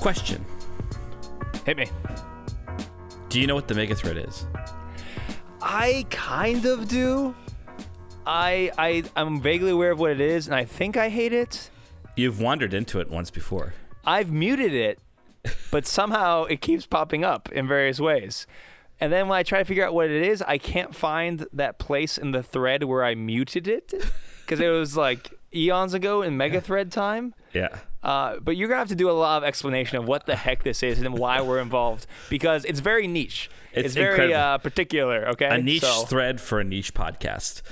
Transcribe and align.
Question 0.00 0.42
Hit 1.66 1.76
me. 1.76 1.86
Do 3.28 3.38
you 3.38 3.46
know 3.46 3.54
what 3.54 3.68
the 3.68 3.74
megathread 3.74 4.26
is? 4.26 4.46
I 5.60 6.06
kind 6.08 6.64
of 6.64 6.88
do. 6.88 7.34
I 8.26 8.72
I 8.78 9.04
I'm 9.14 9.42
vaguely 9.42 9.72
aware 9.72 9.90
of 9.90 9.98
what 9.98 10.10
it 10.10 10.20
is, 10.20 10.46
and 10.46 10.56
I 10.56 10.64
think 10.64 10.96
I 10.96 11.10
hate 11.10 11.34
it. 11.34 11.70
You've 12.16 12.40
wandered 12.40 12.72
into 12.72 12.98
it 13.00 13.10
once 13.10 13.30
before. 13.30 13.74
I've 14.04 14.30
muted 14.30 14.72
it, 14.72 14.98
but 15.70 15.86
somehow 15.86 16.44
it 16.44 16.62
keeps 16.62 16.86
popping 16.86 17.22
up 17.22 17.52
in 17.52 17.68
various 17.68 18.00
ways. 18.00 18.46
And 19.00 19.12
then 19.12 19.28
when 19.28 19.38
I 19.38 19.42
try 19.42 19.58
to 19.58 19.64
figure 19.66 19.84
out 19.84 19.92
what 19.92 20.10
it 20.10 20.22
is, 20.22 20.42
I 20.42 20.56
can't 20.56 20.94
find 20.94 21.46
that 21.52 21.78
place 21.78 22.16
in 22.16 22.32
the 22.32 22.42
thread 22.42 22.84
where 22.84 23.04
I 23.04 23.14
muted 23.14 23.68
it 23.68 23.92
because 24.40 24.60
it 24.60 24.68
was 24.68 24.96
like 24.96 25.38
eons 25.54 25.92
ago 25.92 26.22
in 26.22 26.38
Megathread 26.38 26.90
time. 26.90 27.34
Yeah. 27.52 27.78
Uh, 28.02 28.36
but 28.40 28.56
you're 28.56 28.68
gonna 28.68 28.78
have 28.78 28.88
to 28.88 28.94
do 28.94 29.10
a 29.10 29.12
lot 29.12 29.38
of 29.42 29.44
explanation 29.46 29.98
of 29.98 30.06
what 30.06 30.24
the 30.24 30.34
heck 30.36 30.62
this 30.62 30.82
is 30.82 31.00
and 31.00 31.18
why 31.18 31.42
we're 31.42 31.58
involved 31.60 32.06
because 32.30 32.64
it's 32.64 32.80
very 32.80 33.06
niche. 33.06 33.50
It's 33.72 33.86
It's, 33.86 33.94
very 33.94 34.32
uh, 34.34 34.58
particular. 34.58 35.28
Okay, 35.28 35.46
a 35.46 35.58
niche 35.58 35.82
So- 35.82 36.04
thread 36.06 36.40
for 36.40 36.60
a 36.60 36.64
niche 36.64 36.94
podcast. 36.94 37.62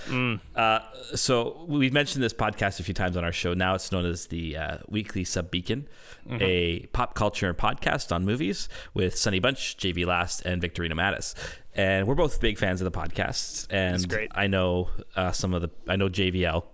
Uh, 0.55 0.81
so 1.15 1.65
we've 1.67 1.93
mentioned 1.93 2.23
this 2.23 2.35
podcast 2.35 2.79
a 2.79 2.83
few 2.83 2.95
times 2.95 3.17
on 3.17 3.25
our 3.25 3.33
show. 3.33 3.55
Now 3.55 3.75
it's 3.75 3.91
known 3.91 4.05
as 4.05 4.27
the 4.27 4.57
uh, 4.57 4.79
Weekly 4.89 5.25
Sub 5.25 5.51
Beacon, 5.51 5.89
a 6.31 6.81
pop 6.93 7.15
culture 7.15 7.55
podcast 7.55 8.13
on 8.15 8.25
movies 8.27 8.69
with 8.95 9.17
Sonny 9.17 9.39
Bunch, 9.39 9.77
JV 9.79 10.05
Last, 10.07 10.43
and 10.43 10.61
Victorino 10.61 10.95
Matus. 10.95 11.35
And 11.75 12.07
we're 12.07 12.15
both 12.17 12.41
big 12.41 12.59
fans 12.59 12.81
of 12.83 12.93
the 12.93 12.97
podcast. 12.97 13.67
And. 13.71 14.29
I 14.33 14.47
know 14.47 14.91
uh, 15.17 15.33
some 15.33 15.55
of 15.55 15.63
the 15.63 15.71
I 15.89 15.97
know 15.97 16.09
JVL 16.09 16.65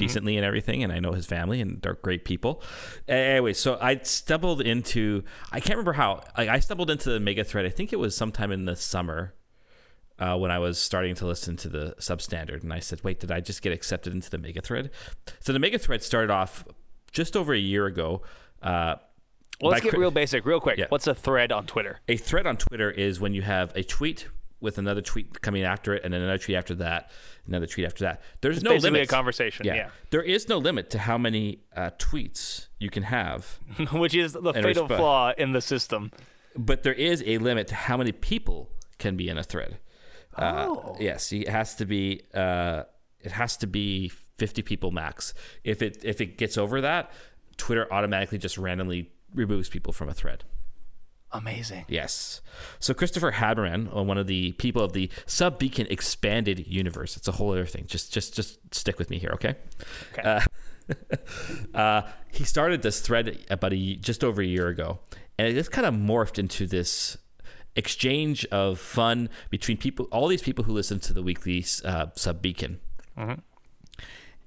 decently 0.00 0.36
and 0.36 0.44
everything, 0.44 0.82
and 0.82 0.92
I 0.92 0.98
know 0.98 1.12
his 1.12 1.26
family 1.26 1.60
and 1.60 1.80
they're 1.82 1.94
great 1.94 2.24
people. 2.24 2.62
Anyway, 3.08 3.52
so 3.52 3.78
I 3.80 3.98
stumbled 4.02 4.60
into 4.60 5.22
I 5.52 5.60
can't 5.60 5.76
remember 5.76 5.92
how 5.92 6.22
like, 6.36 6.48
I 6.48 6.60
stumbled 6.60 6.90
into 6.90 7.10
the 7.10 7.20
mega 7.20 7.44
thread. 7.44 7.66
I 7.66 7.70
think 7.70 7.92
it 7.92 7.96
was 7.96 8.16
sometime 8.16 8.50
in 8.52 8.64
the 8.64 8.76
summer 8.76 9.34
uh, 10.18 10.36
when 10.36 10.50
I 10.50 10.58
was 10.58 10.78
starting 10.78 11.14
to 11.16 11.26
listen 11.26 11.56
to 11.58 11.68
the 11.68 11.94
substandard, 11.98 12.62
and 12.62 12.72
I 12.72 12.80
said, 12.80 13.02
"Wait, 13.02 13.20
did 13.20 13.30
I 13.32 13.40
just 13.40 13.62
get 13.62 13.72
accepted 13.72 14.12
into 14.12 14.28
the 14.28 14.38
mega 14.38 14.60
thread?" 14.60 14.90
So 15.40 15.52
the 15.52 15.58
mega 15.58 15.78
thread 15.78 16.02
started 16.02 16.30
off 16.30 16.64
just 17.12 17.36
over 17.36 17.54
a 17.54 17.58
year 17.58 17.86
ago. 17.86 18.22
Uh, 18.62 18.96
Well, 19.62 19.72
let's 19.72 19.84
get 19.84 19.94
real 19.94 20.10
basic, 20.10 20.44
real 20.46 20.60
quick. 20.60 20.78
Yeah. 20.78 20.86
What's 20.88 21.06
a 21.06 21.14
thread 21.14 21.52
on 21.52 21.66
Twitter? 21.66 22.00
a 22.08 22.16
thread 22.16 22.46
on 22.46 22.56
Twitter 22.56 22.90
is 22.90 23.20
when 23.20 23.34
you 23.34 23.42
have 23.42 23.74
a 23.76 23.82
tweet 23.82 24.28
with 24.60 24.78
another 24.78 25.00
tweet 25.00 25.40
coming 25.42 25.62
after 25.62 25.94
it, 25.94 26.02
and 26.04 26.12
then 26.12 26.20
another 26.22 26.38
tweet 26.38 26.56
after 26.56 26.74
that, 26.76 27.10
another 27.46 27.66
tweet 27.66 27.86
after 27.86 28.04
that. 28.04 28.22
There's 28.40 28.62
no 28.62 28.70
Basically, 28.70 28.90
limit. 28.92 29.08
a 29.08 29.14
conversation. 29.14 29.66
Yeah, 29.66 29.88
There 30.10 30.22
is 30.22 30.48
no 30.48 30.58
limit 30.58 30.90
to 30.90 30.98
how 30.98 31.16
many 31.18 31.60
uh, 31.76 31.90
tweets 31.98 32.66
you 32.78 32.90
can 32.90 33.04
have, 33.04 33.58
which 33.92 34.14
is 34.14 34.32
the 34.34 34.52
fatal 34.52 34.86
flaw 34.86 35.32
in 35.38 35.52
the 35.52 35.60
system. 35.60 36.10
but 36.56 36.82
there 36.82 36.92
is 36.94 37.22
a 37.26 37.38
limit 37.38 37.68
to 37.68 37.74
how 37.74 37.96
many 37.96 38.12
people 38.12 38.70
can 38.98 39.16
be 39.16 39.28
in 39.28 39.38
a 39.38 39.42
thread. 39.42 39.78
Uh, 40.36 40.66
Oh. 40.68 40.96
yes, 41.00 41.32
it 41.32 41.48
has 41.48 41.74
to 41.76 41.86
be. 41.86 42.22
Uh, 42.34 42.84
it 43.20 43.32
has 43.32 43.56
to 43.58 43.66
be 43.66 44.08
50 44.38 44.62
people 44.62 44.90
max. 44.90 45.34
If 45.64 45.82
it 45.82 45.98
if 46.04 46.20
it 46.20 46.38
gets 46.38 46.56
over 46.56 46.80
that, 46.82 47.10
Twitter 47.56 47.92
automatically 47.92 48.38
just 48.38 48.56
randomly 48.56 49.10
removes 49.34 49.68
people 49.68 49.92
from 49.92 50.08
a 50.08 50.14
thread. 50.14 50.44
Amazing. 51.32 51.84
Yes. 51.88 52.40
So 52.80 52.92
Christopher 52.92 53.32
Haberman, 53.32 53.94
uh, 53.96 54.02
one 54.02 54.18
of 54.18 54.26
the 54.26 54.52
people 54.52 54.82
of 54.82 54.92
the 54.92 55.08
Sub 55.26 55.58
Beacon 55.58 55.86
expanded 55.88 56.66
universe. 56.66 57.16
It's 57.16 57.28
a 57.28 57.32
whole 57.32 57.52
other 57.52 57.66
thing. 57.66 57.84
Just 57.86 58.12
just 58.12 58.34
just 58.34 58.58
stick 58.74 58.98
with 58.98 59.10
me 59.10 59.18
here, 59.18 59.30
okay? 59.34 59.54
Okay. 60.12 60.22
Uh, 60.22 61.74
uh, 61.78 62.02
he 62.32 62.44
started 62.44 62.82
this 62.82 63.00
thread 63.00 63.38
about 63.48 63.72
a 63.72 63.96
just 63.96 64.24
over 64.24 64.42
a 64.42 64.46
year 64.46 64.68
ago, 64.68 64.98
and 65.38 65.46
it 65.46 65.54
just 65.54 65.70
kind 65.70 65.86
of 65.86 65.94
morphed 65.94 66.38
into 66.38 66.66
this 66.66 67.16
exchange 67.76 68.44
of 68.46 68.80
fun 68.80 69.28
between 69.50 69.76
people, 69.76 70.06
all 70.10 70.26
these 70.26 70.42
people 70.42 70.64
who 70.64 70.72
listen 70.72 70.98
to 70.98 71.12
the 71.12 71.22
weekly 71.22 71.64
uh, 71.84 72.06
Sub 72.16 72.42
Beacon 72.42 72.80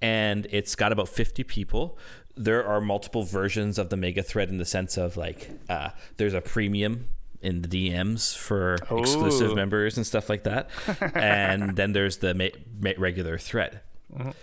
and 0.03 0.47
it's 0.51 0.75
got 0.75 0.91
about 0.91 1.07
50 1.07 1.45
people. 1.45 1.97
There 2.35 2.65
are 2.65 2.81
multiple 2.81 3.23
versions 3.23 3.77
of 3.77 3.89
the 3.89 3.97
mega 3.97 4.23
thread 4.23 4.49
in 4.49 4.57
the 4.57 4.65
sense 4.65 4.97
of 4.97 5.17
like 5.17 5.49
uh, 5.69 5.89
there's 6.17 6.33
a 6.33 6.41
premium 6.41 7.07
in 7.41 7.61
the 7.61 7.67
DMs 7.67 8.35
for 8.35 8.75
exclusive 8.89 9.53
members 9.55 9.97
and 9.97 10.07
stuff 10.07 10.29
like 10.29 10.43
that, 10.43 10.69
and 11.13 11.75
then 11.75 11.91
there's 11.93 12.17
the 12.17 12.33
ma- 12.33 12.47
ma- 12.79 12.93
regular 12.97 13.37
thread, 13.37 13.81
and, 14.17 14.33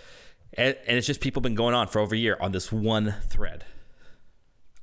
and 0.53 0.97
it's 0.97 1.07
just 1.07 1.19
people 1.19 1.41
been 1.41 1.55
going 1.55 1.73
on 1.73 1.87
for 1.87 1.99
over 1.99 2.15
a 2.15 2.17
year 2.17 2.37
on 2.39 2.51
this 2.51 2.71
one 2.71 3.15
thread. 3.27 3.65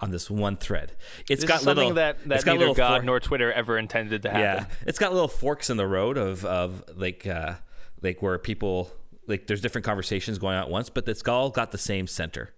On 0.01 0.13
this 0.13 0.31
one 0.31 0.57
thread, 0.57 0.93
it's 1.29 1.41
This 1.41 1.45
got 1.49 1.61
something 1.61 1.77
little 1.89 1.95
that, 1.95 2.19
that 2.29 2.35
it's 2.37 2.45
got 2.45 2.53
neither 2.53 2.61
little 2.69 2.75
God 2.77 3.01
for- 3.01 3.07
nor 3.07 3.19
Twitter 3.19 3.53
ever 3.53 3.77
intended 3.77 4.23
to 4.23 4.29
happen. 4.31 4.43
yeah, 4.69 4.77
it's 4.87 4.97
got 4.99 5.13
little 5.13 5.27
forks 5.27 5.71
in 5.71 5.77
the 5.77 5.89
road 5.89 6.17
of 6.17 6.45
of 6.45 6.85
like 6.95 7.27
uh 7.27 7.55
like 8.01 8.23
where 8.23 8.39
people 8.39 8.93
like 9.27 9.49
there's 9.49 9.61
different 9.61 9.85
conversations 9.85 10.39
going 10.39 10.55
on 10.57 10.63
at 10.63 10.71
once, 10.71 10.89
but 10.89 11.09
it's 11.09 11.27
all 11.27 11.51
got 11.51 11.73
the 11.73 11.79
same 11.79 12.07
center. 12.07 12.51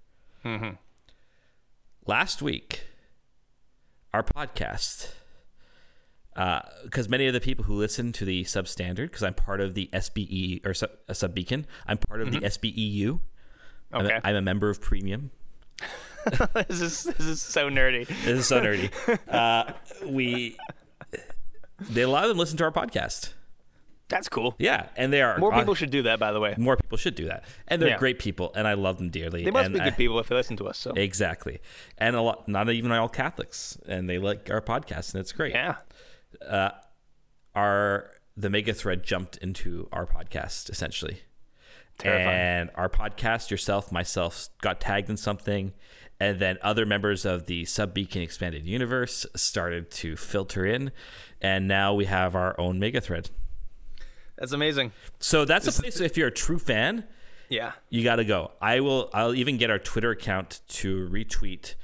Mm-hmm. 0.44 0.70
Last 2.06 2.42
week, 2.42 2.84
our 4.12 4.22
podcast, 4.22 5.10
because 6.84 7.08
many 7.08 7.26
of 7.26 7.34
the 7.34 7.40
people 7.40 7.64
who 7.66 7.74
listen 7.74 8.12
to 8.12 8.24
the 8.24 8.44
substandard, 8.44 8.96
because 9.08 9.22
I'm 9.22 9.34
part 9.34 9.60
of 9.60 9.74
the 9.74 9.88
SBE 9.92 10.66
or 10.66 10.74
sub, 10.74 10.90
uh, 11.08 11.12
sub 11.12 11.34
beacon, 11.34 11.66
I'm 11.86 11.98
part 11.98 12.20
of 12.22 12.32
the 12.32 12.40
SBEU. 12.40 13.20
I'm, 13.92 14.06
Okay. 14.06 14.14
a, 14.14 14.20
I'm 14.24 14.36
a 14.36 14.42
member 14.42 14.70
of 14.70 14.80
Premium. 14.80 15.30
this 16.68 16.80
is 16.80 17.04
this 17.04 17.20
is 17.26 17.42
so 17.42 17.70
nerdy. 17.70 18.06
This 18.06 18.40
is 18.40 18.46
so 18.46 18.60
nerdy. 18.60 18.90
uh, 19.28 19.72
we 20.06 20.56
they 21.80 22.02
a 22.02 22.08
lot 22.08 22.24
of 22.24 22.28
them 22.28 22.36
listen 22.38 22.56
to 22.58 22.64
our 22.64 22.70
podcast. 22.72 23.32
That's 24.10 24.28
cool. 24.28 24.54
Yeah, 24.58 24.88
and 24.96 25.10
they 25.12 25.22
are 25.22 25.38
More 25.38 25.52
people 25.52 25.74
should 25.74 25.90
do 25.90 26.02
that, 26.02 26.18
by 26.18 26.32
the 26.32 26.40
way. 26.40 26.54
more 26.58 26.76
people 26.76 26.98
should 26.98 27.14
do 27.14 27.26
that 27.28 27.44
and 27.68 27.80
they're 27.80 27.90
Yeah. 27.90 27.96
great 27.98 28.18
people 28.18 28.52
and 28.56 28.66
i 28.68 28.74
love 28.74 28.98
them 28.98 29.08
dearly 29.10 29.44
They 29.44 29.50
must 29.50 29.66
and 29.66 29.74
be 29.74 29.80
good 29.80 29.92
I- 29.94 29.96
people 29.96 30.18
if 30.18 30.28
they 30.28 30.34
listen 30.34 30.56
to 30.58 30.66
us. 30.68 30.76
So 30.78 30.90
exactly 30.92 31.60
and 31.96 32.14
a 32.16 32.20
lot 32.20 32.46
not 32.48 32.68
even 32.68 32.90
all 32.92 33.08
catholics 33.08 33.78
and 33.86 34.10
they 34.10 34.18
like 34.18 34.50
our 34.50 34.60
podcast 34.60 35.14
and 35.14 35.20
it's 35.22 35.32
great 35.32 35.54
yeah, 35.54 35.76
uh, 36.46 36.70
our 37.54 38.10
the 38.36 38.50
mega 38.50 38.72
thread 38.74 39.02
jumped 39.02 39.36
into 39.38 39.88
our 39.92 40.06
podcast 40.06 40.70
essentially 40.70 41.20
Terrifying. 41.98 42.28
and 42.28 42.70
our 42.74 42.88
podcast 42.88 43.50
yourself 43.50 43.92
myself 43.92 44.48
got 44.62 44.80
tagged 44.80 45.10
in 45.10 45.16
something 45.16 45.72
and 46.18 46.38
then 46.38 46.58
other 46.62 46.84
members 46.86 47.24
of 47.24 47.46
the 47.46 47.64
sub 47.64 47.92
beacon 47.94 48.22
expanded 48.22 48.64
universe 48.66 49.26
started 49.36 49.90
to 49.90 50.16
filter 50.16 50.64
in 50.66 50.90
and 51.40 51.68
now 51.68 51.92
we 51.94 52.06
have 52.06 52.34
our 52.34 52.58
own 52.58 52.78
mega 52.78 53.00
thread 53.00 53.30
that's 54.40 54.52
amazing. 54.52 54.90
so 55.20 55.44
that's 55.44 55.68
a 55.68 55.80
place 55.80 56.00
if 56.00 56.16
you're 56.16 56.28
a 56.28 56.32
true 56.32 56.58
fan 56.58 57.04
Yeah, 57.48 57.72
you 57.88 58.02
got 58.02 58.16
to 58.16 58.24
go. 58.24 58.50
I 58.60 58.80
will. 58.80 59.10
I'll 59.14 59.34
even 59.34 59.56
get 59.56 59.70
our 59.70 59.78
Twitter 59.78 60.10
account 60.10 60.60
to 60.68 61.08
retweet 61.08 61.74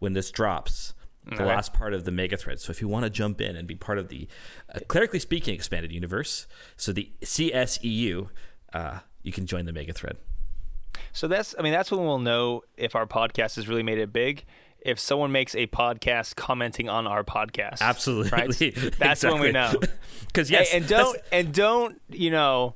when 0.00 0.12
this 0.14 0.30
drops. 0.32 0.94
The 1.28 1.44
last 1.44 1.72
part 1.72 1.92
of 1.92 2.04
the 2.04 2.12
mega 2.12 2.36
thread. 2.36 2.60
So 2.60 2.70
if 2.70 2.80
you 2.80 2.86
want 2.86 3.02
to 3.02 3.10
jump 3.10 3.40
in 3.40 3.56
and 3.56 3.66
be 3.66 3.74
part 3.74 3.98
of 3.98 4.06
the 4.10 4.28
uh, 4.72 4.78
clerically 4.86 5.18
speaking 5.18 5.54
expanded 5.56 5.90
universe, 5.90 6.46
so 6.76 6.92
the 6.92 7.10
CSEU, 7.20 8.28
uh, 8.72 9.00
you 9.24 9.32
can 9.32 9.44
join 9.44 9.64
the 9.66 9.72
mega 9.72 9.92
thread. 9.92 10.18
so 11.12 11.26
that's 11.26 11.52
I 11.58 11.62
mean 11.62 11.72
that's 11.72 11.90
when 11.90 12.00
we'll 12.00 12.20
know 12.20 12.62
if 12.76 12.94
our 12.94 13.06
podcast 13.06 13.56
has 13.56 13.66
really 13.66 13.82
made 13.82 13.98
it 13.98 14.12
big. 14.12 14.44
If 14.80 15.00
someone 15.00 15.32
makes 15.32 15.54
a 15.56 15.66
podcast 15.66 16.36
commenting 16.36 16.88
on 16.88 17.06
our 17.06 17.24
podcast, 17.24 17.80
Absolutely, 17.80 18.30
right? 18.30 18.94
That's 18.98 19.24
when 19.24 19.40
we 19.40 19.50
know. 19.52 19.74
Because 20.26 20.48
Hey, 20.50 20.58
yes, 20.58 20.74
and 20.74 20.84
that's- 20.84 21.04
don't 21.12 21.18
and 21.32 21.52
don't 21.54 22.00
you 22.10 22.30
know 22.30 22.74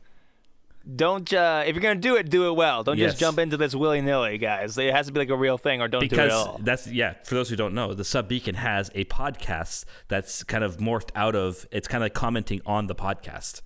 don't 0.96 1.32
uh, 1.32 1.62
if 1.66 1.74
you're 1.76 1.82
gonna 1.82 2.00
do 2.00 2.16
it 2.16 2.30
do 2.30 2.48
it 2.48 2.56
well 2.56 2.82
don't 2.82 2.96
Yes. 2.98 3.10
just 3.10 3.20
jump 3.20 3.38
into 3.38 3.56
this 3.58 3.74
willy-nilly 3.74 4.38
guys 4.38 4.78
it 4.78 4.92
has 4.94 5.06
to 5.06 5.12
be 5.12 5.20
like 5.20 5.28
a 5.28 5.36
real 5.36 5.58
thing 5.58 5.82
or 5.82 5.88
don't 5.88 6.00
do 6.08 6.16
it 6.16 6.18
at 6.18 6.30
all 6.30 6.58
that's 6.62 6.86
yeah. 6.86 7.14
For 7.24 7.34
those 7.34 7.50
who 7.50 7.54
don't 7.56 7.74
know, 7.74 7.92
the 7.94 8.02
Sub 8.04 8.28
Beacon 8.28 8.54
has 8.56 8.90
a 8.94 9.04
podcast 9.04 9.84
that's 10.08 10.42
kind 10.42 10.64
of 10.64 10.78
morphed 10.78 11.10
out 11.14 11.36
of. 11.36 11.66
It's 11.70 11.86
kind 11.86 12.02
of 12.02 12.06
like 12.06 12.14
commenting 12.14 12.60
on 12.66 12.86
the 12.86 12.94
podcast. 12.94 13.60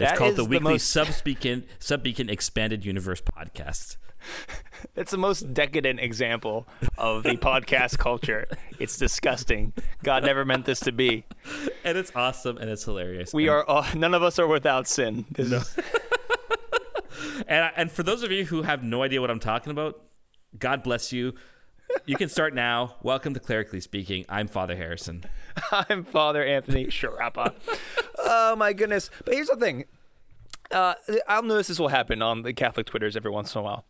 It's 0.00 0.10
That 0.10 0.16
called 0.16 0.32
the 0.36 0.42
the 0.42 0.48
Weekly 0.48 0.72
most- 0.74 0.90
Sub 0.90 1.08
Beacon 1.24 1.64
Sub 1.78 2.02
Beacon 2.02 2.28
Expanded 2.28 2.84
Universe 2.84 3.22
Podcast. 3.22 3.96
it's 4.96 5.10
the 5.10 5.18
most 5.18 5.52
decadent 5.52 6.00
example 6.00 6.66
of 6.96 7.22
the 7.22 7.36
podcast 7.36 7.98
culture 7.98 8.46
it's 8.78 8.96
disgusting 8.96 9.72
god 10.02 10.24
never 10.24 10.44
meant 10.44 10.66
this 10.66 10.80
to 10.80 10.92
be 10.92 11.24
and 11.84 11.98
it's 11.98 12.12
awesome 12.14 12.58
and 12.58 12.70
it's 12.70 12.84
hilarious. 12.84 13.32
we 13.32 13.48
and, 13.48 13.56
are 13.56 13.64
all, 13.64 13.84
none 13.94 14.14
of 14.14 14.22
us 14.22 14.38
are 14.38 14.46
without 14.46 14.86
sin 14.86 15.24
this 15.30 15.52
is, 15.52 15.78
and, 17.48 17.72
and 17.76 17.90
for 17.90 18.02
those 18.02 18.22
of 18.22 18.30
you 18.30 18.44
who 18.44 18.62
have 18.62 18.82
no 18.82 19.02
idea 19.02 19.20
what 19.20 19.30
I'm 19.30 19.40
talking 19.40 19.70
about, 19.70 20.00
God 20.58 20.82
bless 20.82 21.12
you. 21.12 21.34
You 22.06 22.16
can 22.16 22.28
start 22.28 22.54
now. 22.54 22.96
Welcome 23.02 23.34
to 23.34 23.40
Clerically 23.40 23.80
Speaking. 23.80 24.24
I'm 24.28 24.46
Father 24.46 24.76
Harrison. 24.76 25.24
i'm 25.72 26.04
father 26.04 26.44
anthony 26.44 26.86
Sciarappa 26.86 27.54
oh 28.18 28.56
my 28.56 28.72
goodness 28.72 29.10
but 29.24 29.34
here's 29.34 29.48
the 29.48 29.56
thing 29.56 29.84
uh, 30.70 30.94
i'll 31.26 31.42
notice 31.42 31.68
this 31.68 31.78
will 31.78 31.88
happen 31.88 32.22
on 32.22 32.42
the 32.42 32.52
catholic 32.52 32.86
twitters 32.86 33.16
every 33.16 33.30
once 33.30 33.54
in 33.54 33.60
a 33.60 33.62
while 33.62 33.84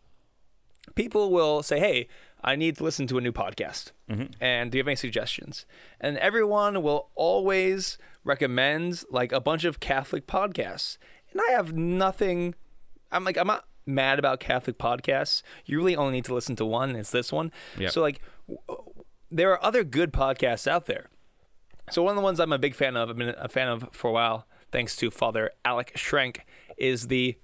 people 0.94 1.30
will 1.30 1.62
say 1.62 1.78
hey 1.78 2.08
I 2.42 2.56
need 2.56 2.76
to 2.76 2.84
listen 2.84 3.06
to 3.08 3.18
a 3.18 3.20
new 3.20 3.32
podcast. 3.32 3.92
Mm-hmm. 4.08 4.32
And 4.40 4.70
do 4.70 4.78
you 4.78 4.80
have 4.80 4.88
any 4.88 4.96
suggestions? 4.96 5.66
And 6.00 6.16
everyone 6.18 6.82
will 6.82 7.08
always 7.14 7.98
recommend 8.24 9.02
like 9.10 9.32
a 9.32 9.40
bunch 9.40 9.64
of 9.64 9.80
Catholic 9.80 10.26
podcasts. 10.26 10.98
And 11.32 11.40
I 11.48 11.52
have 11.52 11.72
nothing. 11.72 12.54
I'm 13.10 13.24
like, 13.24 13.36
I'm 13.36 13.46
not 13.46 13.64
mad 13.86 14.18
about 14.18 14.38
Catholic 14.38 14.78
podcasts. 14.78 15.42
You 15.64 15.78
really 15.78 15.96
only 15.96 16.12
need 16.12 16.24
to 16.26 16.34
listen 16.34 16.56
to 16.56 16.64
one, 16.64 16.90
and 16.90 16.98
it's 16.98 17.10
this 17.10 17.32
one. 17.32 17.50
Yep. 17.78 17.90
So, 17.90 18.00
like, 18.02 18.20
w- 18.46 19.04
there 19.30 19.50
are 19.50 19.64
other 19.64 19.82
good 19.82 20.12
podcasts 20.12 20.66
out 20.66 20.86
there. 20.86 21.10
So 21.90 22.02
one 22.02 22.12
of 22.12 22.16
the 22.16 22.22
ones 22.22 22.38
I'm 22.38 22.52
a 22.52 22.58
big 22.58 22.74
fan 22.74 22.96
of, 22.96 23.08
I've 23.08 23.16
been 23.16 23.34
a 23.36 23.48
fan 23.48 23.68
of 23.68 23.88
for 23.92 24.08
a 24.08 24.12
while, 24.12 24.46
thanks 24.70 24.94
to 24.96 25.10
Father 25.10 25.50
Alec 25.64 25.94
Schrenk, 25.96 26.40
is 26.76 27.08
the 27.08 27.38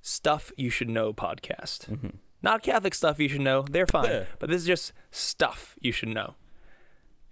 Stuff 0.00 0.52
You 0.56 0.70
Should 0.70 0.88
Know 0.88 1.12
podcast. 1.12 2.12
Not 2.42 2.62
Catholic 2.62 2.94
stuff 2.94 3.18
you 3.18 3.28
should 3.28 3.40
know. 3.40 3.62
They're 3.62 3.86
fine. 3.86 4.10
Yeah. 4.10 4.24
but 4.38 4.48
this 4.50 4.62
is 4.62 4.66
just 4.66 4.92
stuff 5.10 5.76
you 5.80 5.92
should 5.92 6.08
know. 6.10 6.34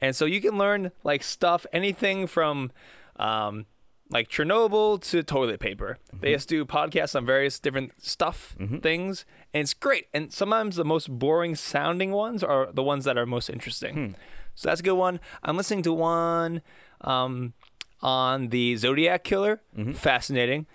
And 0.01 0.15
so 0.17 0.25
you 0.25 0.41
can 0.41 0.57
learn 0.57 0.93
like 1.05 1.23
stuff, 1.23 1.67
anything 1.73 2.27
from 2.27 2.71
um, 3.17 3.67
like 4.11 4.29
Chernobyl 4.29 5.01
to 5.11 5.23
toilet 5.23 5.61
paper. 5.61 5.99
They 6.21 6.33
just 6.33 6.49
do 6.49 6.65
podcasts 6.65 7.15
on 7.15 7.27
various 7.27 7.59
different 7.59 7.93
stuff 8.03 8.55
things, 8.83 9.25
and 9.53 9.63
it's 9.63 9.75
great. 9.75 10.07
And 10.15 10.33
sometimes 10.33 10.77
the 10.77 10.85
most 10.85 11.11
boring 11.11 11.55
sounding 11.55 12.13
ones 12.13 12.43
are 12.43 12.71
the 12.73 12.83
ones 12.83 13.05
that 13.05 13.19
are 13.19 13.27
most 13.27 13.51
interesting. 13.51 14.17
So 14.55 14.69
that's 14.69 14.81
a 14.81 14.85
good 14.85 14.95
one. 14.95 15.21
I'm 15.43 15.57
listening 15.57 15.83
to 15.85 15.93
one 15.93 16.63
um, 17.03 17.53
on 18.01 18.49
the 18.49 18.77
Zodiac 18.77 19.23
Killer. 19.25 19.61
Fascinating. 19.95 20.67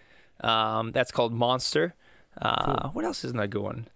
Um, 0.42 0.92
that's 0.92 1.12
called 1.12 1.34
Monster. 1.34 1.96
Uh, 2.42 2.90
What 2.90 3.06
else 3.06 3.24
isn't 3.26 3.40
a 3.40 3.48
good 3.48 3.62
one? 3.62 3.88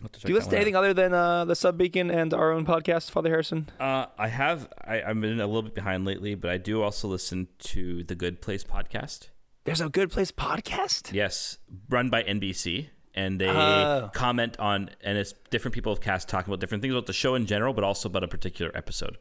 Do 0.00 0.28
you 0.28 0.34
listen 0.34 0.50
to 0.50 0.56
anything 0.56 0.76
other 0.76 0.94
than 0.94 1.12
uh, 1.12 1.44
the 1.44 1.56
Sub 1.56 1.76
Beacon 1.76 2.08
and 2.10 2.32
our 2.32 2.52
own 2.52 2.64
podcast, 2.64 3.10
Father 3.10 3.30
Harrison? 3.30 3.68
Uh, 3.80 4.06
I 4.16 4.28
have. 4.28 4.68
I, 4.84 5.02
I've 5.02 5.20
been 5.20 5.40
a 5.40 5.46
little 5.46 5.62
bit 5.62 5.74
behind 5.74 6.04
lately, 6.04 6.36
but 6.36 6.50
I 6.50 6.56
do 6.56 6.82
also 6.82 7.08
listen 7.08 7.48
to 7.60 8.04
the 8.04 8.14
Good 8.14 8.40
Place 8.40 8.62
podcast. 8.62 9.28
There's 9.64 9.80
a 9.80 9.88
Good 9.88 10.12
Place 10.12 10.30
podcast. 10.30 11.12
Yes, 11.12 11.58
run 11.88 12.10
by 12.10 12.22
NBC, 12.22 12.90
and 13.16 13.40
they 13.40 13.48
Oh. 13.48 14.08
comment 14.14 14.56
on, 14.60 14.90
and 15.02 15.18
it's 15.18 15.34
different 15.50 15.74
people 15.74 15.92
of 15.92 16.00
cast 16.00 16.28
talking 16.28 16.48
about 16.52 16.60
different 16.60 16.80
things 16.82 16.94
about 16.94 17.06
the 17.06 17.12
show 17.12 17.34
in 17.34 17.46
general, 17.46 17.74
but 17.74 17.82
also 17.82 18.08
about 18.08 18.22
a 18.22 18.28
particular 18.28 18.70
episode. 18.76 19.18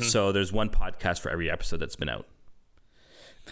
So 0.00 0.30
there's 0.30 0.52
one 0.52 0.70
podcast 0.70 1.18
for 1.18 1.30
every 1.30 1.50
episode 1.50 1.78
that's 1.78 1.96
been 1.96 2.08
out. 2.08 2.24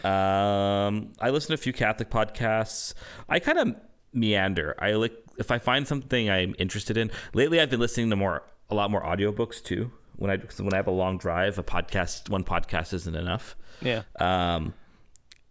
Um, 0.04 1.12
I 1.20 1.30
listen 1.30 1.48
to 1.48 1.54
a 1.54 1.56
few 1.56 1.72
Catholic 1.72 2.10
podcasts. 2.10 2.94
I 3.28 3.40
kind 3.40 3.58
of 3.58 3.74
meander. 4.12 4.76
I 4.78 4.92
like 4.92 5.16
if 5.38 5.50
I 5.50 5.58
find 5.58 5.86
something 5.86 6.28
I'm 6.28 6.54
interested 6.58 6.96
in. 6.96 7.10
Lately, 7.34 7.60
I've 7.60 7.70
been 7.70 7.80
listening 7.80 8.10
to 8.10 8.16
more, 8.16 8.42
a 8.70 8.74
lot 8.74 8.90
more 8.90 9.02
audiobooks 9.02 9.62
too. 9.62 9.92
When 10.16 10.30
I 10.30 10.36
when 10.58 10.74
I 10.74 10.76
have 10.76 10.88
a 10.88 10.92
long 10.92 11.16
drive, 11.18 11.58
a 11.58 11.62
podcast, 11.62 12.28
one 12.28 12.42
podcast 12.44 12.92
isn't 12.92 13.14
enough. 13.14 13.56
Yeah. 13.80 14.02
Um, 14.18 14.74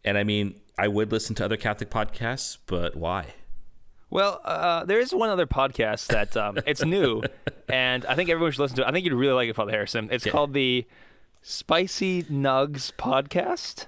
and 0.04 0.18
I 0.18 0.24
mean, 0.26 0.60
I 0.78 0.88
would 0.90 1.12
listen 1.12 1.36
to 1.36 1.46
other 1.46 1.58
Catholic 1.58 1.90
podcasts, 1.90 2.58
but 2.66 2.96
why? 2.96 3.34
Well, 4.10 4.42
uh, 4.46 4.86
there 4.86 5.00
is 5.00 5.14
one 5.14 5.30
other 5.30 5.48
podcast 5.48 6.08
that 6.08 6.36
um, 6.38 6.58
it's 6.68 6.84
new, 6.84 7.24
and 7.70 8.06
I 8.06 8.16
think 8.16 8.30
everyone 8.30 8.52
should 8.52 8.62
listen 8.62 8.78
to 8.78 8.84
it. 8.84 8.88
I 8.88 8.92
think 8.92 9.06
you'd 9.06 9.14
really 9.14 9.34
like 9.34 9.50
it, 9.50 9.56
Father 9.56 9.72
Harrison. 9.72 10.10
It's 10.12 10.26
Yeah. 10.26 10.32
called 10.34 10.54
the 10.54 10.86
Spicy 11.42 12.24
Nugs 12.24 12.92
Podcast, 12.94 13.86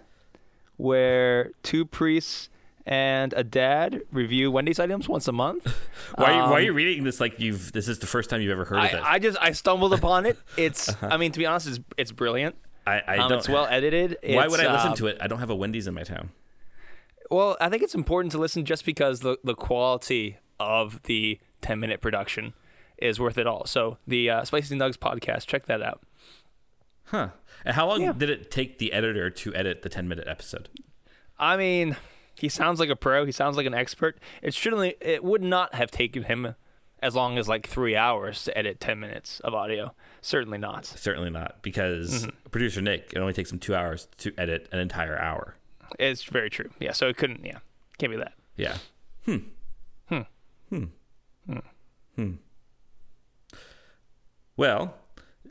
where 0.78 1.52
two 1.64 1.86
priests 1.86 2.50
and 2.86 3.34
a 3.34 3.44
dad 3.44 4.02
review 4.12 4.50
Wendy's 4.52 4.80
items 4.80 5.08
once 5.08 5.28
a 5.28 5.32
month. 5.32 5.66
Why, 6.16 6.26
are 6.26 6.32
you, 6.34 6.38
why 6.40 6.52
are 6.52 6.60
Um, 6.60 6.64
you 6.66 6.74
reading 6.74 7.04
this 7.04 7.20
like 7.20 7.40
you've? 7.40 7.72
This 7.72 7.88
is 7.88 8.00
the 8.00 8.08
first 8.08 8.30
time 8.30 8.42
you've 8.42 8.52
ever 8.52 8.66
heard 8.66 8.80
of 8.80 8.86
it. 8.94 8.96
I, 8.96 9.14
I 9.16 9.20
just 9.20 9.38
I 9.40 9.52
stumbled 9.52 9.94
upon 9.94 10.26
it. 10.26 10.38
It's 10.58 10.92
I 11.04 11.18
mean 11.18 11.32
to 11.34 11.40
be 11.40 11.46
honest, 11.46 11.68
it's 11.68 11.80
it's 11.98 12.12
brilliant. 12.12 12.56
I, 12.88 13.02
I 13.08 13.18
Um, 13.18 13.30
don't. 13.30 13.38
it's 13.40 13.50
well 13.50 13.68
edited. 13.70 14.18
why 14.24 14.48
would 14.48 14.60
I 14.60 14.74
listen 14.74 14.96
to 14.96 15.08
it? 15.08 15.18
I 15.22 15.28
don't 15.28 15.40
have 15.40 15.50
a 15.52 15.56
Wendy's 15.56 15.86
in 15.88 15.94
my 15.94 16.04
town. 16.04 16.32
Well, 17.30 17.58
I 17.62 17.70
think 17.70 17.84
it's 17.84 17.94
important 17.94 18.32
to 18.32 18.38
listen 18.40 18.66
just 18.66 18.86
because 18.86 19.20
the 19.20 19.38
the 19.44 19.54
quality 19.56 20.38
of 20.60 21.02
the 21.04 21.40
10 21.62 21.80
minute 21.80 22.02
production 22.02 22.54
is 22.98 23.20
worth 23.20 23.38
it 23.38 23.46
all. 23.48 23.66
So 23.66 23.98
the 24.08 24.30
uh, 24.30 24.44
Spicy 24.46 24.76
Nugs 24.76 24.98
podcast, 24.98 25.46
check 25.46 25.68
that 25.68 25.82
out. 25.82 26.02
Huh? 27.06 27.30
And 27.66 27.76
how 27.76 27.88
long 27.88 28.02
Yeah. 28.02 28.14
did 28.14 28.30
it 28.30 28.52
take 28.52 28.78
the 28.80 28.92
editor 28.94 29.30
to 29.30 29.56
edit 29.56 29.82
the 29.84 29.90
ten 29.90 30.08
minute 30.08 30.28
episode? 30.28 30.70
I 31.38 31.56
mean, 31.58 31.96
he 32.40 32.50
sounds 32.50 32.80
like 32.80 32.90
a 32.90 32.96
pro. 32.96 33.26
He 33.26 33.32
sounds 33.32 33.58
like 33.58 33.66
an 33.66 33.74
expert. 33.74 34.18
It 34.42 34.54
shouldn't. 34.54 34.96
It 35.02 35.24
would 35.24 35.42
not 35.44 35.76
have 35.76 35.92
taken 35.92 36.24
him 36.24 36.56
as 37.02 37.16
long 37.16 37.38
as 37.38 37.48
like 37.48 37.66
three 37.68 37.96
hours 37.96 38.44
to 38.44 38.58
edit 38.58 38.80
10 38.80 39.00
minutes 39.00 39.40
of 39.42 39.54
audio. 39.54 39.94
Certainly 40.22 40.58
not. 40.58 40.86
Certainly 40.86 41.30
not, 41.30 41.62
because 41.62 42.26
Mm-hmm. 42.26 42.50
producer 42.52 42.82
Nick 42.82 43.14
it 43.14 43.20
only 43.20 43.32
takes 43.34 43.52
him 43.52 43.60
two 43.60 43.74
hours 43.76 44.08
to 44.18 44.34
edit 44.38 44.68
an 44.72 44.80
entire 44.80 45.18
hour. 45.18 45.56
It's 45.98 46.24
very 46.24 46.50
true. 46.50 46.70
Yeah. 46.80 46.92
So 46.92 47.08
it 47.08 47.16
couldn't. 47.18 47.46
Yeah. 47.46 47.60
Can't 47.98 48.12
be 48.12 48.18
that. 48.18 48.34
Yeah. 48.58 48.78
Hmm. 49.26 49.38
Hmm. 50.10 50.22
Hmm. 50.70 50.84
Hmm. 52.16 52.32
Well, 54.58 54.94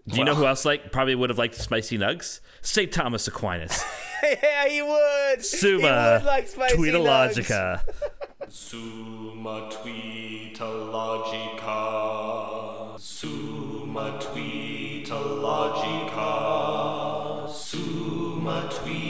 do 0.08 0.18
you 0.18 0.24
know 0.24 0.34
who 0.34 0.46
else 0.46 0.64
like 0.64 0.90
probably 0.90 1.14
would 1.14 1.30
have 1.30 1.38
liked 1.38 1.54
the 1.56 1.62
spicy 1.62 1.98
nugs? 1.98 2.40
St. 2.62 2.90
Thomas 2.90 3.28
Aquinas. 3.28 3.84
yeah, 4.22 4.66
he 4.68 4.82
would. 4.82 5.44
suma 5.44 6.20
Summa 6.22 6.42
spicy 6.46 6.76
Tweetologica. 6.76 7.82
Summa 8.48 9.68
Tweeta 9.70 10.60
Logica. 10.92 11.68
Summa 12.98 14.18
Tweeta 14.20 15.18
Logica. 15.42 16.30
Summa 17.50 18.68
Tweeta 18.72 19.07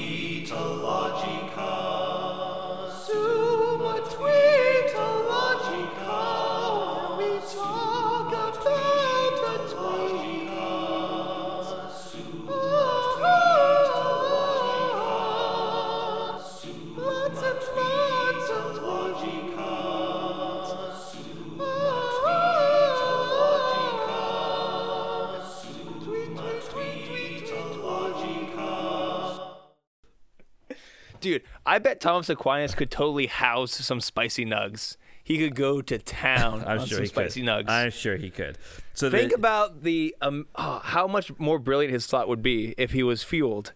Dude, 31.20 31.43
I 31.67 31.79
bet 31.79 32.01
Thomas 32.01 32.29
Aquinas 32.29 32.75
could 32.75 32.91
totally 32.91 33.27
house 33.27 33.72
some 33.72 34.01
spicy 34.01 34.44
nugs. 34.44 34.96
He 35.22 35.39
could 35.39 35.55
go 35.55 35.82
to 35.82 35.98
town 35.98 36.60
I'm 36.67 36.79
on 36.81 36.87
sure 36.87 36.96
some 36.96 37.03
he 37.03 37.08
spicy 37.08 37.41
could. 37.41 37.48
nugs. 37.48 37.69
I'm 37.69 37.91
sure 37.91 38.17
he 38.17 38.31
could. 38.31 38.56
So 38.94 39.10
Think 39.10 39.31
the, 39.31 39.37
about 39.37 39.82
the 39.82 40.15
um, 40.20 40.46
oh, 40.56 40.81
how 40.82 41.06
much 41.06 41.37
more 41.39 41.58
brilliant 41.58 41.93
his 41.93 42.06
thought 42.06 42.29
would 42.29 42.43
be 42.43 42.75
if 42.79 42.93
he 42.93 43.03
was 43.03 43.22
fueled 43.22 43.72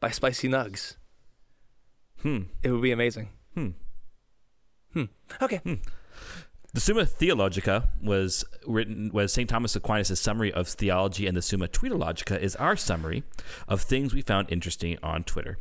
by 0.00 0.10
spicy 0.10 0.48
nugs. 0.48 0.96
Hmm. 2.22 2.42
It 2.62 2.70
would 2.70 2.82
be 2.82 2.92
amazing. 2.92 3.28
Hmm. 3.54 3.68
Hmm. 4.92 5.04
Okay. 5.40 5.60
The 6.72 6.80
Summa 6.80 7.04
Theologica 7.04 7.88
was 8.02 8.44
written 8.66 9.10
was 9.12 9.32
St. 9.32 9.48
Thomas 9.50 9.74
Aquinas' 9.74 10.20
summary 10.20 10.52
of 10.52 10.68
theology, 10.68 11.26
and 11.26 11.36
the 11.36 11.42
Summa 11.42 11.66
Tweetologica 11.68 12.38
is 12.40 12.54
our 12.56 12.76
summary 12.76 13.24
of 13.66 13.82
things 13.82 14.14
we 14.14 14.22
found 14.22 14.50
interesting 14.52 14.96
on 15.02 15.24
Twitter. 15.24 15.58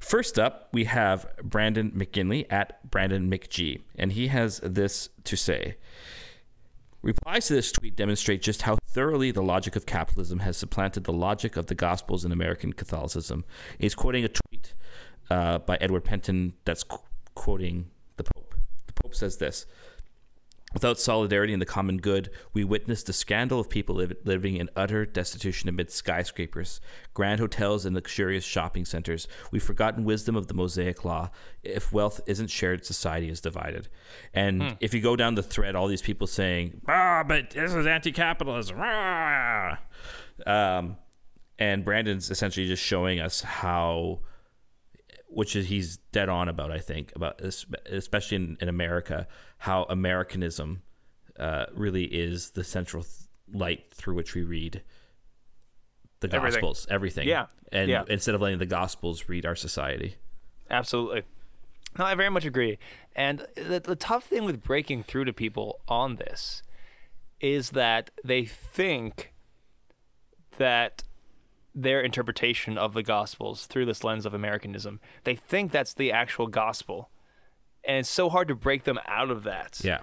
First 0.00 0.38
up, 0.38 0.70
we 0.72 0.84
have 0.84 1.26
Brandon 1.42 1.92
McGinley 1.92 2.46
at 2.50 2.90
Brandon 2.90 3.30
McG, 3.30 3.82
and 3.96 4.12
he 4.12 4.28
has 4.28 4.58
this 4.64 5.10
to 5.24 5.36
say. 5.36 5.76
Replies 7.02 7.46
to 7.46 7.54
this 7.54 7.70
tweet 7.70 7.96
demonstrate 7.96 8.42
just 8.42 8.62
how 8.62 8.76
thoroughly 8.88 9.30
the 9.30 9.42
logic 9.42 9.76
of 9.76 9.86
capitalism 9.86 10.40
has 10.40 10.56
supplanted 10.56 11.04
the 11.04 11.12
logic 11.12 11.56
of 11.56 11.66
the 11.66 11.74
Gospels 11.74 12.24
in 12.24 12.32
American 12.32 12.72
Catholicism. 12.72 13.44
He's 13.78 13.94
quoting 13.94 14.24
a 14.24 14.28
tweet 14.28 14.74
uh, 15.30 15.58
by 15.58 15.76
Edward 15.80 16.04
Pentin 16.04 16.54
that's 16.64 16.82
qu- 16.82 16.98
quoting 17.34 17.90
the 18.16 18.24
Pope. 18.24 18.54
The 18.86 18.92
Pope 18.94 19.14
says 19.14 19.36
this 19.36 19.66
Without 20.72 21.00
solidarity 21.00 21.52
and 21.52 21.60
the 21.60 21.66
common 21.66 21.98
good, 21.98 22.30
we 22.52 22.62
witness 22.62 23.02
the 23.02 23.12
scandal 23.12 23.58
of 23.58 23.68
people 23.68 23.96
liv- 23.96 24.16
living 24.24 24.56
in 24.56 24.70
utter 24.76 25.04
destitution 25.04 25.68
amid 25.68 25.90
skyscrapers, 25.90 26.80
grand 27.12 27.40
hotels, 27.40 27.84
and 27.84 27.96
luxurious 27.96 28.44
shopping 28.44 28.84
centers. 28.84 29.26
We've 29.50 29.62
forgotten 29.62 30.04
wisdom 30.04 30.36
of 30.36 30.46
the 30.46 30.54
Mosaic 30.54 31.04
law. 31.04 31.30
If 31.64 31.92
wealth 31.92 32.20
isn't 32.26 32.48
shared, 32.48 32.86
society 32.86 33.28
is 33.28 33.40
divided. 33.40 33.88
And 34.32 34.76
if 34.80 34.94
you 34.94 35.00
go 35.00 35.16
down 35.16 35.34
the 35.34 35.42
thread, 35.42 35.74
all 35.74 35.88
these 35.88 36.02
people 36.02 36.28
saying, 36.28 36.82
"Ah, 36.86 37.24
but 37.26 37.50
this 37.50 37.74
is 37.74 37.86
anti-capitalism." 37.86 38.76
Ah. 38.80 39.78
Um, 40.46 40.96
and 41.58 41.84
Brandon's 41.84 42.30
essentially 42.30 42.66
just 42.66 42.82
showing 42.82 43.18
us 43.20 43.42
how 43.42 44.20
which 45.32 45.54
is 45.56 45.68
he's 45.68 45.98
dead 46.12 46.28
on 46.28 46.48
about. 46.48 46.70
I 46.70 46.78
think 46.78 47.12
about 47.14 47.40
especially 47.40 48.36
in, 48.36 48.56
in 48.60 48.68
America, 48.68 49.26
how 49.58 49.84
Americanism 49.84 50.82
uh, 51.38 51.66
really 51.72 52.04
is 52.04 52.50
the 52.50 52.64
central 52.64 53.02
th- 53.04 53.14
light 53.52 53.92
through 53.94 54.14
which 54.14 54.34
we 54.34 54.42
read 54.42 54.82
the 56.20 56.28
Everything. 56.34 56.60
gospels, 56.60 56.86
everything. 56.90 57.26
Yeah. 57.28 57.46
And 57.72 57.88
Yeah. 57.88 58.04
instead 58.08 58.34
of 58.34 58.40
letting 58.42 58.58
the 58.58 58.66
gospels 58.66 59.28
read 59.28 59.46
our 59.46 59.56
society. 59.56 60.16
Absolutely. 60.70 61.22
No, 61.98 62.04
I 62.04 62.14
very 62.14 62.28
much 62.28 62.44
agree. 62.44 62.78
And 63.16 63.46
the, 63.56 63.80
the 63.82 63.96
tough 63.96 64.24
thing 64.24 64.44
with 64.44 64.62
breaking 64.62 65.02
through 65.04 65.24
to 65.24 65.32
people 65.32 65.80
on 65.88 66.16
this 66.16 66.62
is 67.40 67.70
that 67.70 68.10
they 68.22 68.44
think 68.44 69.32
that 70.58 71.02
their 71.74 72.00
interpretation 72.00 72.76
of 72.76 72.94
the 72.94 73.02
gospels 73.02 73.66
through 73.66 73.86
this 73.86 74.02
lens 74.04 74.26
of 74.26 74.34
Americanism, 74.34 75.00
they 75.24 75.34
think 75.36 75.70
that's 75.72 75.94
the 75.94 76.10
actual 76.12 76.46
gospel. 76.48 77.10
And 77.84 77.98
it's 77.98 78.08
so 78.10 78.28
hard 78.28 78.48
to 78.48 78.54
break 78.54 78.84
them 78.84 78.98
out 79.06 79.30
of 79.30 79.42
that. 79.44 79.80
Yeah. 79.82 80.00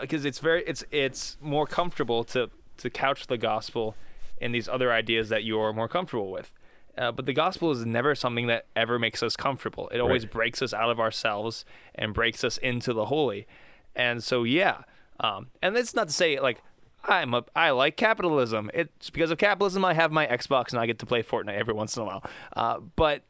because 0.00 0.24
it's 0.24 0.38
very 0.38 0.62
it's 0.64 0.84
it's 0.90 1.36
more 1.40 1.66
comfortable 1.66 2.22
to 2.24 2.50
to 2.78 2.90
couch 2.90 3.26
the 3.26 3.38
gospel 3.38 3.96
in 4.40 4.52
these 4.52 4.68
other 4.68 4.92
ideas 4.92 5.28
that 5.30 5.42
you're 5.42 5.72
more 5.72 5.88
comfortable 5.88 6.30
with. 6.30 6.52
Uh, 6.96 7.10
but 7.12 7.26
the 7.26 7.32
gospel 7.32 7.70
is 7.70 7.84
never 7.84 8.14
something 8.14 8.46
that 8.46 8.66
ever 8.76 8.98
makes 8.98 9.22
us 9.22 9.36
comfortable. 9.36 9.88
It 9.88 9.98
always 10.00 10.24
Right. 10.24 10.32
breaks 10.32 10.62
us 10.62 10.72
out 10.72 10.90
of 10.90 11.00
ourselves 11.00 11.64
and 11.94 12.14
breaks 12.14 12.44
us 12.44 12.58
into 12.58 12.92
the 12.92 13.06
holy. 13.06 13.46
And 13.94 14.22
so 14.22 14.44
yeah, 14.44 14.82
um, 15.20 15.48
and 15.62 15.74
that's 15.74 15.94
not 15.94 16.08
to 16.08 16.14
say 16.14 16.38
like 16.38 16.62
I'm 17.06 17.34
a 17.34 17.44
I 17.54 17.70
like 17.70 17.96
capitalism. 17.96 18.70
It's 18.74 19.10
because 19.10 19.30
of 19.30 19.38
capitalism 19.38 19.84
I 19.84 19.94
have 19.94 20.12
my 20.12 20.26
Xbox 20.26 20.70
and 20.70 20.80
I 20.80 20.86
get 20.86 20.98
to 21.00 21.06
play 21.06 21.22
Fortnite 21.22 21.56
every 21.56 21.74
once 21.74 21.96
in 21.96 22.02
a 22.02 22.06
while. 22.06 22.24
Uh, 22.54 22.80
but 22.96 23.22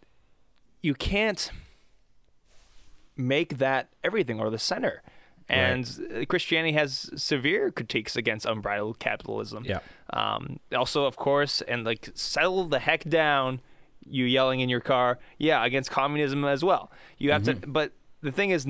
you 0.82 0.94
can't 0.94 1.50
make 3.16 3.58
that 3.58 3.88
everything 4.04 4.40
or 4.40 4.50
the 4.50 4.58
center. 4.58 5.02
And 5.48 5.86
uh 6.12 6.24
Christianity 6.24 6.72
has 6.72 7.10
severe 7.14 7.70
critiques 7.70 8.16
against 8.16 8.46
unbridled 8.46 8.98
capitalism. 8.98 9.64
Yeah. 9.64 9.78
Um, 10.12 10.58
also, 10.74 11.04
of 11.04 11.16
course, 11.16 11.62
and 11.62 11.84
like 11.84 12.10
settle 12.14 12.64
the 12.64 12.80
heck 12.80 13.04
down, 13.04 13.60
you 14.04 14.24
yelling 14.24 14.60
in 14.60 14.68
your 14.68 14.80
car. 14.80 15.18
Yeah, 15.38 15.64
against 15.64 15.90
communism 15.90 16.44
as 16.44 16.64
well. 16.64 16.90
You 17.18 17.30
have 17.32 17.44
to, 17.44 17.54
but 17.54 17.92
the 18.22 18.32
thing 18.32 18.50
is, 18.50 18.66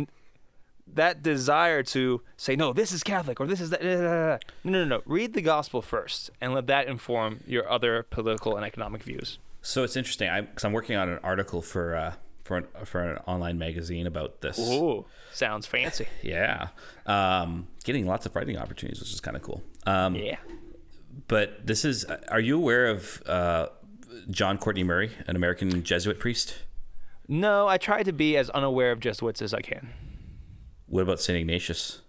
that 0.95 1.23
desire 1.23 1.83
to 1.83 2.23
say 2.37 2.57
no, 2.57 2.73
this 2.73 2.93
is 2.93 3.03
Catholic 3.03 3.41
or 3.41 3.47
this 3.47 3.61
is 3.61 3.71
that. 3.71 3.83
No, 3.83 4.39
no, 4.65 4.85
no. 4.85 5.03
Read 5.05 5.35
the 5.35 5.43
gospel 5.43 5.83
first, 5.83 6.31
and 6.41 6.55
let 6.55 6.67
that 6.69 6.87
inform 6.89 7.41
your 7.47 7.69
other 7.71 8.05
political 8.05 8.57
and 8.57 8.65
economic 8.65 9.03
views. 9.03 9.39
So 9.63 9.83
it's 9.83 9.97
interesting. 9.97 10.29
I 10.29 10.43
because 10.43 10.65
I'm 10.65 10.73
working 10.73 10.97
on 10.97 11.09
an 11.09 11.19
article 11.23 11.61
for 11.63 11.97
uh, 11.97 12.15
for 12.45 12.59
an, 12.59 12.67
for 12.85 13.03
an 13.03 13.19
online 13.27 13.59
magazine 13.59 14.07
about 14.07 14.41
this. 14.41 14.59
Ooh, 14.59 15.05
sounds 15.33 15.67
fancy. 15.67 16.07
Yeah, 16.23 16.69
um, 17.07 17.67
getting 17.85 18.07
lots 18.07 18.27
of 18.27 18.35
writing 18.37 18.57
opportunities, 18.57 19.01
which 19.01 19.13
is 19.13 19.21
kind 19.21 19.37
of 19.37 19.43
cool. 19.43 19.63
Um, 19.87 20.15
Yeah. 20.15 20.39
But 21.29 21.67
this 21.67 21.85
is. 21.85 22.05
Are 22.29 22.41
you 22.41 22.57
aware 22.57 22.87
of 22.89 23.23
uh, 23.27 23.69
John 24.31 24.59
Courtney 24.59 24.85
Murray, 24.85 25.11
an 25.27 25.35
American 25.35 25.83
Jesuit 25.83 26.19
priest? 26.19 26.59
No, 27.27 27.67
I 27.67 27.79
try 27.79 28.03
to 28.03 28.13
be 28.13 28.37
as 28.37 28.51
unaware 28.51 28.93
of 28.93 29.01
Jesuits 29.01 29.43
as 29.43 29.53
I 29.53 29.61
can. 29.61 29.89
What 30.87 31.03
about 31.03 31.21
Saint 31.21 31.39
Ignatius? 31.39 32.01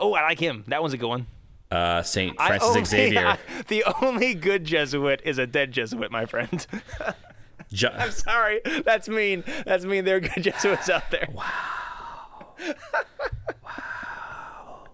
Oh, 0.00 0.14
I 0.14 0.22
like 0.22 0.38
him. 0.38 0.64
That 0.68 0.80
one's 0.80 0.94
a 0.94 0.98
good 0.98 1.08
one. 1.08 1.26
Uh, 1.70 2.02
Saint 2.02 2.36
I 2.38 2.46
Francis 2.48 2.68
only- 2.70 2.84
Xavier. 2.84 3.38
the 3.68 3.84
only 4.02 4.34
good 4.34 4.64
Jesuit 4.64 5.20
is 5.24 5.38
a 5.38 5.46
dead 5.46 5.72
Jesuit, 5.72 6.10
my 6.10 6.26
friend. 6.26 6.66
I'm 7.88 8.10
Sorry, 8.10 8.60
that's 8.84 9.08
mean. 9.08 9.44
That's 9.64 9.84
mean. 9.84 10.04
There 10.04 10.16
are 10.16 10.20
good 10.20 10.42
Jesuits 10.42 10.90
out 10.90 11.10
there. 11.12 11.28
Wow. 11.32 12.54
wow. 13.62 14.88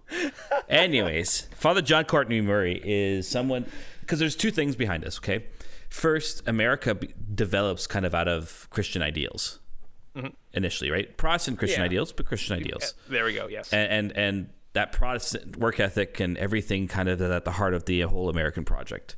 Anyways, 0.69 1.47
Father 1.55 1.81
John 1.81 2.05
Courtney 2.05 2.41
Murray 2.41 2.79
is 2.83 3.27
someone 3.27 3.65
because 4.01 4.19
there's 4.19 4.35
two 4.35 4.51
things 4.51 4.75
behind 4.75 5.01
this. 5.03 5.17
Okay, 5.17 5.45
first, 5.89 6.47
America 6.47 6.93
b- 6.93 7.13
develops 7.33 7.87
kind 7.87 8.05
of 8.05 8.13
out 8.13 8.27
of 8.27 8.67
Christian 8.69 9.01
ideals 9.01 9.57
initially, 10.53 10.91
right? 10.91 11.15
Protestant 11.17 11.57
Christian 11.59 11.77
Mm-hmm. 11.77 11.81
Yeah. 11.83 11.85
ideals, 11.85 12.11
but 12.13 12.25
Christian 12.25 12.55
ideals, 12.57 12.93
There 13.09 13.25
we 13.25 13.33
go. 13.33 13.47
Yes. 13.47 13.71
and, 13.73 13.91
and 13.91 14.17
and 14.17 14.49
that 14.73 14.91
Protestant 14.91 15.57
work 15.57 15.79
ethic 15.79 16.19
and 16.19 16.37
everything 16.37 16.87
kind 16.87 17.09
of 17.09 17.21
at 17.21 17.45
the 17.45 17.51
heart 17.51 17.73
of 17.73 17.85
the 17.85 18.01
whole 18.01 18.29
American 18.29 18.63
project. 18.65 19.15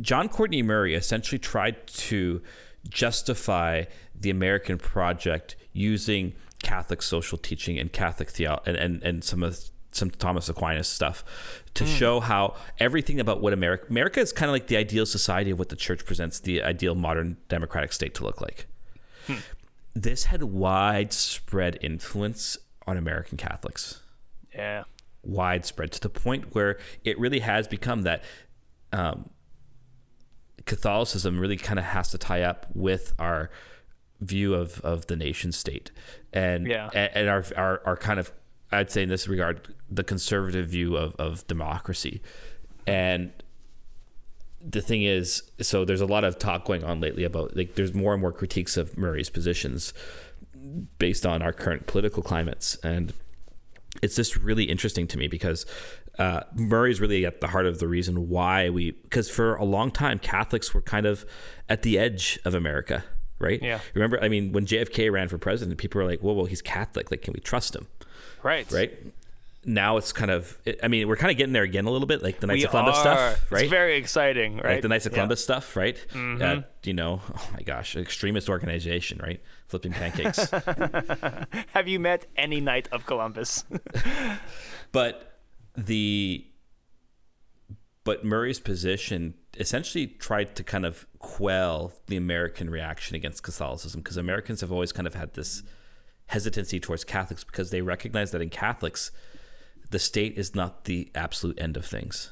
John 0.00 0.28
Courtney 0.28 0.62
Murray 0.62 0.94
essentially 0.94 1.38
tried 1.38 1.86
to 1.88 2.42
justify 2.88 3.84
the 4.14 4.30
American 4.30 4.78
project 4.78 5.56
using 5.72 6.34
Catholic 6.62 7.02
social 7.02 7.38
teaching 7.38 7.78
and 7.78 7.92
Catholic 7.92 8.28
theology 8.30 8.62
and, 8.70 8.76
and, 8.76 9.02
and 9.02 9.24
some 9.24 9.42
of 9.42 9.58
some 9.90 10.10
Thomas 10.10 10.48
Aquinas 10.48 10.86
stuff 10.86 11.24
to 11.74 11.86
show 11.86 12.20
how 12.20 12.54
everything 12.78 13.18
about 13.20 13.40
what 13.40 13.52
America 13.52 13.86
America 13.88 14.20
is 14.20 14.32
kind 14.32 14.48
of 14.50 14.52
like 14.52 14.66
the 14.66 14.76
ideal 14.76 15.06
society 15.06 15.50
of 15.50 15.58
what 15.58 15.70
the 15.70 15.76
church 15.76 16.04
presents 16.04 16.40
the 16.40 16.62
ideal 16.62 16.94
modern 16.94 17.36
democratic 17.48 17.92
state 17.92 18.14
to 18.16 18.22
look 18.24 18.40
like. 18.40 18.66
This 20.02 20.24
had 20.24 20.42
widespread 20.44 21.78
influence 21.80 22.56
on 22.86 22.96
American 22.96 23.36
Catholics 23.36 24.00
yeah. 24.54 24.84
widespread 25.24 25.90
to 25.92 26.00
the 26.00 26.08
point 26.08 26.54
where 26.54 26.78
it 27.04 27.18
really 27.18 27.40
has 27.40 27.66
become 27.66 28.02
that 28.02 28.22
um, 28.92 29.30
Catholicism 30.66 31.40
really 31.40 31.56
kind 31.56 31.78
of 31.78 31.84
has 31.86 32.10
to 32.10 32.18
tie 32.18 32.42
up 32.42 32.66
with 32.74 33.12
our 33.18 33.50
view 34.20 34.54
of, 34.54 34.80
of 34.82 35.06
the 35.06 35.16
nation 35.16 35.50
state 35.52 35.90
and 36.32 36.66
Yeah. 36.66 36.88
and, 36.94 37.28
our, 37.28 37.44
our 37.56 37.82
our 37.84 37.96
kind 37.96 38.20
of 38.20 38.32
I'd 38.70 38.90
say 38.90 39.02
in 39.02 39.08
this 39.08 39.26
regard 39.28 39.74
the 39.90 40.04
conservative 40.04 40.68
view 40.68 40.96
of, 40.96 41.14
of 41.16 41.46
democracy 41.46 42.20
and 42.86 43.32
the 44.60 44.80
thing 44.80 45.02
is 45.02 45.42
so 45.60 45.84
there's 45.84 46.00
a 46.00 46.06
lot 46.06 46.24
of 46.24 46.38
talk 46.38 46.64
going 46.64 46.84
on 46.84 47.00
lately 47.00 47.24
about 47.24 47.56
like 47.56 47.74
there's 47.74 47.94
more 47.94 48.12
and 48.12 48.20
more 48.20 48.32
critiques 48.32 48.76
of 48.76 48.96
Murray's 48.96 49.30
positions 49.30 49.92
based 50.98 51.24
on 51.24 51.42
our 51.42 51.52
current 51.52 51.86
political 51.86 52.22
climates 52.22 52.74
and 52.76 53.12
it's 54.02 54.16
just 54.16 54.36
really 54.36 54.64
interesting 54.64 55.06
to 55.06 55.18
me 55.18 55.28
because 55.28 55.64
uh, 56.18 56.40
Murray's 56.54 57.00
really 57.00 57.24
at 57.24 57.40
the 57.40 57.46
heart 57.48 57.66
of 57.66 57.78
the 57.78 57.86
reason 57.86 58.28
why 58.28 58.68
we 58.70 58.90
because 58.90 59.30
for 59.30 59.54
a 59.56 59.64
long 59.64 59.90
time 59.90 60.18
Catholics 60.18 60.74
were 60.74 60.82
kind 60.82 61.06
of 61.06 61.24
at 61.68 61.82
the 61.82 61.98
edge 61.98 62.38
of 62.44 62.54
America, 62.54 63.04
right? 63.38 63.62
Yeah. 63.62 63.78
Remember, 63.94 64.22
I 64.22 64.28
mean, 64.28 64.52
when 64.52 64.66
JFK 64.66 65.12
ran 65.12 65.28
for 65.28 65.38
president, 65.38 65.78
people 65.78 66.00
were 66.00 66.06
like, 66.06 66.20
"Whoa, 66.20 66.32
whoa, 66.32 66.46
he's 66.46 66.62
Catholic. 66.62 67.10
Like, 67.10 67.22
can 67.22 67.34
we 67.34 67.40
trust 67.40 67.76
him?" 67.76 67.86
Right. 68.42 68.70
Right? 68.72 68.92
Now 69.68 69.98
it's 69.98 70.12
kind 70.12 70.30
of, 70.30 70.58
I 70.82 70.88
mean, 70.88 71.06
we're 71.08 71.16
kind 71.16 71.30
of 71.30 71.36
getting 71.36 71.52
there 71.52 71.62
again 71.62 71.84
a 71.84 71.90
little 71.90 72.06
bit, 72.08 72.22
like 72.22 72.40
the 72.40 72.46
Knights 72.46 72.60
We 72.60 72.64
of 72.64 72.70
Columbus 72.70 72.96
are. 72.96 73.00
stuff, 73.02 73.52
right? 73.52 73.62
It's 73.64 73.70
very 73.70 73.96
exciting, 73.96 74.56
right? 74.56 74.72
like 74.74 74.82
the 74.82 74.88
Knights 74.88 75.04
of 75.04 75.12
Yeah. 75.12 75.16
Columbus 75.16 75.44
stuff, 75.44 75.76
right? 75.76 75.98
Uh, 76.14 76.62
you 76.84 76.94
know, 76.94 77.20
oh 77.36 77.50
my 77.52 77.60
gosh, 77.60 77.94
extremist 77.94 78.48
organization, 78.48 79.18
right? 79.22 79.42
Flipping 79.66 79.92
pancakes. 79.92 80.50
Have 81.74 81.86
you 81.86 82.00
met 82.00 82.24
any 82.34 82.60
Knight 82.60 82.88
of 82.92 83.04
Columbus? 83.04 83.64
but 84.92 85.40
the 85.76 86.46
but 88.04 88.24
Murray's 88.24 88.58
position 88.60 89.34
essentially 89.58 90.06
tried 90.06 90.56
to 90.56 90.64
kind 90.64 90.86
of 90.86 91.06
quell 91.18 91.92
the 92.06 92.16
American 92.16 92.70
reaction 92.70 93.16
against 93.16 93.42
Catholicism 93.42 94.00
because 94.00 94.16
Americans 94.16 94.62
have 94.62 94.72
always 94.72 94.92
kind 94.92 95.06
of 95.06 95.14
had 95.14 95.34
this 95.34 95.62
hesitancy 96.28 96.80
towards 96.80 97.04
Catholics 97.04 97.44
because 97.44 97.70
they 97.70 97.82
recognize 97.82 98.30
that 98.30 98.40
in 98.40 98.48
Catholics 98.48 99.10
the 99.90 99.98
state 99.98 100.36
is 100.38 100.54
not 100.54 100.84
the 100.84 101.10
absolute 101.14 101.58
end 101.60 101.76
of 101.76 101.84
things. 101.84 102.30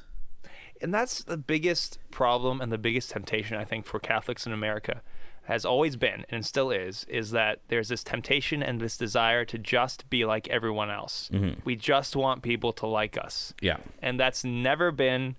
and 0.83 0.93
that's 0.93 1.23
the 1.25 1.37
biggest 1.39 1.99
problem 2.11 2.61
and 2.61 2.71
the 2.71 2.79
biggest 2.79 3.11
temptation 3.11 3.57
I 3.57 3.65
think 3.65 3.87
for 3.87 3.99
Catholics 3.99 4.47
in 4.47 4.53
America 4.53 5.01
has 5.45 5.65
always 5.65 5.97
been 5.97 6.25
and 6.29 6.45
still 6.45 6.71
is 6.71 7.05
is 7.09 7.31
that 7.31 7.61
there's 7.69 7.89
this 7.89 8.03
temptation 8.05 8.63
and 8.63 8.81
this 8.81 8.97
desire 8.99 9.45
to 9.47 9.57
just 9.59 10.11
be 10.11 10.25
like 10.25 10.49
everyone 10.49 10.91
else. 10.91 11.31
Mm-hmm. 11.33 11.61
We 11.65 11.77
just 11.77 12.17
want 12.17 12.43
people 12.43 12.73
to 12.75 12.87
like 12.87 13.17
us. 13.17 13.55
Yeah, 13.63 13.79
And 14.03 14.19
that's 14.21 14.45
never 14.45 14.91
been 14.91 15.37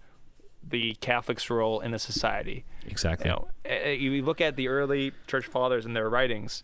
the 0.68 0.96
Catholic's 1.02 1.50
role 1.50 1.80
in 1.82 1.94
a 1.94 2.00
society. 2.00 2.66
exactly. 2.88 3.30
You 3.30 3.36
know, 3.36 3.92
you 3.92 4.22
look 4.24 4.42
at 4.42 4.56
the 4.56 4.68
early 4.70 5.12
church 5.28 5.46
fathers 5.46 5.86
and 5.86 5.96
their 5.96 6.10
writings. 6.10 6.64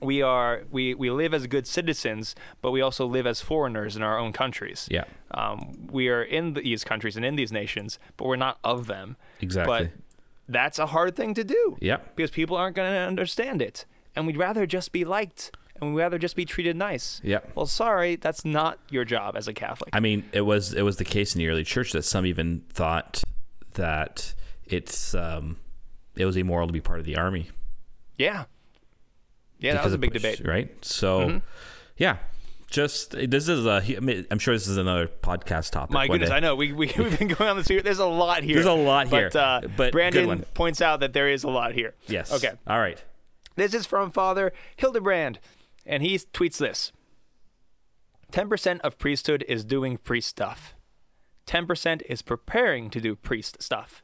We 0.00 0.22
are 0.22 0.64
we, 0.70 0.94
we 0.94 1.10
live 1.10 1.32
as 1.34 1.46
good 1.46 1.66
citizens, 1.66 2.34
but 2.60 2.70
we 2.70 2.80
also 2.80 3.06
live 3.06 3.26
as 3.26 3.40
foreigners 3.40 3.96
in 3.96 4.02
our 4.02 4.18
own 4.18 4.32
countries. 4.32 4.88
Yeah. 4.90 5.04
Um, 5.32 5.88
we 5.90 6.08
are 6.08 6.22
in 6.22 6.54
these 6.54 6.84
countries 6.84 7.16
and 7.16 7.24
in 7.24 7.36
these 7.36 7.52
nations, 7.52 7.98
but 8.16 8.26
we're 8.26 8.36
not 8.36 8.58
of 8.62 8.86
them. 8.86 9.16
Exactly. 9.40 9.90
But 9.90 9.90
that's 10.48 10.78
a 10.78 10.86
hard 10.86 11.16
thing 11.16 11.34
to 11.34 11.44
do. 11.44 11.76
Yeah. 11.80 11.98
Because 12.14 12.30
people 12.30 12.56
aren't 12.56 12.76
going 12.76 12.92
to 12.92 12.98
understand 12.98 13.60
it, 13.62 13.84
and 14.14 14.26
we'd 14.26 14.36
rather 14.36 14.66
just 14.66 14.92
be 14.92 15.04
liked, 15.04 15.50
and 15.80 15.94
we'd 15.94 16.00
rather 16.00 16.18
just 16.18 16.36
be 16.36 16.44
treated 16.44 16.76
nice. 16.76 17.20
Yeah. 17.24 17.40
Well, 17.54 17.66
sorry, 17.66 18.16
that's 18.16 18.44
not 18.44 18.78
your 18.90 19.04
job 19.04 19.36
as 19.36 19.48
a 19.48 19.52
Catholic. 19.52 19.90
I 19.92 20.00
mean, 20.00 20.24
it 20.32 20.42
was 20.42 20.72
it 20.72 20.82
was 20.82 20.96
the 20.98 21.04
case 21.04 21.34
in 21.34 21.38
the 21.40 21.48
early 21.48 21.64
church 21.64 21.92
that 21.92 22.02
some 22.02 22.26
even 22.26 22.64
thought 22.72 23.22
that 23.74 24.34
it's 24.64 25.14
um, 25.14 25.56
it 26.16 26.24
was 26.26 26.36
immoral 26.36 26.66
to 26.66 26.72
be 26.72 26.80
part 26.80 26.98
of 26.98 27.04
the 27.06 27.16
army. 27.16 27.48
yeah. 28.18 28.44
Yeah, 29.58 29.74
that 29.74 29.84
was 29.84 29.94
a 29.94 29.98
big 29.98 30.12
push, 30.12 30.22
debate. 30.22 30.46
right? 30.46 30.84
So, 30.84 31.20
Mm-hmm. 31.20 31.38
yeah, 31.96 32.16
just 32.68 33.12
this 33.12 33.48
is 33.48 33.64
a. 33.64 33.82
I 33.96 34.00
mean, 34.00 34.26
I'm 34.30 34.38
sure 34.38 34.54
this 34.54 34.66
is 34.66 34.76
another 34.76 35.06
podcast 35.08 35.70
topic. 35.70 35.92
My 35.92 36.08
goodness. 36.08 36.30
I 36.30 36.40
know 36.40 36.54
we, 36.56 36.72
we 36.72 36.92
we've 36.98 37.18
been 37.18 37.28
going 37.28 37.48
on 37.50 37.56
this. 37.56 37.68
Here. 37.68 37.80
There's 37.80 37.98
a 38.00 38.06
lot 38.06 38.42
here. 38.42 38.54
There's 38.54 38.66
a 38.66 38.72
lot 38.72 39.08
here, 39.08 39.30
but, 39.32 39.38
uh, 39.38 39.68
but 39.76 39.92
Brandon 39.92 40.44
points 40.54 40.80
out 40.82 41.00
that 41.00 41.12
there 41.12 41.28
is 41.28 41.44
a 41.44 41.48
lot 41.48 41.72
here. 41.74 41.94
Yes. 42.06 42.32
Okay. 42.32 42.52
All 42.66 42.78
right. 42.80 43.02
This 43.54 43.72
is 43.72 43.86
from 43.86 44.10
Father 44.10 44.52
Hildebrand, 44.76 45.38
and 45.86 46.02
he 46.02 46.16
tweets 46.18 46.58
this 46.58 46.92
10% 48.32 48.80
of 48.80 48.98
priesthood 48.98 49.44
is 49.48 49.64
doing 49.64 49.96
priest 49.96 50.28
stuff, 50.28 50.74
10% 51.46 52.02
is 52.08 52.22
preparing 52.22 52.90
to 52.90 53.00
do 53.00 53.14
priest 53.14 53.62
stuff, 53.62 54.02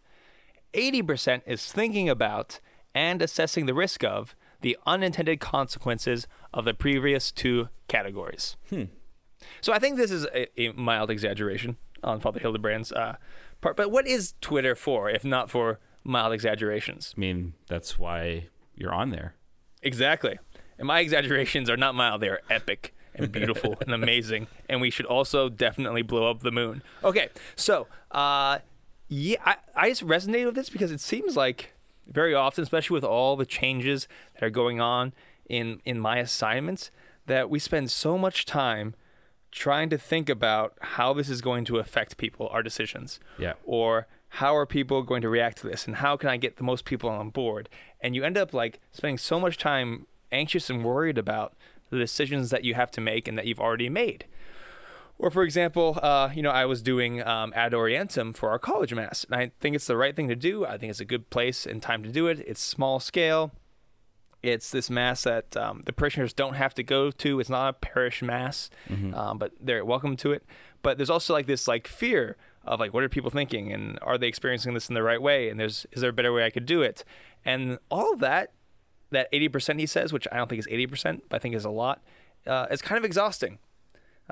80% 0.75 1.42
is 1.47 1.71
thinking 1.71 2.09
about 2.09 2.61
and 2.94 3.21
assessing 3.21 3.66
the 3.66 3.75
risk 3.75 4.04
of 4.04 4.35
the 4.62 4.76
unintended 4.87 5.40
consequences 5.40 6.26
of 6.52 6.64
the 6.64 6.75
previous 6.75 7.31
two 7.31 7.69
categories. 7.88 8.57
Hmm. 8.71 8.85
So 9.61 9.73
I 9.73 9.78
think 9.78 9.97
this 9.97 10.11
is 10.11 10.25
a, 10.35 10.61
a 10.61 10.73
mild 10.73 11.11
exaggeration 11.11 11.76
on 12.02 12.21
Father 12.21 12.40
Hildebrand's 12.40 12.92
uh, 12.92 13.16
part. 13.61 13.76
But 13.76 13.90
what 13.90 14.07
is 14.07 14.35
Twitter 14.40 14.75
for, 14.75 15.11
if 15.11 15.25
not 15.25 15.50
for 15.50 15.81
mild 16.04 16.33
exaggerations? 16.33 17.14
I 17.16 17.21
mean, 17.21 17.54
that's 17.69 17.99
why 17.99 18.49
you're 18.75 18.95
on 18.95 19.11
there. 19.11 19.35
Exactly. 19.83 20.38
And 20.78 20.87
my 20.87 21.00
exaggerations 21.00 21.69
are 21.69 21.76
not 21.76 21.95
mild; 21.95 22.21
they 22.21 22.28
are 22.28 22.40
epic 22.49 22.95
and 23.14 23.31
beautiful 23.31 23.76
and 23.81 23.92
amazing. 24.02 24.47
And 24.69 24.81
we 24.81 24.90
should 24.90 25.07
also 25.07 25.49
definitely 25.49 26.02
blow 26.02 26.31
up 26.31 26.40
the 26.40 26.50
moon. 26.50 26.83
Okay, 27.04 27.28
so 27.57 27.87
uh, 28.11 28.59
yeah, 29.09 29.38
I, 29.45 29.57
I 29.76 29.88
just 29.90 30.07
resonate 30.07 30.47
with 30.47 30.54
this 30.54 30.71
because 30.71 30.90
it 30.90 31.00
seems 31.00 31.37
like 31.37 31.75
very 32.06 32.35
often, 32.35 32.62
especially 32.62 32.94
with 32.94 33.04
all 33.04 33.37
the 33.37 33.47
changes 33.47 34.09
that 34.35 34.42
are 34.42 34.50
going 34.50 34.80
on 34.80 35.12
in 35.49 35.80
in 35.85 35.99
my 36.00 36.18
assignments, 36.18 36.90
that 37.26 37.49
we 37.50 37.59
spend 37.59 37.90
so 37.90 38.16
much 38.18 38.44
time 38.47 38.94
trying 39.50 39.90
to 39.90 39.99
think 39.99 40.28
about 40.28 40.75
how 40.80 41.12
this 41.12 41.28
is 41.28 41.40
going 41.42 41.64
to 41.66 41.76
affect 41.78 42.16
people, 42.16 42.49
our 42.49 42.62
decisions 42.62 43.21
Yeah. 43.38 43.52
or 43.64 44.06
how 44.37 44.56
are 44.56 44.64
people 44.64 45.02
going 45.02 45.21
to 45.21 45.28
react 45.28 45.59
to 45.59 45.66
this 45.68 45.87
and 45.87 45.97
how 45.97 46.16
can 46.16 46.30
I 46.30 46.38
get 46.38 46.56
the 46.56 46.64
most 46.64 46.87
people 46.87 47.11
on 47.11 47.28
board? 47.28 47.68
And 48.00 48.14
you 48.16 48.25
end 48.25 48.38
up 48.38 48.54
like 48.54 48.80
spending 48.92 49.18
so 49.18 49.38
much 49.38 49.59
time 49.59 50.06
anxious 50.32 50.71
and 50.71 50.82
worried 50.82 51.18
about 51.18 51.54
the 51.90 51.99
decisions 51.99 52.49
that 52.49 52.64
you 52.64 52.73
have 52.75 52.90
to 52.92 53.00
make 53.02 53.28
and 53.28 53.37
that 53.37 53.47
you've 53.47 53.61
already 53.61 53.90
made. 53.90 54.25
Or 55.23 55.31
for 55.31 55.45
example, 55.45 56.00
uh, 56.02 56.31
you 56.35 56.43
know, 56.43 56.50
I 56.50 56.64
was 56.64 56.83
doing 56.83 57.25
um, 57.25 57.52
ad 57.55 57.73
orientem 57.73 58.37
for 58.37 58.50
our 58.50 58.59
college 58.59 58.93
mass, 58.93 59.23
and 59.31 59.37
I 59.41 59.52
think 59.61 59.76
it's 59.76 59.87
the 59.87 59.97
right 59.97 60.17
thing 60.17 60.26
to 60.26 60.35
do. 60.35 60.67
I 60.67 60.76
think 60.76 60.91
it's 60.91 60.99
a 60.99 61.05
good 61.05 61.31
place 61.31 61.64
and 61.64 61.81
time 61.81 62.02
to 62.02 62.09
do 62.11 62.26
it. 62.26 62.41
It's 62.41 62.61
small 62.61 62.99
scale. 62.99 63.52
It's 64.43 64.73
this 64.73 64.91
mass 64.91 65.23
that 65.23 65.57
um, 65.57 65.83
the 65.87 65.93
parishioners 65.93 66.33
don't 66.33 66.55
have 66.55 66.75
to 66.75 66.83
go 66.83 67.12
to. 67.12 67.38
It's 67.38 67.49
not 67.49 67.69
a 67.69 67.73
parish 67.75 68.21
mass, 68.21 68.69
um, 69.14 69.38
but 69.38 69.52
they're 69.61 69.85
welcome 69.85 70.17
to 70.17 70.33
it. 70.33 70.43
But 70.83 70.97
there's 70.97 71.09
also 71.09 71.33
like 71.33 71.47
this 71.47 71.69
like 71.69 71.87
fear 71.87 72.37
of 72.64 72.81
like 72.81 72.93
what 72.93 73.05
are 73.05 73.09
people 73.09 73.31
thinking 73.31 73.73
and 73.73 74.00
are 74.02 74.19
they 74.19 74.26
experiencing 74.26 74.75
this 74.75 74.88
in 74.88 74.95
the 74.95 75.05
right 75.05 75.23
way 75.23 75.49
and 75.49 75.59
there's 75.59 75.87
is 75.93 76.00
there 76.00 76.11
a 76.11 76.12
better 76.12 76.33
way 76.33 76.45
I 76.45 76.50
could 76.50 76.67
do 76.67 76.81
it 76.83 77.05
and 77.45 77.79
all 77.91 78.12
of 78.12 78.21
that 78.21 78.52
that 79.11 79.31
80% 79.33 79.81
he 79.81 79.87
says 79.87 80.12
which 80.12 80.29
I 80.31 80.37
don't 80.37 80.49
think 80.49 80.61
is 80.61 80.69
80% 80.69 81.23
but 81.29 81.37
I 81.37 81.38
think 81.41 81.57
is 81.57 81.64
a 81.64 81.71
lot 81.71 82.02
uh, 82.47 82.67
is 82.71 82.81
kind 82.81 82.99
of 82.99 83.05
exhausting 83.05 83.59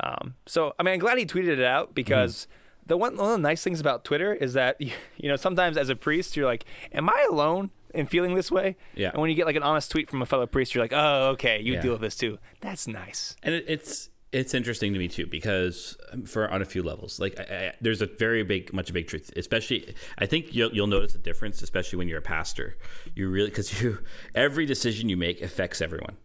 um, 0.03 0.35
so 0.47 0.75
I 0.79 0.83
mean 0.83 0.95
I'm 0.95 1.01
glad 1.01 1.19
he 1.19 1.27
tweeted 1.27 1.49
it 1.59 1.63
out 1.65 1.95
because 1.95 2.47
the 2.87 2.97
one, 2.97 3.17
one 3.17 3.27
of 3.33 3.39
the 3.39 3.43
nice 3.43 3.63
things 3.63 3.81
about 3.81 4.05
Twitter 4.05 4.33
is 4.35 4.55
that 4.55 4.81
you 4.81 5.29
know 5.29 5.37
sometimes 5.37 5.77
as 5.77 5.89
a 5.89 5.97
priest 5.97 6.37
you're 6.37 6.47
like 6.47 6.65
am 6.93 7.09
I 7.09 7.27
alone 7.31 7.71
in 7.93 8.07
feeling 8.07 8.35
this 8.35 8.51
way? 8.53 8.77
Yeah. 8.95 9.11
and 9.11 9.21
when 9.21 9.31
you 9.31 9.37
get 9.37 9.47
like 9.47 9.57
an 9.57 9.63
honest 9.65 9.91
tweet 9.91 10.09
from 10.11 10.23
a 10.23 10.27
fellow 10.27 10.47
priest 10.47 10.75
you're 10.75 10.85
like 10.85 10.93
oh 10.95 11.31
okay 11.31 11.61
you 11.61 11.75
Yeah. 11.75 11.81
deal 11.83 11.93
with 11.93 12.01
this 12.01 12.17
too. 12.17 12.39
That's 12.61 12.87
nice. 12.89 13.37
And 13.43 13.55
it, 13.55 13.65
it's 13.69 14.11
it's 14.33 14.55
interesting 14.55 14.93
to 14.93 14.99
me 15.01 15.09
too 15.09 15.27
because 15.27 15.97
um, 16.13 16.23
for 16.25 16.49
on 16.49 16.63
a 16.63 16.65
few 16.65 16.85
levels 16.85 17.19
like 17.19 17.39
I, 17.41 17.43
I, 17.43 17.73
there's 17.81 18.01
a 18.01 18.07
very 18.07 18.45
big 18.45 18.73
much 18.73 18.89
a 18.89 18.93
big 18.93 19.09
truth 19.09 19.33
especially 19.37 19.93
i 20.19 20.27
think 20.27 20.55
you'll, 20.55 20.71
you'll 20.73 20.87
notice 20.87 21.17
a 21.17 21.19
difference 21.19 21.61
especially 21.63 21.97
when 21.99 22.07
you're 22.09 22.21
a 22.21 22.23
pastor. 22.23 22.77
You 23.17 23.29
really 23.29 23.51
because 23.51 23.83
you 23.83 23.99
every 24.35 24.67
decision 24.67 25.09
you 25.09 25.17
make 25.17 25.43
affects 25.43 25.81
everyone. 25.81 26.17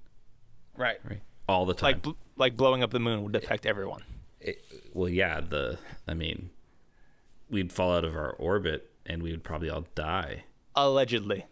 Right. 0.78 0.98
Right. 1.04 1.22
All 1.50 1.66
the 1.66 1.74
time. 1.74 2.02
like 2.06 2.16
like 2.38 2.56
blowing 2.58 2.84
up 2.84 2.92
the 2.92 3.00
moon 3.00 3.24
would 3.24 3.36
affect 3.36 3.66
everyone 3.66 4.04
it, 4.40 4.62
well 4.94 5.10
yeah 5.10 5.40
the 5.42 5.78
i 6.08 6.14
mean 6.14 6.50
we'd 7.50 7.72
fall 7.72 7.94
out 7.96 8.04
of 8.04 8.16
our 8.16 8.32
orbit 8.32 8.92
and 9.06 9.22
we 9.24 9.32
would 9.32 9.44
probably 9.44 9.70
all 9.70 9.86
die 9.96 10.44
allegedly 10.76 11.46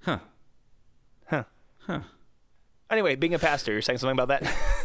huh 0.00 0.18
Huh. 1.26 1.44
Huh. 1.78 2.00
Anyway, 2.90 3.16
being 3.16 3.34
a 3.34 3.38
pastor, 3.38 3.72
you're 3.72 3.82
saying 3.82 3.98
something 3.98 4.18
about 4.18 4.28
that? 4.28 4.54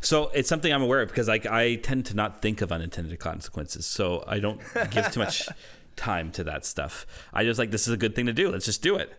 So 0.00 0.28
it's 0.34 0.50
something 0.50 0.70
I'm 0.70 0.82
aware 0.82 1.00
of 1.00 1.08
because 1.08 1.28
like 1.28 1.46
I 1.46 1.76
tend 1.76 2.04
to 2.06 2.14
not 2.14 2.42
think 2.42 2.60
of 2.60 2.70
unintended 2.70 3.18
consequences. 3.18 3.86
So 3.86 4.22
I 4.26 4.38
don't 4.38 4.60
give 4.90 5.10
too 5.12 5.20
much 5.20 5.48
time 5.96 6.30
to 6.32 6.44
that 6.44 6.66
stuff. 6.66 7.06
I 7.32 7.44
just 7.44 7.58
like 7.58 7.70
this 7.70 7.88
is 7.88 7.94
a 7.94 7.96
good 7.96 8.14
thing 8.14 8.26
to 8.26 8.34
do. 8.34 8.50
Let's 8.50 8.66
just 8.66 8.82
do 8.82 8.96
it. 8.96 9.14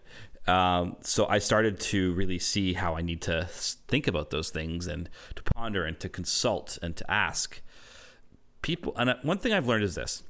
Um, 0.48 0.98
so 1.02 1.26
I 1.28 1.40
started 1.40 1.80
to 1.80 2.14
really 2.14 2.38
see 2.38 2.74
how 2.74 2.96
I 2.96 3.02
need 3.02 3.22
to 3.24 3.48
think 3.50 4.08
about 4.08 4.30
those 4.30 4.50
things 4.52 4.86
and 4.86 5.10
to 5.36 5.44
ponder 5.44 5.84
and 5.86 6.00
to 6.00 6.10
consult 6.10 6.78
and 6.82 6.96
to 6.96 7.12
ask 7.12 7.62
people. 8.62 8.94
And 8.96 9.10
uh, 9.10 9.16
one 9.24 9.40
thing 9.40 9.54
I've 9.54 9.68
learned 9.68 9.84
is 9.84 9.96
this: 9.96 10.24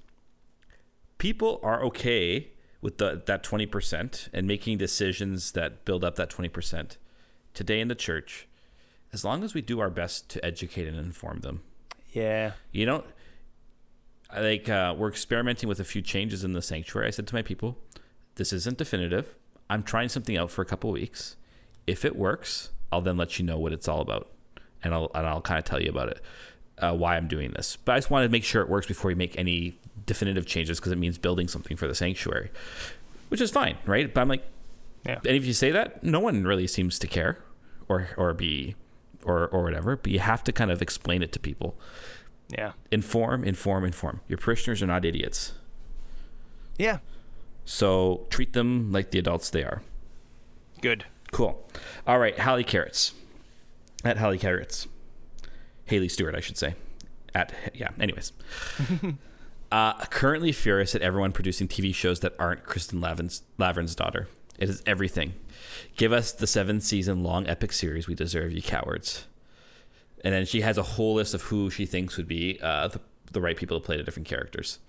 people 1.17 1.59
are 1.63 1.83
okay 1.83 2.51
with 2.81 2.97
the, 2.99 3.21
that 3.25 3.43
20% 3.43 4.29
and 4.31 4.47
making 4.47 4.77
decisions 4.77 5.53
that 5.53 5.85
build 5.85 6.03
up 6.03 6.15
that 6.17 6.29
20% 6.29 6.97
today 7.53 7.79
in 7.79 7.87
the 7.87 7.95
church 7.95 8.47
as 9.11 9.25
long 9.25 9.43
as 9.43 9.53
we 9.55 9.61
do 9.61 9.79
our 9.79 9.89
best 9.89 10.29
to 10.29 10.45
educate 10.45 10.87
and 10.87 10.97
inform 10.97 11.39
them. 11.39 11.61
yeah. 12.11 12.51
You 12.71 12.85
know, 12.85 13.03
I 14.29 14.41
like 14.41 14.69
uh, 14.69 14.93
we're 14.97 15.09
experimenting 15.09 15.69
with 15.69 15.79
a 15.79 15.83
few 15.83 16.01
changes 16.01 16.43
in 16.43 16.51
the 16.51 16.61
sanctuary. 16.61 17.07
I 17.07 17.11
said 17.11 17.25
to 17.27 17.33
my 17.35 17.41
people, 17.41 17.77
"This 18.35 18.51
isn't 18.51 18.77
definitive. 18.77 19.35
I'm 19.69 19.83
trying 19.83 20.09
something 20.09 20.37
out 20.37 20.51
for 20.51 20.61
a 20.61 20.65
couple 20.65 20.91
weeks. 20.91 21.35
If 21.87 22.05
it 22.05 22.15
works, 22.15 22.69
I'll 22.91 23.01
then 23.01 23.17
let 23.17 23.39
you 23.39 23.45
know 23.45 23.57
what 23.57 23.73
it's 23.73 23.87
all 23.87 24.01
about, 24.01 24.29
and 24.83 24.93
I'll 24.93 25.11
and 25.15 25.25
I'll 25.27 25.41
kind 25.41 25.57
of 25.59 25.65
tell 25.65 25.81
you 25.81 25.89
about 25.89 26.09
it, 26.09 26.21
uh, 26.79 26.93
why 26.95 27.17
I'm 27.17 27.27
doing 27.27 27.51
this. 27.51 27.75
But 27.77 27.93
I 27.93 27.97
just 27.97 28.09
wanted 28.09 28.27
to 28.27 28.31
make 28.31 28.43
sure 28.43 28.61
it 28.61 28.69
works 28.69 28.87
before 28.87 29.09
we 29.09 29.15
make 29.15 29.37
any 29.37 29.77
definitive 30.05 30.45
changes 30.45 30.79
because 30.79 30.91
it 30.91 30.97
means 30.97 31.17
building 31.17 31.47
something 31.47 31.75
for 31.77 31.87
the 31.87 31.95
sanctuary, 31.95 32.51
which 33.29 33.41
is 33.41 33.49
fine, 33.51 33.77
right? 33.85 34.13
But 34.13 34.21
I'm 34.21 34.27
like, 34.29 34.43
Yeah. 35.05 35.17
and 35.25 35.35
if 35.35 35.45
you 35.45 35.53
say 35.53 35.71
that, 35.71 36.03
no 36.03 36.19
one 36.19 36.43
really 36.43 36.67
seems 36.67 36.97
to 36.99 37.07
care, 37.07 37.39
or 37.87 38.09
or 38.17 38.33
be, 38.33 38.75
or 39.23 39.47
or 39.47 39.63
whatever. 39.63 39.95
But 39.95 40.11
you 40.11 40.19
have 40.19 40.43
to 40.45 40.51
kind 40.51 40.69
of 40.71 40.81
explain 40.81 41.21
it 41.23 41.31
to 41.33 41.39
people 41.39 41.75
Yeah. 42.49 42.73
inform, 42.91 43.43
inform, 43.43 43.83
inform. 43.85 44.21
Your 44.27 44.37
parishioners 44.37 44.81
are 44.83 44.87
not 44.87 45.05
idiots. 45.05 45.53
Yeah. 46.77 46.99
So 47.65 48.27
treat 48.29 48.53
them 48.53 48.91
like 48.91 49.11
the 49.11 49.19
adults 49.19 49.49
they 49.49 49.63
are. 49.63 49.81
Good. 50.81 51.05
Cool. 51.31 51.67
All 52.07 52.19
right, 52.19 52.39
Haley 52.39 52.63
Carrots. 52.63 53.13
At 54.03 54.17
Haley 54.17 54.37
Carrots. 54.37 54.87
Haley 55.85 56.09
Stewart, 56.09 56.35
I 56.35 56.39
should 56.39 56.57
say. 56.57 56.75
At 57.33 57.53
yeah, 57.73 57.89
anyways. 57.99 58.31
uh, 59.71 60.05
currently 60.05 60.51
furious 60.51 60.95
at 60.95 61.01
everyone 61.01 61.31
producing 61.31 61.67
TV 61.67 61.93
shows 61.93 62.19
that 62.21 62.33
aren't 62.39 62.63
Kristen 62.63 63.01
Lavin's, 63.01 63.41
Lavern's 63.57 63.95
daughter. 63.95 64.27
It 64.57 64.69
is 64.69 64.81
everything. 64.85 65.33
Give 65.97 66.13
us 66.13 66.31
the 66.31 66.47
seven 66.47 66.79
season 66.79 67.23
long 67.23 67.47
epic 67.47 67.73
series 67.73 68.07
we 68.07 68.15
deserve, 68.15 68.51
you 68.51 68.61
cowards. 68.61 69.25
And 70.23 70.33
then 70.33 70.45
she 70.45 70.61
has 70.61 70.77
a 70.77 70.83
whole 70.83 71.15
list 71.15 71.33
of 71.33 71.43
who 71.43 71.69
she 71.69 71.85
thinks 71.85 72.17
would 72.17 72.27
be 72.27 72.59
uh, 72.61 72.87
the, 72.87 73.01
the 73.31 73.41
right 73.41 73.57
people 73.57 73.79
to 73.79 73.85
play 73.85 73.97
the 73.97 74.03
different 74.03 74.27
characters. 74.27 74.79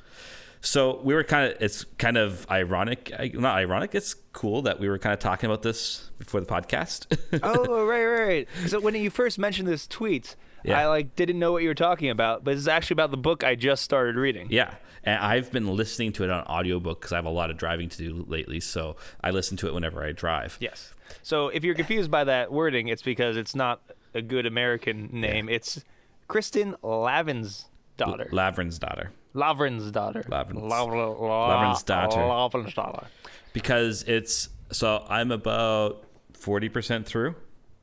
So 0.60 1.00
we 1.02 1.14
were 1.14 1.22
kind 1.24 1.52
of, 1.52 1.62
it's 1.62 1.84
kind 1.98 2.16
of 2.16 2.46
ironic, 2.50 3.12
not 3.34 3.56
ironic, 3.56 3.94
it's 3.94 4.14
cool 4.32 4.62
that 4.62 4.80
we 4.80 4.88
were 4.88 4.98
kind 4.98 5.12
of 5.12 5.18
talking 5.18 5.48
about 5.48 5.62
this 5.62 6.10
before 6.18 6.40
the 6.40 6.46
podcast. 6.46 7.06
oh, 7.42 7.84
right, 7.86 8.04
right. 8.04 8.48
So 8.66 8.80
when 8.80 8.94
you 8.94 9.10
first 9.10 9.38
mentioned 9.38 9.68
this 9.68 9.86
tweet, 9.86 10.34
Yeah. 10.64 10.80
I 10.80 10.86
like 10.88 11.14
didn't 11.14 11.38
know 11.38 11.52
what 11.52 11.62
you 11.62 11.68
were 11.68 11.74
talking 11.74 12.10
about, 12.10 12.42
but 12.42 12.54
it's 12.54 12.66
actually 12.66 12.94
about 12.94 13.10
the 13.12 13.16
book 13.16 13.44
I 13.44 13.54
just 13.54 13.82
started 13.82 14.16
reading. 14.16 14.48
yeah. 14.50 14.74
And 15.04 15.20
I've 15.20 15.52
been 15.52 15.68
listening 15.68 16.12
to 16.14 16.24
it 16.24 16.30
on 16.30 16.42
audiobook 16.46 17.00
because 17.00 17.12
I 17.12 17.16
have 17.16 17.26
a 17.26 17.30
lot 17.30 17.48
of 17.52 17.56
driving 17.56 17.88
to 17.90 17.96
do 17.96 18.24
lately. 18.26 18.58
So 18.58 18.96
I 19.22 19.30
listen 19.30 19.56
to 19.58 19.68
it 19.68 19.72
whenever 19.74 20.02
I 20.02 20.10
drive. 20.10 20.56
Yes. 20.60 20.92
So 21.22 21.46
if 21.46 21.62
you're 21.62 21.76
confused 21.76 22.10
by 22.10 22.24
that 22.24 22.50
wording, 22.50 22.88
it's 22.88 23.02
because 23.02 23.36
it's 23.36 23.54
not 23.54 23.80
a 24.14 24.20
good 24.22 24.46
American 24.46 25.08
name. 25.12 25.48
It's 25.48 25.84
Kristen 26.26 26.74
Lavin's 26.82 27.66
daughter. 27.96 28.28
Lavern's 28.32 28.80
daughter. 28.80 29.12
Lavrin's 29.36 29.90
daughter. 29.92 30.22
Lavrin's- 30.22 30.72
Lavrin- 30.72 31.20
Lavrin's 31.20 31.82
daughter. 31.82 32.16
Lavrin's 32.18 32.74
daughter. 32.74 33.06
because 33.52 34.02
it's 34.04 34.48
so 34.72 35.04
I'm 35.08 35.30
about 35.30 36.02
forty 36.32 36.68
percent 36.68 37.06
through, 37.06 37.34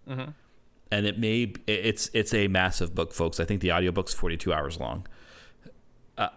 and 0.08 0.34
it 0.92 1.18
may 1.20 1.54
it's 1.68 2.10
it's 2.14 2.34
a 2.34 2.48
massive 2.48 2.94
book, 2.96 3.14
folks. 3.14 3.40
I 3.40 3.46
think 3.46 3.62
the 3.62 3.72
audiobook's 3.72 4.14
forty 4.14 4.36
two 4.36 4.52
hours 4.52 4.80
long. 4.80 5.06
Uh, 6.18 6.30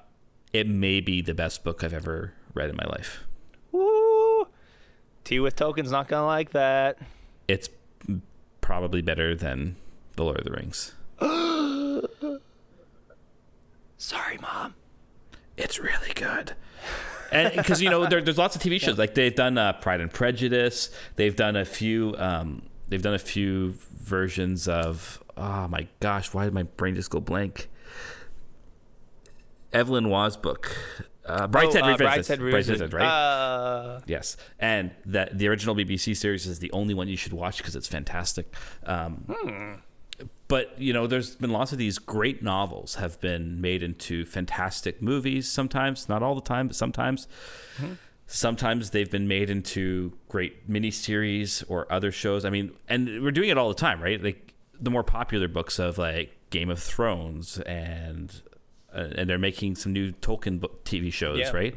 it 0.52 0.68
may 0.68 1.00
be 1.00 1.20
the 1.22 1.34
best 1.34 1.64
book 1.64 1.82
I've 1.82 1.92
ever 1.94 2.32
read 2.54 2.70
in 2.70 2.76
my 2.76 2.84
life. 2.86 3.24
Woo! 3.72 4.46
T 5.24 5.40
with 5.40 5.56
tokens 5.56 5.90
not 5.90 6.06
gonna 6.08 6.26
like 6.26 6.50
that. 6.50 6.98
It's 7.48 7.68
probably 8.60 9.02
better 9.02 9.34
than 9.34 9.76
The 10.16 10.24
Lord 10.24 10.38
of 10.38 10.44
the 10.44 10.52
Rings. 10.52 10.94
Sorry, 13.98 14.38
mom. 14.38 14.74
It's 15.56 15.78
really 15.78 16.12
good. 16.14 16.54
And 17.32 17.56
because 17.56 17.82
you 17.82 17.90
know 17.90 18.06
there, 18.06 18.22
there's 18.22 18.38
lots 18.38 18.56
of 18.56 18.62
TV 18.62 18.80
shows 18.84 18.98
like 18.98 19.14
they've 19.14 19.34
done 19.34 19.58
uh, 19.58 19.72
Pride 19.74 20.00
and 20.00 20.12
Prejudice. 20.12 20.90
They've 21.16 21.34
done 21.34 21.56
a 21.56 21.64
few. 21.64 22.14
Um, 22.18 22.62
they've 22.88 23.02
done 23.02 23.14
a 23.14 23.18
few 23.18 23.74
versions 23.98 24.68
of. 24.68 25.22
Oh 25.36 25.68
my 25.68 25.86
gosh! 26.00 26.32
Why 26.32 26.44
did 26.44 26.54
my 26.54 26.62
brain 26.62 26.94
just 26.94 27.10
go 27.10 27.20
blank? 27.20 27.68
Evelyn 29.72 30.08
Waugh's 30.08 30.36
book, 30.36 30.74
uh, 31.26 31.48
Brideshead 31.48 31.82
oh, 31.82 31.92
uh, 31.92 31.96
Revisited. 31.96 32.40
Brideshead 32.40 32.40
Revisited. 32.40 32.92
right? 32.94 33.06
Uh, 33.06 34.00
Yes, 34.06 34.36
and 34.58 34.92
that 35.04 35.36
the 35.36 35.48
original 35.48 35.74
BBC 35.74 36.16
series 36.16 36.46
is 36.46 36.60
the 36.60 36.70
only 36.72 36.94
one 36.94 37.08
you 37.08 37.16
should 37.16 37.32
watch 37.32 37.58
because 37.58 37.76
it's 37.76 37.88
fantastic. 37.88 38.54
Um, 38.84 39.82
But 40.48 40.80
you 40.80 40.92
know, 40.92 41.06
there's 41.06 41.34
been 41.36 41.50
lots 41.50 41.72
of 41.72 41.78
these 41.78 41.98
great 41.98 42.42
novels 42.42 42.94
have 42.96 43.20
been 43.20 43.60
made 43.60 43.82
into 43.82 44.24
fantastic 44.24 45.02
movies. 45.02 45.48
Sometimes, 45.50 46.08
not 46.08 46.22
all 46.22 46.34
the 46.34 46.40
time, 46.40 46.68
but 46.68 46.76
sometimes. 46.76 47.26
Sometimes 48.28 48.90
they've 48.90 49.10
been 49.10 49.28
made 49.28 49.50
into 49.50 50.12
great 50.28 50.68
miniseries 50.68 51.62
or 51.68 51.90
other 51.92 52.10
shows. 52.10 52.44
I 52.44 52.50
mean, 52.50 52.72
and 52.88 53.22
we're 53.22 53.30
doing 53.30 53.50
it 53.50 53.56
all 53.58 53.68
the 53.68 53.74
time, 53.74 54.02
right? 54.02 54.20
Like 54.22 54.52
the 54.80 54.90
more 54.90 55.04
popular 55.04 55.46
books 55.46 55.78
of 55.78 55.96
like 55.96 56.36
Game 56.50 56.68
of 56.68 56.80
Thrones 56.82 57.58
and 57.60 58.42
uh, 58.92 59.10
and 59.16 59.30
they're 59.30 59.38
making 59.38 59.76
some 59.76 59.92
new 59.92 60.10
Tolkien 60.10 60.58
book 60.58 60.84
TV 60.84 61.12
shows, 61.12 61.38
Yeah. 61.38 61.50
right? 61.52 61.74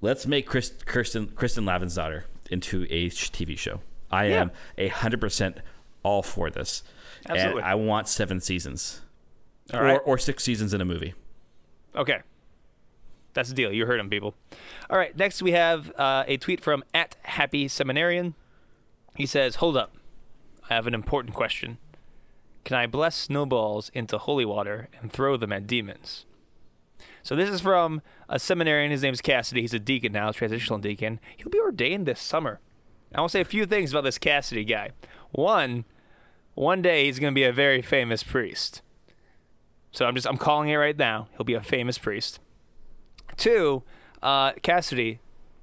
let's 0.00 0.24
make 0.26 0.46
Chris, 0.46 0.72
Kirsten 0.86 1.28
Kristen 1.34 1.64
Lavin's 1.64 1.96
daughter 1.96 2.26
into 2.50 2.84
a 2.88 3.08
TV 3.10 3.58
show. 3.58 3.80
I 4.10 4.26
Yeah. 4.26 4.40
am 4.42 4.50
a 4.78 4.86
hundred 4.88 5.20
percent 5.20 5.58
all 6.04 6.22
for 6.22 6.48
this, 6.48 6.84
Absolutely. 7.28 7.62
and 7.62 7.70
I 7.70 7.74
want 7.74 8.08
seven 8.08 8.40
seasons, 8.40 9.02
All 9.72 9.80
or 9.80 9.82
right. 9.84 10.00
or 10.04 10.18
six 10.18 10.42
seasons 10.44 10.72
in 10.74 10.80
a 10.80 10.84
movie. 10.84 11.14
Okay. 11.94 12.20
That's 13.32 13.48
the 13.48 13.54
deal. 13.54 13.72
You 13.72 13.86
heard 13.86 14.00
him, 14.00 14.10
people. 14.10 14.34
All 14.88 14.98
right. 14.98 15.16
Next, 15.16 15.40
we 15.42 15.52
have 15.52 15.92
uh, 15.96 16.24
a 16.26 16.36
tweet 16.36 16.60
from 16.60 16.82
at 16.92 17.16
Happy 17.22 17.68
Seminarian. 17.68 18.34
He 19.16 19.26
says, 19.26 19.56
"Hold 19.56 19.76
up, 19.76 19.94
I 20.68 20.74
have 20.74 20.86
an 20.86 20.94
important 20.94 21.34
question. 21.34 21.78
Can 22.64 22.76
I 22.76 22.86
bless 22.86 23.14
snowballs 23.16 23.90
into 23.94 24.18
holy 24.18 24.44
water 24.44 24.88
and 25.00 25.12
throw 25.12 25.36
them 25.36 25.52
at 25.52 25.66
demons?" 25.66 26.26
So 27.22 27.36
this 27.36 27.50
is 27.50 27.60
from 27.60 28.02
a 28.28 28.38
seminarian. 28.38 28.90
His 28.90 29.02
name's 29.02 29.20
Cassidy. 29.20 29.60
He's 29.60 29.74
a 29.74 29.78
deacon 29.78 30.12
now, 30.12 30.32
transitional 30.32 30.78
deacon. 30.78 31.20
He'll 31.36 31.50
be 31.50 31.60
ordained 31.60 32.06
this 32.06 32.20
summer. 32.20 32.60
I 33.14 33.20
want 33.20 33.30
to 33.30 33.38
say 33.38 33.40
a 33.40 33.44
few 33.44 33.66
things 33.66 33.90
about 33.92 34.04
this 34.04 34.18
Cassidy 34.18 34.64
guy. 34.64 34.90
One, 35.32 35.84
one 36.60 36.82
day 36.82 37.06
he's 37.06 37.18
going 37.18 37.32
to 37.32 37.34
be 37.34 37.44
a 37.44 37.52
very 37.52 37.80
famous 37.80 38.22
priest. 38.22 38.82
So 39.92 40.04
I'm 40.04 40.14
just 40.14 40.26
I'm 40.26 40.36
calling 40.36 40.68
it 40.68 40.76
right 40.76 40.96
now. 40.96 41.28
He'll 41.32 41.44
be 41.44 41.54
a 41.54 41.62
famous 41.62 41.96
priest. 41.96 42.38
Two, 43.38 43.82
uh, 44.22 44.52
Cassidy, 44.62 45.20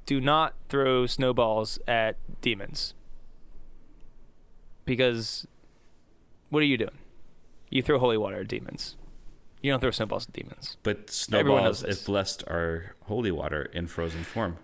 do 0.08 0.20
not 0.20 0.56
throw 0.70 1.06
snowballs 1.06 1.78
at 1.88 2.18
demons. 2.42 2.96
Because 4.86 5.46
what 6.50 6.64
are 6.64 6.66
you 6.66 6.78
doing? 6.78 6.98
You 7.70 7.84
throw 7.84 8.00
holy 8.00 8.18
water 8.18 8.42
at 8.42 8.48
demons. 8.48 8.96
You 9.62 9.72
don't 9.72 9.80
throw 9.80 9.92
snowballs 9.92 10.28
at 10.28 10.34
demons. 10.34 10.78
But 10.82 11.12
snowballs, 11.12 11.84
if 11.84 12.06
blessed, 12.06 12.44
are 12.48 12.96
holy 13.04 13.32
water 13.32 13.70
in 13.72 13.86
frozen 13.86 14.24
form. 14.24 14.58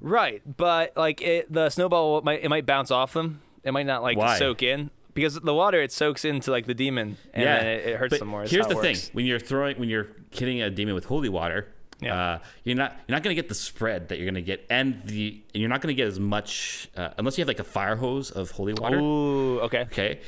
Right, 0.00 0.40
but 0.56 0.96
like 0.96 1.20
it, 1.20 1.52
the 1.52 1.68
snowball 1.68 2.20
might 2.22 2.44
it 2.44 2.48
might 2.48 2.64
bounce 2.64 2.92
off 2.92 3.12
them. 3.14 3.42
It 3.64 3.72
might 3.72 3.86
not 3.86 4.02
like 4.02 4.16
Why? 4.16 4.38
soak 4.38 4.62
in 4.62 4.90
because 5.14 5.38
the 5.40 5.54
water 5.54 5.80
it 5.80 5.92
soaks 5.92 6.24
into 6.24 6.50
like 6.50 6.66
the 6.66 6.74
demon 6.74 7.16
and 7.32 7.46
then 7.46 7.66
it, 7.66 7.86
it 7.86 7.96
hurts 7.98 8.10
but 8.10 8.18
them 8.20 8.28
more. 8.28 8.44
Here's 8.44 8.66
the 8.66 8.74
thing: 8.76 8.96
when 9.12 9.24
you're 9.26 9.38
throwing, 9.40 9.78
when 9.78 9.88
you're 9.88 10.08
hitting 10.30 10.60
a 10.62 10.70
demon 10.70 10.94
with 10.94 11.04
holy 11.06 11.28
water, 11.28 11.68
Yeah. 12.00 12.20
uh, 12.34 12.38
you're 12.64 12.76
not 12.76 12.92
you're 13.06 13.14
not 13.16 13.22
going 13.22 13.34
to 13.34 13.40
get 13.40 13.48
the 13.48 13.54
spread 13.54 14.08
that 14.08 14.18
you're 14.18 14.26
going 14.26 14.34
to 14.34 14.42
get, 14.42 14.66
and 14.68 15.02
the 15.04 15.40
and 15.54 15.60
you're 15.60 15.70
not 15.70 15.80
going 15.80 15.94
to 15.94 16.00
get 16.02 16.08
as 16.08 16.18
much 16.20 16.88
uh, 16.96 17.10
unless 17.18 17.38
you 17.38 17.42
have 17.42 17.48
like 17.48 17.60
a 17.60 17.64
fire 17.64 17.96
hose 17.96 18.30
of 18.30 18.50
holy 18.52 18.74
water. 18.74 18.98
Ooh, 18.98 19.60
okay. 19.60 19.82
Okay, 19.82 20.20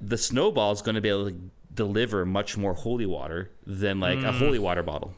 the 0.00 0.18
snowball 0.18 0.72
is 0.72 0.82
going 0.82 0.94
to 0.94 1.00
be 1.00 1.08
able 1.08 1.30
to 1.30 1.36
deliver 1.74 2.24
much 2.24 2.56
more 2.56 2.74
holy 2.74 3.06
water 3.06 3.50
than 3.66 4.00
like 4.00 4.18
Mm. 4.18 4.28
a 4.28 4.32
holy 4.32 4.58
water 4.58 4.82
bottle, 4.82 5.14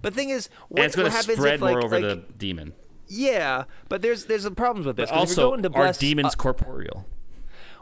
But 0.00 0.14
the 0.14 0.20
thing 0.20 0.30
is, 0.30 0.48
what, 0.68 0.78
and 0.80 0.86
it's 0.86 0.96
going 0.96 1.04
what 1.04 1.10
to 1.10 1.16
happens 1.16 1.38
spread 1.38 1.54
if 1.56 1.60
like, 1.60 1.72
more 1.74 1.84
over 1.84 2.00
like 2.00 2.26
the 2.26 2.32
demon. 2.38 2.72
yeah, 3.08 3.64
but 3.88 4.00
there's 4.00 4.24
there's 4.26 4.48
problems 4.50 4.86
with 4.86 4.96
this. 4.96 5.10
you're 5.10 5.18
Also, 5.18 5.50
going 5.50 5.62
to 5.62 5.72
are 5.72 5.92
demons 5.92 6.34
uh, 6.34 6.36
corporeal? 6.36 7.04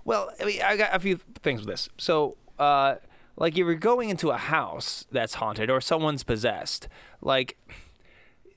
Well, 0.05 0.31
I 0.41 0.45
mean, 0.45 0.63
I 0.63 0.77
got 0.77 0.95
a 0.95 0.99
few 0.99 1.19
things 1.43 1.61
with 1.61 1.69
this. 1.69 1.89
So, 1.99 2.37
uh, 2.59 2.97
like, 3.37 3.53
if 3.55 3.59
you're 3.59 3.75
going 3.75 4.11
into 4.11 4.31
a 4.31 4.37
house 4.37 5.07
that's 5.13 5.35
haunted 5.35 5.71
or 5.71 5.81
someone's 5.81 6.23
possessed, 6.25 6.89
like, 7.21 7.57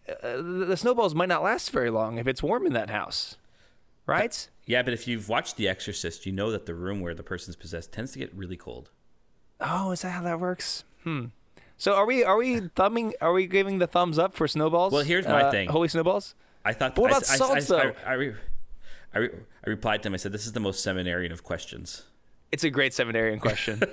uh, 0.10 0.42
the 0.42 0.76
snowballs 0.76 1.16
might 1.16 1.30
not 1.30 1.44
last 1.44 1.72
very 1.72 1.90
long 1.90 2.18
if 2.18 2.28
it's 2.28 2.44
warm 2.44 2.66
in 2.66 2.74
that 2.74 2.90
house, 2.90 3.38
right? 4.06 4.50
Yeah, 4.66 4.82
but 4.82 4.94
if 4.94 5.08
you've 5.08 5.30
watched 5.30 5.58
The 5.58 5.68
Exorcist, 5.68 6.26
you 6.26 6.32
know 6.32 6.52
that 6.52 6.66
the 6.66 6.74
room 6.74 7.02
where 7.02 7.14
the 7.14 7.24
person's 7.24 7.56
possessed 7.56 7.92
tends 7.92 8.14
to 8.14 8.20
get 8.20 8.34
really 8.36 8.58
cold. 8.58 8.90
Oh, 9.60 9.92
is 9.92 10.02
that 10.02 10.12
how 10.12 10.22
that 10.24 10.40
works? 10.40 10.84
Hmm. 11.04 11.26
So, 11.78 11.94
are 11.96 12.06
we 12.06 12.24
are 12.24 12.38
we 12.38 12.60
thumbing? 12.76 13.14
Are 13.20 13.34
we 13.34 13.48
giving 13.48 13.80
the 13.80 13.88
thumbs 13.88 14.18
up 14.20 14.34
for 14.36 14.48
snowballs? 14.48 14.94
Well, 14.94 15.04
here's 15.04 15.26
my 15.26 15.44
Uh, 15.44 15.52
thing. 15.52 15.70
Holy 15.70 15.88
snowballs. 15.88 16.36
I 16.64 16.72
thought. 16.74 16.96
But 16.96 17.02
what 17.02 17.12
I, 17.14 17.18
about 17.18 17.30
I, 17.30 17.36
salts, 17.36 17.72
I, 17.72 18.34
I, 19.16 19.20
re- 19.20 19.30
I, 19.66 19.70
replied 19.70 20.02
to 20.04 20.08
him. 20.08 20.14
I 20.14 20.18
said, 20.18 20.32
"This 20.32 20.46
is 20.46 20.54
the 20.54 20.60
most 20.60 20.82
seminarian 20.84 21.32
of 21.32 21.44
questions." 21.44 22.04
It's 22.52 22.64
a 22.64 22.70
great 22.70 22.94
seminarian 22.94 23.40
question. 23.40 23.82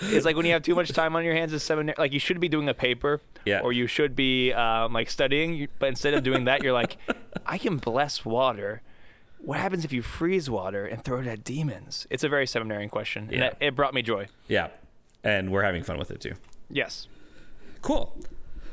it's 0.00 0.24
like 0.24 0.36
when 0.36 0.46
you 0.46 0.52
have 0.52 0.62
too 0.62 0.74
much 0.74 0.92
time 0.92 1.14
on 1.16 1.24
your 1.24 1.34
hands 1.34 1.52
as 1.52 1.62
seminary, 1.62 1.94
like 1.98 2.12
you 2.12 2.18
should 2.18 2.40
be 2.40 2.48
doing 2.48 2.68
a 2.68 2.74
paper, 2.74 3.20
Yeah. 3.44 3.60
or 3.60 3.72
you 3.72 3.86
should 3.86 4.16
be 4.16 4.52
um, 4.52 4.92
like 4.92 5.08
studying. 5.10 5.68
But 5.78 5.90
instead 5.90 6.14
of 6.14 6.22
doing 6.24 6.44
that, 6.46 6.62
you're 6.62 6.72
like, 6.72 6.96
I 7.46 7.56
can 7.58 7.76
bless 7.76 8.24
water. 8.24 8.82
What 9.38 9.58
happens 9.58 9.84
if 9.84 9.92
you 9.92 10.02
freeze 10.02 10.50
water 10.50 10.84
and 10.86 11.02
throw 11.04 11.20
it 11.20 11.26
at 11.28 11.44
demons? 11.44 12.06
It's 12.10 12.24
a 12.24 12.28
very 12.28 12.46
seminarian 12.48 12.90
question, 12.90 13.24
and 13.24 13.32
Yeah. 13.32 13.40
that, 13.40 13.56
it 13.60 13.76
brought 13.76 13.94
me 13.94 14.02
joy. 14.02 14.26
Yeah, 14.48 14.68
and 15.22 15.52
we're 15.52 15.62
having 15.62 15.84
fun 15.84 15.98
with 15.98 16.10
it 16.10 16.20
too. 16.20 16.34
Yes. 16.68 17.06
Cool. 17.80 18.16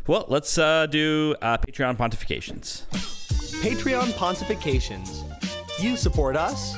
Well, 0.08 0.26
let's 0.30 0.58
uh, 0.58 0.88
do 0.88 1.36
uh, 1.42 1.58
Patreon 1.60 1.98
pontifications. 1.98 2.86
Patreon 3.62 4.12
pontifications. 4.14 5.24
You 5.82 5.98
support 5.98 6.36
us, 6.36 6.78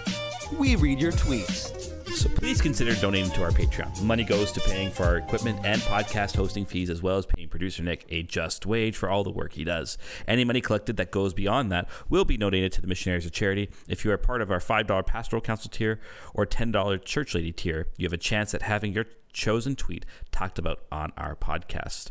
we 0.58 0.76
read 0.76 1.00
your 1.00 1.12
tweets. 1.12 1.74
So 2.14 2.30
please 2.30 2.62
consider 2.62 2.96
donating 2.96 3.30
to 3.32 3.44
our 3.44 3.52
Patreon. 3.52 4.02
Money 4.02 4.24
goes 4.24 4.52
to 4.54 4.60
paying 4.62 4.90
for 4.90 5.04
our 5.04 5.18
equipment 5.18 5.60
and 5.64 5.82
podcast 5.82 6.36
hosting 6.36 6.66
fees, 6.66 6.90
as 6.90 7.04
well 7.04 7.18
as 7.18 7.26
paying 7.26 7.48
producer 7.50 7.84
Nick 7.84 8.06
a 8.10 8.24
just 8.24 8.66
wage 8.66 8.96
for 8.96 9.10
all 9.10 9.24
the 9.24 9.30
work 9.30 9.54
he 9.54 9.64
does. 9.64 9.98
Any 10.28 10.44
money 10.44 10.62
collected 10.62 10.98
that 10.98 11.12
goes 11.12 11.34
beyond 11.34 11.72
that 11.72 11.90
will 12.10 12.26
be 12.26 12.38
donated 12.38 12.72
to 12.72 12.82
the 12.82 12.88
Missionaries 12.88 13.26
of 13.26 13.34
Charity. 13.34 13.70
If 13.88 14.04
you 14.04 14.12
are 14.12 14.18
part 14.18 14.42
of 14.42 14.50
our 14.50 14.60
$5 14.60 15.06
Pastoral 15.06 15.42
Council 15.42 15.70
tier 15.70 16.00
or 16.34 16.46
$10 16.46 17.06
Church 17.06 17.36
Lady 17.36 17.52
tier, 17.52 17.88
you 17.98 18.06
have 18.06 18.14
a 18.14 18.18
chance 18.18 18.54
at 18.56 18.64
having 18.64 18.94
your 18.94 19.06
chosen 19.32 19.76
tweet 19.76 20.06
talked 20.32 20.58
about 20.58 20.80
on 20.92 21.12
our 21.18 21.36
podcast. 21.36 22.10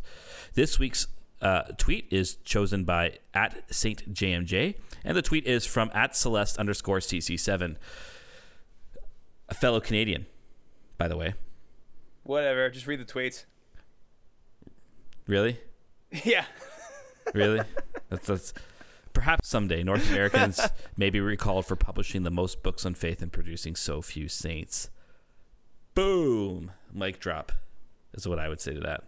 This 0.55 0.79
week's 0.79 1.09
uh, 1.41 1.63
tweet 1.79 2.07
is 2.11 2.37
chosen 2.37 2.85
by 2.85 3.19
at 3.35 3.63
Saint 3.75 4.13
JMJ, 4.13 4.77
and 5.05 5.17
the 5.17 5.23
tweet 5.23 5.47
is 5.47 5.67
from 5.67 5.91
at 5.95 6.17
Celeste 6.17 6.59
underscore 6.59 6.99
CC7 6.99 7.77
a 9.49 9.55
fellow 9.55 9.81
Canadian, 9.81 10.27
by 10.99 11.09
the 11.09 11.17
way. 11.17 11.35
Whatever. 12.25 12.69
Just 12.71 12.87
read 12.87 13.01
the 13.01 13.05
tweets. 13.05 13.45
Really? 15.27 15.61
yeah. 16.25 16.45
Really? 17.35 17.61
that's, 18.09 18.27
that's 18.27 18.55
perhaps 19.13 19.49
someday 19.49 19.83
North 19.83 20.11
Americans 20.11 20.61
may 20.97 21.11
be 21.11 21.21
recalled 21.21 21.67
for 21.67 21.77
publishing 21.77 22.23
the 22.23 22.31
most 22.31 22.63
books 22.63 22.85
on 22.85 22.95
faith 22.95 23.23
and 23.23 23.33
producing 23.33 23.77
so 23.77 24.03
few 24.03 24.29
saints. 24.29 24.91
Boom! 25.95 26.73
Mic 26.93 27.19
drop 27.19 27.53
is 28.15 28.29
what 28.29 28.39
I 28.39 28.49
would 28.49 28.61
say 28.61 28.75
to 28.75 28.81
that. 28.81 29.05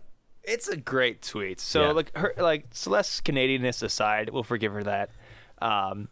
It's 0.48 0.68
a 0.68 0.76
great 0.76 1.22
tweet. 1.22 1.60
So 1.60 1.82
Yeah. 1.86 1.92
like 1.92 2.16
her 2.16 2.34
like 2.38 2.66
Celeste's 2.72 3.20
Canadianness 3.20 3.82
aside, 3.82 4.30
we'll 4.30 4.42
forgive 4.42 4.72
her 4.72 4.82
that. 4.84 5.10
Um, 5.60 6.08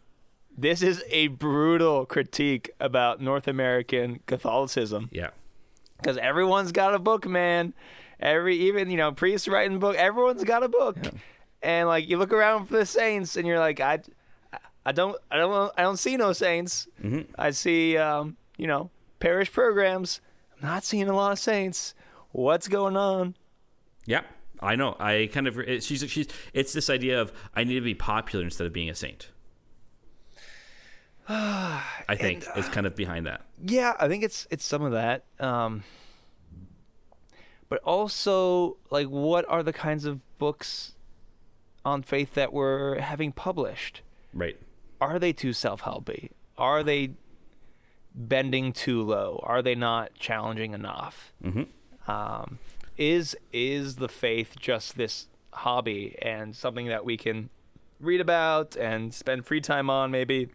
this 0.57 0.81
is 0.81 1.03
a 1.09 1.27
brutal 1.27 2.05
critique 2.05 2.71
about 2.79 3.21
North 3.21 3.47
American 3.47 4.19
Catholicism 4.25 5.09
Yeah. 5.11 5.29
because 5.97 6.17
everyone's 6.17 6.71
got 6.71 6.93
a 6.95 6.99
book, 6.99 7.27
man. 7.27 7.73
Every 8.19 8.55
even 8.57 8.89
you 8.89 8.97
know 8.97 9.11
priests 9.11 9.47
writing 9.47 9.77
book, 9.79 9.95
everyone's 9.95 10.43
got 10.43 10.63
a 10.63 10.67
book, 10.69 10.97
and 11.61 11.87
like 11.87 12.07
you 12.09 12.17
look 12.17 12.33
around 12.33 12.65
for 12.65 12.77
the 12.77 12.85
saints, 12.85 13.37
and 13.37 13.45
you're 13.47 13.59
like, 13.59 13.79
I, 13.79 13.99
I 14.85 14.91
don't, 14.91 15.15
I 15.29 15.37
don't, 15.37 15.71
I 15.77 15.81
don't 15.83 15.97
see 15.97 16.17
no 16.17 16.33
saints. 16.33 16.87
I 17.37 17.51
see, 17.51 17.95
um, 17.97 18.37
you 18.57 18.65
know, 18.65 18.89
parish 19.19 19.51
programs. 19.51 20.19
I'm 20.55 20.67
not 20.67 20.83
seeing 20.83 21.07
a 21.09 21.13
lot 21.15 21.31
of 21.31 21.37
saints. 21.39 21.93
What's 22.31 22.67
going 22.67 22.97
on? 22.97 23.35
Yeah. 24.07 24.21
I 24.59 24.75
know. 24.75 24.95
I 24.99 25.29
kind 25.31 25.47
of 25.47 25.59
it, 25.59 25.83
she's 25.83 26.03
she's 26.09 26.27
it's 26.51 26.73
this 26.73 26.89
idea 26.89 27.21
of 27.21 27.31
I 27.55 27.63
need 27.63 27.75
to 27.75 27.81
be 27.81 27.93
popular 27.93 28.43
instead 28.43 28.65
of 28.65 28.73
being 28.73 28.89
a 28.89 28.95
saint. 28.95 29.29
I 31.29 32.15
think 32.15 32.45
is 32.55 32.67
kind 32.69 32.87
of 32.87 32.95
behind 32.95 33.27
that. 33.27 33.41
Yeah, 33.63 33.93
I 33.99 34.07
think 34.07 34.23
it's 34.23 34.47
it's 34.49 34.65
some 34.65 34.81
of 34.81 34.93
that. 34.93 35.25
Um, 35.39 35.83
but 37.69 37.81
also, 37.83 38.77
like, 38.89 39.07
what 39.07 39.45
are 39.49 39.61
the 39.61 39.73
kinds 39.73 40.05
of 40.05 40.21
books 40.37 40.95
on 41.83 42.01
faith 42.01 42.33
that 42.35 42.53
we're 42.53 42.99
having 42.99 43.31
published? 43.33 44.01
Right. 44.33 44.57
Are 45.01 45.19
they 45.19 45.33
too 45.33 45.53
self-helpy? 45.53 46.31
Are 46.57 46.81
they 46.81 47.11
bending 48.15 48.71
too 48.71 49.03
low? 49.03 49.41
Are 49.43 49.61
they 49.61 49.75
not 49.75 50.13
challenging 50.15 50.73
enough? 50.73 51.33
Mm-hmm. 51.43 52.09
Um, 52.09 52.59
is 52.97 53.35
is 53.53 53.95
the 53.97 54.09
faith 54.09 54.55
just 54.59 54.97
this 54.97 55.27
hobby 55.53 56.15
and 56.21 56.55
something 56.55 56.87
that 56.87 57.03
we 57.05 57.17
can 57.17 57.49
read 57.99 58.21
about 58.21 58.75
and 58.75 59.13
spend 59.13 59.45
free 59.45 59.61
time 59.61 59.89
on, 59.89 60.11
maybe, 60.11 60.49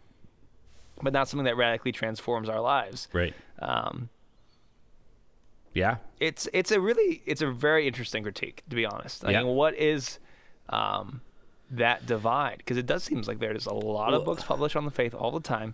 but 1.01 1.11
not 1.13 1.27
something 1.27 1.45
that 1.45 1.57
radically 1.57 1.91
transforms 1.91 2.47
our 2.49 2.61
lives? 2.61 3.07
Right. 3.13 3.33
Um, 3.59 4.09
Yeah. 5.73 5.97
it's 6.19 6.47
it's 6.53 6.71
a 6.71 6.79
really 6.79 7.21
it's 7.25 7.41
a 7.41 7.51
very 7.51 7.87
interesting 7.87 8.23
critique 8.23 8.63
to 8.69 8.75
be 8.75 8.85
honest. 8.85 9.25
I 9.25 9.31
Yeah. 9.31 9.43
mean, 9.43 9.55
what 9.55 9.75
is 9.75 10.19
um, 10.69 11.21
that 11.71 12.05
divide? 12.05 12.59
Because 12.59 12.77
it 12.77 12.85
does 12.85 13.03
seems 13.03 13.27
like 13.27 13.39
there's 13.39 13.65
a 13.65 13.73
lot 13.73 14.11
Well- 14.11 14.19
of 14.19 14.25
books 14.25 14.43
published 14.43 14.75
on 14.75 14.85
the 14.85 14.91
faith 14.91 15.13
all 15.13 15.31
the 15.31 15.39
time. 15.41 15.73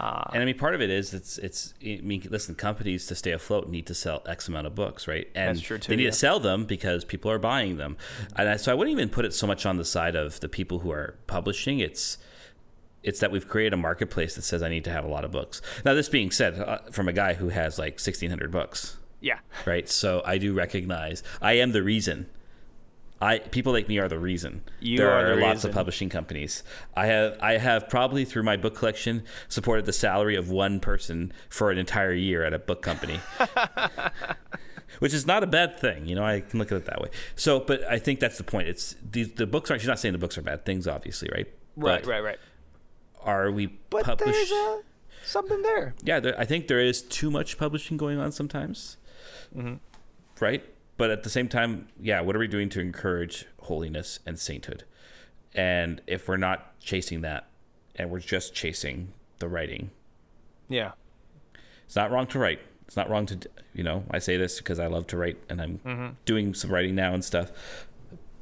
Uh, 0.00 0.24
And 0.32 0.42
I 0.42 0.46
mean, 0.46 0.58
part 0.58 0.74
of 0.74 0.80
it 0.80 0.90
is 0.90 1.14
it's 1.14 1.38
it's. 1.38 1.74
I 1.82 2.00
mean, 2.02 2.26
listen, 2.30 2.54
companies 2.54 3.06
to 3.06 3.14
stay 3.14 3.30
afloat 3.32 3.68
need 3.68 3.86
to 3.86 3.94
sell 3.94 4.22
X 4.26 4.48
amount 4.48 4.66
of 4.66 4.74
books, 4.74 5.06
right? 5.06 5.28
And 5.34 5.56
That's 5.56 5.66
true, 5.66 5.78
too, 5.78 5.90
They 5.90 5.96
need 5.96 6.04
yeah. 6.04 6.10
to 6.10 6.16
sell 6.16 6.40
them 6.40 6.64
because 6.64 7.04
people 7.04 7.30
are 7.30 7.38
buying 7.38 7.76
them, 7.76 7.96
and 8.36 8.48
I, 8.48 8.56
so 8.56 8.72
I 8.72 8.74
wouldn't 8.74 8.92
even 8.92 9.10
put 9.10 9.24
it 9.24 9.34
so 9.34 9.46
much 9.46 9.64
on 9.66 9.76
the 9.76 9.84
side 9.84 10.16
of 10.16 10.40
the 10.40 10.48
people 10.48 10.80
who 10.80 10.90
are 10.90 11.16
publishing. 11.26 11.78
It's 11.78 12.18
it's 13.02 13.20
that 13.20 13.30
we've 13.30 13.48
created 13.48 13.74
a 13.74 13.76
marketplace 13.76 14.34
that 14.36 14.42
says 14.42 14.62
I 14.62 14.68
need 14.68 14.84
to 14.84 14.90
have 14.92 15.04
a 15.04 15.08
lot 15.08 15.24
of 15.24 15.30
books. 15.30 15.60
Now, 15.84 15.92
this 15.94 16.08
being 16.08 16.30
said, 16.30 16.58
uh, 16.58 16.78
from 16.90 17.08
a 17.08 17.12
guy 17.12 17.34
who 17.34 17.50
has 17.50 17.78
like 17.78 18.00
sixteen 18.00 18.30
hundred 18.30 18.50
books, 18.50 18.96
yeah, 19.20 19.38
right? 19.66 19.88
So 19.88 20.22
I 20.24 20.38
do 20.38 20.52
recognize 20.54 21.22
I 21.40 21.54
am 21.54 21.72
the 21.72 21.82
reason. 21.82 22.26
I 23.22 23.38
people 23.38 23.72
like 23.72 23.88
me 23.88 23.98
are 23.98 24.08
the 24.08 24.18
reason. 24.18 24.62
You 24.80 24.98
there 24.98 25.10
are 25.10 25.26
are, 25.32 25.36
the 25.36 25.40
lots 25.40 25.58
reason. 25.58 25.70
of 25.70 25.76
publishing 25.76 26.08
companies. 26.08 26.64
I 26.96 27.06
have 27.06 27.38
I 27.40 27.56
have 27.58 27.88
probably 27.88 28.24
through 28.24 28.42
my 28.42 28.56
book 28.56 28.74
collection 28.74 29.22
supported 29.48 29.86
the 29.86 29.92
salary 29.92 30.34
of 30.34 30.50
one 30.50 30.80
person 30.80 31.32
for 31.48 31.70
an 31.70 31.78
entire 31.78 32.12
year 32.12 32.42
at 32.44 32.52
a 32.52 32.58
book 32.58 32.82
company. 32.82 33.20
Which 34.98 35.14
is 35.14 35.26
not 35.26 35.42
a 35.42 35.46
bad 35.46 35.78
thing, 35.78 36.06
you 36.06 36.14
know. 36.14 36.24
I 36.24 36.40
can 36.40 36.58
look 36.58 36.70
at 36.70 36.76
it 36.76 36.84
that 36.86 37.00
way. 37.00 37.08
So, 37.34 37.60
but 37.60 37.82
I 37.84 37.98
think 37.98 38.20
that's 38.20 38.36
the 38.38 38.44
point. 38.44 38.68
It's 38.68 38.94
these 39.10 39.32
the 39.32 39.46
books 39.46 39.70
aren't. 39.70 39.80
She's 39.80 39.88
not 39.88 39.98
saying 39.98 40.12
the 40.12 40.18
books 40.18 40.36
are 40.36 40.42
bad 40.42 40.64
things, 40.66 40.86
obviously, 40.86 41.28
right? 41.32 41.46
right, 41.76 42.02
But 42.02 42.06
right, 42.10 42.20
right. 42.22 42.38
Are 43.22 43.50
we 43.50 43.68
But 43.88 44.04
publish? 44.04 44.34
there's 44.34 44.52
uh, 44.52 44.78
something 45.24 45.62
there. 45.62 45.94
yeah, 46.02 46.20
there, 46.20 46.38
I 46.38 46.44
think 46.44 46.68
there 46.68 46.80
is 46.80 47.02
too 47.02 47.30
much 47.30 47.56
publishing 47.56 47.96
going 47.96 48.18
on 48.18 48.32
sometimes. 48.32 48.96
Mm-hmm. 49.56 49.74
Right? 50.40 50.64
But 50.96 51.10
at 51.10 51.22
the 51.22 51.30
same 51.30 51.48
time, 51.48 51.88
yeah, 52.00 52.20
what 52.20 52.36
are 52.36 52.38
we 52.38 52.46
doing 52.48 52.68
to 52.70 52.80
encourage 52.80 53.46
holiness 53.62 54.20
and 54.26 54.38
sainthood? 54.38 54.84
And 55.54 56.00
if 56.06 56.28
we're 56.28 56.36
not 56.36 56.78
chasing 56.80 57.22
that 57.22 57.48
and 57.96 58.10
we're 58.10 58.20
just 58.20 58.54
chasing 58.54 59.12
the 59.38 59.48
writing, 59.48 59.90
Yeah, 60.68 60.92
it's 61.84 61.96
not 61.96 62.10
wrong 62.10 62.26
to 62.28 62.38
write. 62.38 62.60
It's 62.86 62.96
not 62.96 63.08
wrong 63.10 63.26
to, 63.26 63.38
you 63.74 63.82
know, 63.82 64.04
I 64.10 64.18
say 64.18 64.36
this 64.36 64.58
because 64.58 64.78
I 64.78 64.86
love 64.86 65.06
to 65.08 65.16
write 65.16 65.38
and 65.48 65.60
I'm 65.60 65.78
Mm-hmm. 65.78 66.08
doing 66.24 66.54
some 66.54 66.70
writing 66.70 66.94
now 66.94 67.14
and 67.14 67.24
stuff. 67.24 67.50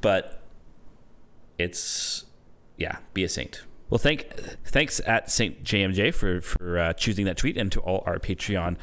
But 0.01 0.41
it's, 1.59 2.25
yeah, 2.77 2.99
be 3.15 3.25
a 3.25 3.29
saint. 3.29 3.63
Well, 3.91 3.99
thank 3.99 4.29
thanks 4.65 5.01
at 5.05 5.31
Saint 5.31 5.65
JMJ 5.65 6.15
for 6.15 6.41
for 6.41 6.79
uh, 6.79 6.93
choosing 6.93 7.25
that 7.27 7.37
tweet, 7.37 7.57
and 7.57 7.73
to 7.73 7.81
all 7.81 8.05
our 8.07 8.19
Patreon 8.21 8.77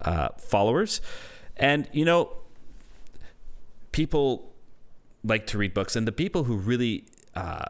uh, 0.00 0.28
followers. 0.38 1.02
And 1.56 1.86
you 1.92 2.06
know, 2.06 2.34
people 3.94 4.52
like 5.22 5.46
to 5.46 5.56
read 5.56 5.72
books, 5.72 5.94
and 5.94 6.04
the 6.04 6.12
people 6.12 6.42
who 6.42 6.56
really 6.56 7.04
uh, 7.36 7.64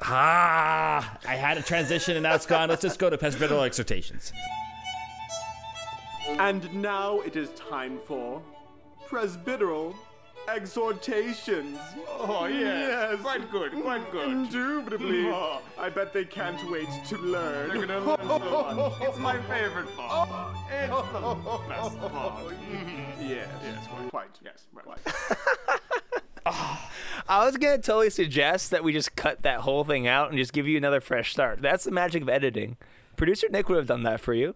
ah, 0.00 1.18
I 1.28 1.36
had 1.36 1.58
a 1.58 1.62
transition 1.62 2.16
and 2.16 2.22
now 2.22 2.34
it's 2.34 2.46
gone. 2.46 2.70
Let's 2.70 2.80
just 2.80 2.98
go 2.98 3.10
to 3.10 3.18
presbyteral 3.18 3.64
exhortations. 3.66 4.32
And 6.38 6.72
now 6.74 7.20
it 7.20 7.36
is 7.36 7.50
time 7.50 8.00
for 8.06 8.42
presbyteral 9.06 9.94
exhortations. 10.48 11.78
Oh, 12.08 12.46
yes. 12.46 13.20
Quite 13.20 13.50
good, 13.50 13.72
quite 13.72 14.10
good. 14.12 14.28
Indubitably. 14.28 15.26
Oh. 15.30 15.62
I 15.78 15.88
bet 15.88 16.12
they 16.12 16.24
can't 16.24 16.70
wait 16.70 16.88
to 17.08 17.16
learn. 17.18 17.68
They're 17.68 17.86
gonna 17.86 18.00
learn 18.00 18.18
so 18.26 18.74
much. 18.74 19.02
It's 19.02 19.18
my 19.18 19.40
favorite 19.42 19.94
part. 19.96 20.56
It's 20.70 21.12
the 21.12 21.68
best 21.68 21.98
part. 22.12 22.54
Yes, 23.20 23.48
yes, 23.62 23.86
quite, 23.86 24.10
quite, 24.10 24.38
yes, 24.42 24.66
quite. 24.74 24.98
Ah. 26.46 26.90
I 27.28 27.44
was 27.44 27.56
gonna 27.58 27.78
totally 27.78 28.10
suggest 28.10 28.70
that 28.70 28.82
we 28.82 28.92
just 28.92 29.14
cut 29.14 29.42
that 29.42 29.60
whole 29.60 29.84
thing 29.84 30.06
out 30.08 30.30
and 30.30 30.38
just 30.38 30.52
give 30.52 30.66
you 30.66 30.76
another 30.76 31.00
fresh 31.00 31.32
start. 31.32 31.60
That's 31.62 31.84
the 31.84 31.90
magic 31.90 32.22
of 32.22 32.28
editing. 32.28 32.76
Producer 33.16 33.48
Nick 33.50 33.68
would 33.68 33.76
have 33.76 33.86
done 33.86 34.02
that 34.02 34.20
for 34.20 34.34
you. 34.34 34.54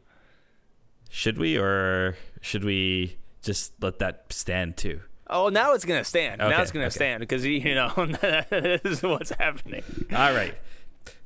Should 1.11 1.39
we, 1.39 1.57
or 1.59 2.17
should 2.41 2.65
we 2.65 3.19
just 3.43 3.75
let 3.81 3.99
that 4.01 4.25
stand 4.33 4.77
too? 4.77 5.01
Oh, 5.35 5.49
now 5.49 5.75
it's 5.75 5.85
gonna 5.85 6.05
stand. 6.05 6.39
now 6.39 6.63
it's 6.63 6.71
gonna 6.71 6.87
okay. 6.87 6.95
stand 6.95 7.21
because 7.21 7.45
you 7.45 7.75
know 7.75 7.93
this 8.51 8.81
is 8.85 9.03
what's 9.03 9.31
happening. 9.33 9.83
All 10.15 10.33
right. 10.33 10.55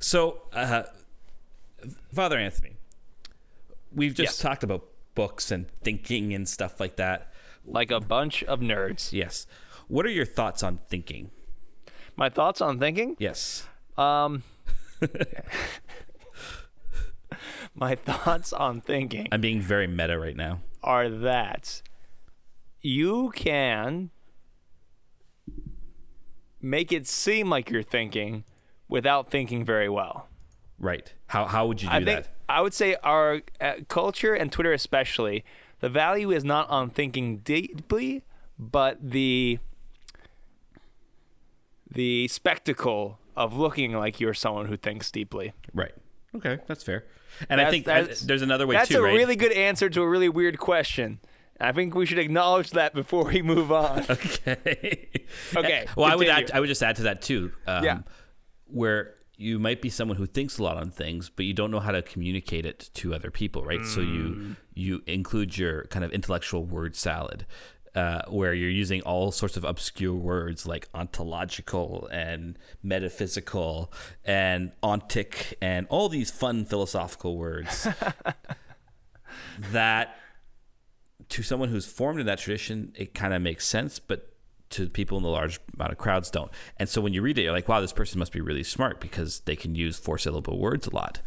So, 0.00 0.40
uh, 0.54 0.84
Father 2.14 2.38
Anthony, 2.38 2.76
we've 3.94 4.14
just 4.14 4.32
Yes. 4.32 4.38
talked 4.38 4.64
about 4.64 4.84
books 5.14 5.50
and 5.50 5.66
thinking 5.82 6.32
and 6.34 6.48
stuff 6.48 6.80
like 6.80 6.96
that. 6.96 7.30
Like 7.66 7.90
a 7.90 8.00
bunch 8.00 8.42
of 8.44 8.60
nerds. 8.60 9.12
Yes. 9.12 9.46
What 9.88 10.06
are 10.06 10.10
your 10.10 10.24
thoughts 10.24 10.62
on 10.62 10.78
thinking? 10.88 11.30
My 12.16 12.30
thoughts 12.30 12.62
on 12.62 12.78
thinking. 12.78 13.14
Yes. 13.18 13.66
Um, 13.98 14.42
my 17.74 17.94
thoughts 17.94 18.52
on 18.52 18.80
thinking 18.80 19.28
I'm 19.30 19.40
being 19.40 19.60
very 19.60 19.86
meta 19.86 20.18
right 20.18 20.36
now. 20.36 20.60
are 20.82 21.08
that 21.10 21.82
you 22.82 23.30
can 23.34 24.10
make 26.60 26.92
it 26.92 27.06
seem 27.06 27.48
like 27.50 27.70
you're 27.70 27.82
thinking 27.82 28.44
without 28.88 29.30
thinking 29.30 29.64
very 29.64 29.88
well. 29.88 30.28
Right. 30.78 31.12
How, 31.26 31.44
how 31.46 31.66
would 31.66 31.82
you 31.82 31.88
do 31.88 31.94
I 31.94 32.04
think 32.04 32.24
that? 32.24 32.28
I 32.48 32.60
would 32.60 32.74
say 32.74 32.96
our 33.02 33.42
uh, 33.60 33.74
culture 33.88 34.34
and 34.34 34.50
Twitter 34.50 34.72
especially, 34.72 35.44
the 35.80 35.88
value 35.88 36.30
is 36.30 36.44
not 36.44 36.68
on 36.70 36.90
thinking 36.90 37.38
deeply, 37.38 38.24
but 38.58 38.98
the 39.02 39.58
the 41.90 42.28
spectacle 42.28 43.18
of 43.36 43.56
looking 43.56 43.92
like 43.92 44.20
you're 44.20 44.34
someone 44.34 44.66
who 44.66 44.76
thinks 44.76 45.10
deeply. 45.10 45.52
Right. 45.72 45.92
Okay, 46.34 46.58
that's 46.66 46.84
fair. 46.84 47.04
And 47.48 47.60
I 47.60 47.70
think 47.70 47.86
that's- 47.86 48.20
there's 48.20 48.42
another 48.42 48.66
way 48.66 48.74
That's 48.76 48.88
too, 48.88 48.94
That's 48.94 49.00
a 49.00 49.04
right? 49.04 49.14
really 49.14 49.36
good 49.36 49.52
answer 49.52 49.88
to 49.88 50.02
a 50.02 50.08
really 50.08 50.28
weird 50.28 50.58
question. 50.58 51.20
I 51.60 51.72
think 51.72 51.94
we 51.94 52.06
should 52.06 52.18
acknowledge 52.18 52.70
that 52.70 52.94
before 52.94 53.24
we 53.24 53.42
move 53.42 53.72
on. 53.72 54.04
Okay. 54.10 55.08
Okay, 55.56 55.86
Well, 55.96 56.06
I 56.10 56.14
would 56.16 56.28
add, 56.28 56.50
I 56.52 56.60
would 56.60 56.68
just 56.68 56.82
add 56.82 56.96
to 56.96 57.02
that 57.04 57.20
too. 57.22 57.52
Um, 57.66 57.84
Yeah. 57.84 57.98
Where 58.66 59.14
you 59.36 59.58
might 59.58 59.80
be 59.82 59.88
someone 59.90 60.16
who 60.16 60.26
thinks 60.26 60.58
a 60.58 60.62
lot 60.62 60.76
on 60.76 60.90
things, 60.90 61.30
but 61.30 61.44
you 61.44 61.52
don't 61.54 61.70
know 61.70 61.80
how 61.80 61.92
to 61.92 62.02
communicate 62.02 62.66
it 62.66 62.90
to 62.94 63.14
other 63.14 63.30
people, 63.30 63.64
right? 63.64 63.84
So 63.84 64.00
Mm. 64.00 64.14
you 64.14 64.56
you 64.74 65.02
include 65.06 65.58
your 65.58 65.84
kind 65.86 66.04
of 66.04 66.12
intellectual 66.12 66.64
word 66.64 66.94
salad. 66.96 67.46
Uh, 67.94 68.22
where 68.28 68.54
you're 68.54 68.70
using 68.70 69.00
all 69.02 69.32
sorts 69.32 69.56
of 69.56 69.64
obscure 69.64 70.14
words 70.14 70.66
like 70.66 70.88
ontological 70.94 72.06
and 72.12 72.56
metaphysical 72.82 73.92
and 74.24 74.70
ontic 74.84 75.54
and 75.60 75.86
all 75.88 76.08
these 76.08 76.30
fun 76.30 76.64
philosophical 76.64 77.36
words 77.36 77.88
that 79.72 80.16
to 81.30 81.42
someone 81.42 81.68
who's 81.68 81.86
formed 81.86 82.20
in 82.20 82.26
that 82.26 82.38
tradition, 82.38 82.92
it 82.96 83.14
kind 83.14 83.34
of 83.34 83.42
makes 83.42 83.66
sense, 83.66 83.98
but 83.98 84.32
to 84.70 84.88
people 84.88 85.16
in 85.16 85.22
the 85.22 85.30
large 85.30 85.60
amount 85.74 85.92
of 85.92 85.98
crowds 85.98 86.30
don't. 86.30 86.50
And 86.76 86.88
so 86.88 87.00
when 87.00 87.12
you 87.14 87.22
read 87.22 87.38
it, 87.38 87.42
you're 87.42 87.52
like, 87.52 87.68
wow, 87.68 87.80
this 87.80 87.92
person 87.92 88.18
must 88.18 88.32
be 88.32 88.40
really 88.40 88.62
smart 88.64 89.00
because 89.00 89.40
they 89.40 89.56
can 89.56 89.74
use 89.74 89.98
four 89.98 90.18
syllable 90.18 90.58
words 90.58 90.86
a 90.86 90.94
lot. 90.94 91.20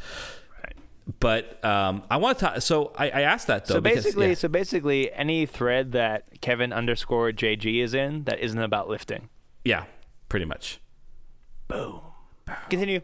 Right. 0.63 0.75
But 1.19 1.63
um, 1.65 2.03
I 2.09 2.17
want 2.17 2.37
to 2.37 2.45
talk. 2.45 2.61
So 2.61 2.93
I, 2.97 3.09
I 3.09 3.21
asked 3.21 3.47
that 3.47 3.65
though. 3.65 3.75
So 3.75 3.81
because- 3.81 4.03
basically, 4.03 4.27
yeah. 4.29 4.33
so 4.35 4.47
basically, 4.47 5.11
any 5.13 5.45
thread 5.47 5.91
that 5.93 6.41
Kevin 6.41 6.71
underscore 6.71 7.31
JG 7.31 7.81
is 7.81 7.93
in 7.93 8.25
that 8.25 8.39
isn't 8.39 8.59
about 8.59 8.87
lifting. 8.89 9.29
yeah, 9.65 9.85
pretty 10.29 10.45
much. 10.45 10.79
Boom. 11.67 12.01
Continue. 12.69 13.01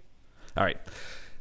All 0.56 0.64
right. 0.64 0.78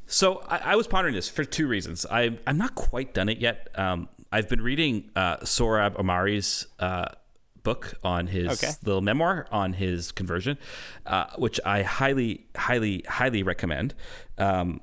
So 0.06 0.36
I, 0.48 0.58
I 0.58 0.76
was 0.76 0.86
pondering 0.86 1.14
this 1.14 1.28
for 1.28 1.44
two 1.44 1.66
reasons. 1.66 2.06
I, 2.10 2.38
I'm 2.46 2.56
not 2.56 2.74
quite 2.76 3.12
done 3.12 3.28
it 3.28 3.38
yet. 3.38 3.68
Um, 3.74 4.08
I've 4.36 4.50
been 4.50 4.60
reading 4.60 5.10
uh, 5.16 5.38
Sohrab 5.38 5.98
Ahmari's 5.98 6.66
uh, 6.78 7.06
book 7.62 7.94
on 8.04 8.26
his 8.26 8.62
Okay. 8.62 8.70
little 8.84 9.00
memoir 9.00 9.46
on 9.50 9.72
his 9.72 10.12
conversion, 10.12 10.58
uh, 11.06 11.28
which 11.38 11.58
I 11.64 11.80
highly, 11.80 12.46
highly, 12.54 13.02
highly 13.08 13.42
recommend. 13.42 13.94
Um, 14.36 14.82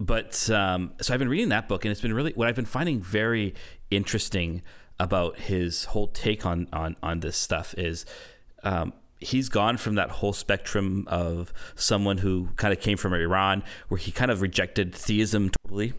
but 0.00 0.48
um, 0.48 0.94
so 1.02 1.12
I've 1.12 1.18
been 1.18 1.28
reading 1.28 1.50
that 1.50 1.68
book, 1.68 1.84
and 1.84 1.92
it's 1.92 2.00
been 2.00 2.14
really 2.14 2.32
what 2.32 2.48
I've 2.48 2.56
been 2.56 2.64
finding 2.64 3.02
very 3.02 3.52
interesting 3.90 4.62
about 4.98 5.38
his 5.40 5.84
whole 5.84 6.06
take 6.06 6.46
on 6.46 6.68
on 6.72 6.96
on 7.02 7.20
this 7.20 7.36
stuff 7.36 7.74
is. 7.76 8.06
Um, 8.62 8.94
he's 9.20 9.48
gone 9.48 9.76
from 9.76 9.94
that 9.94 10.10
whole 10.10 10.32
spectrum 10.32 11.06
of 11.08 11.52
someone 11.76 12.18
who 12.18 12.48
kind 12.56 12.72
of 12.72 12.80
came 12.80 12.96
from 12.98 13.14
Iran, 13.14 13.62
where 13.88 13.98
he 13.98 14.10
kind 14.10 14.30
of 14.30 14.42
rejected 14.42 14.94
theism 14.94 15.50
totally, 15.62 15.94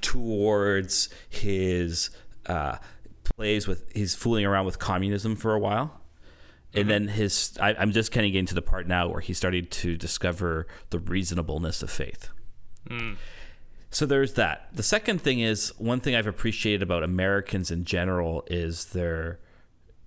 towards 0.00 1.08
his 1.28 2.10
uh, 2.46 2.76
plays 3.24 3.66
with 3.66 3.90
he's 3.94 4.14
fooling 4.14 4.44
around 4.44 4.66
with 4.66 4.78
communism 4.78 5.36
for 5.36 5.54
a 5.54 5.58
while. 5.58 6.00
And 6.76 6.90
then 6.90 7.06
his, 7.06 7.56
I, 7.60 7.74
I'm 7.74 7.92
just 7.92 8.10
kind 8.10 8.26
of 8.26 8.32
getting 8.32 8.46
to 8.46 8.54
the 8.54 8.62
part 8.62 8.88
now 8.88 9.06
where 9.08 9.20
he 9.20 9.32
started 9.32 9.70
to 9.70 9.96
discover 9.96 10.66
the 10.90 10.98
reasonableness 10.98 11.84
of 11.84 11.90
faith. 11.90 12.30
So 13.90 14.06
there's 14.06 14.34
that. 14.34 14.70
The 14.72 14.82
second 14.82 15.20
thing 15.20 15.38
is 15.38 15.72
one 15.78 16.00
thing 16.00 16.16
I've 16.16 16.26
appreciated 16.26 16.82
about 16.82 17.04
Americans 17.04 17.70
in 17.70 17.84
general 17.84 18.42
is 18.48 18.86
their 18.86 19.38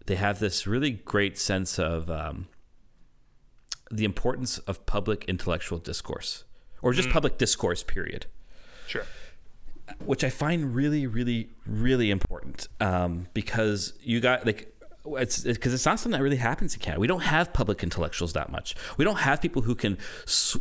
they 0.08 0.16
have 0.16 0.40
this 0.40 0.68
really 0.68 0.92
great 0.92 1.38
sense 1.38 1.80
of 1.80 2.10
um, 2.10 2.50
the 3.90 4.04
importance 4.04 4.58
of 4.60 4.86
public 4.86 5.24
intellectual 5.26 5.78
discourse 5.78 6.44
or 6.82 6.92
just 6.92 7.10
public 7.10 7.38
discourse. 7.38 7.82
Period 7.82 8.26
Sure. 8.88 9.04
Which 10.06 10.24
I 10.24 10.30
find 10.30 10.76
really, 10.76 11.08
really, 11.08 11.50
really 11.66 12.12
important 12.12 12.68
um, 12.80 13.28
because 13.34 13.94
you 14.02 14.20
got 14.20 14.46
like 14.46 14.74
it's 15.06 15.44
because 15.44 15.74
it's 15.74 15.86
not 15.86 16.00
something 16.00 16.18
that 16.18 16.24
really 16.24 16.38
happens 16.38 16.74
in 16.74 16.82
Canada. 16.82 17.00
We 17.00 17.08
don't 17.08 17.22
have 17.22 17.54
public 17.54 17.84
intellectuals 17.84 18.34
that 18.34 18.52
much. 18.52 18.76
We 18.98 19.06
don't 19.06 19.20
have 19.20 19.42
people 19.42 19.62
who 19.62 19.76
can 19.76 19.98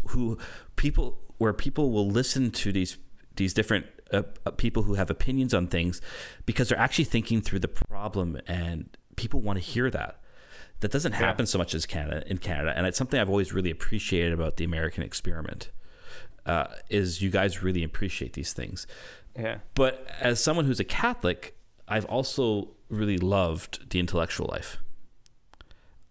who 0.08 0.38
people 0.76 1.18
where 1.38 1.52
people 1.52 1.90
will 1.90 2.08
listen 2.08 2.50
to 2.52 2.72
these 2.72 2.98
these 3.36 3.52
different 3.52 3.86
uh, 4.12 4.22
uh, 4.44 4.50
people 4.52 4.84
who 4.84 4.94
have 4.94 5.10
opinions 5.10 5.52
on 5.52 5.66
things 5.66 6.00
because 6.46 6.68
they're 6.68 6.78
actually 6.78 7.04
thinking 7.04 7.40
through 7.40 7.58
the 7.58 7.68
problem 7.68 8.40
and 8.46 8.96
people 9.16 9.40
want 9.40 9.58
to 9.58 9.64
hear 9.64 9.90
that. 9.90 10.20
That 10.80 10.92
doesn't 10.92 11.12
happen 11.12 11.46
so 11.46 11.56
much 11.56 11.74
as 11.74 11.86
Canada 11.86 12.22
in 12.26 12.36
Canada, 12.36 12.74
and 12.76 12.86
it's 12.86 12.98
something 12.98 13.18
I've 13.18 13.30
always 13.30 13.54
really 13.54 13.70
appreciated 13.70 14.34
about 14.34 14.58
the 14.58 14.64
American 14.64 15.02
experiment. 15.02 15.70
Uh, 16.46 16.68
is 16.88 17.20
you 17.20 17.28
guys 17.28 17.62
really 17.62 17.82
appreciate 17.82 18.32
these 18.34 18.52
things. 18.52 18.86
Yeah. 19.36 19.58
But 19.74 20.06
as 20.20 20.40
someone 20.40 20.64
who's 20.64 20.80
a 20.80 20.84
Catholic, 20.84 21.56
I've 21.88 22.04
also 22.06 22.68
really 22.88 23.18
loved 23.18 23.90
the 23.90 23.98
intellectual 23.98 24.46
life. 24.50 24.78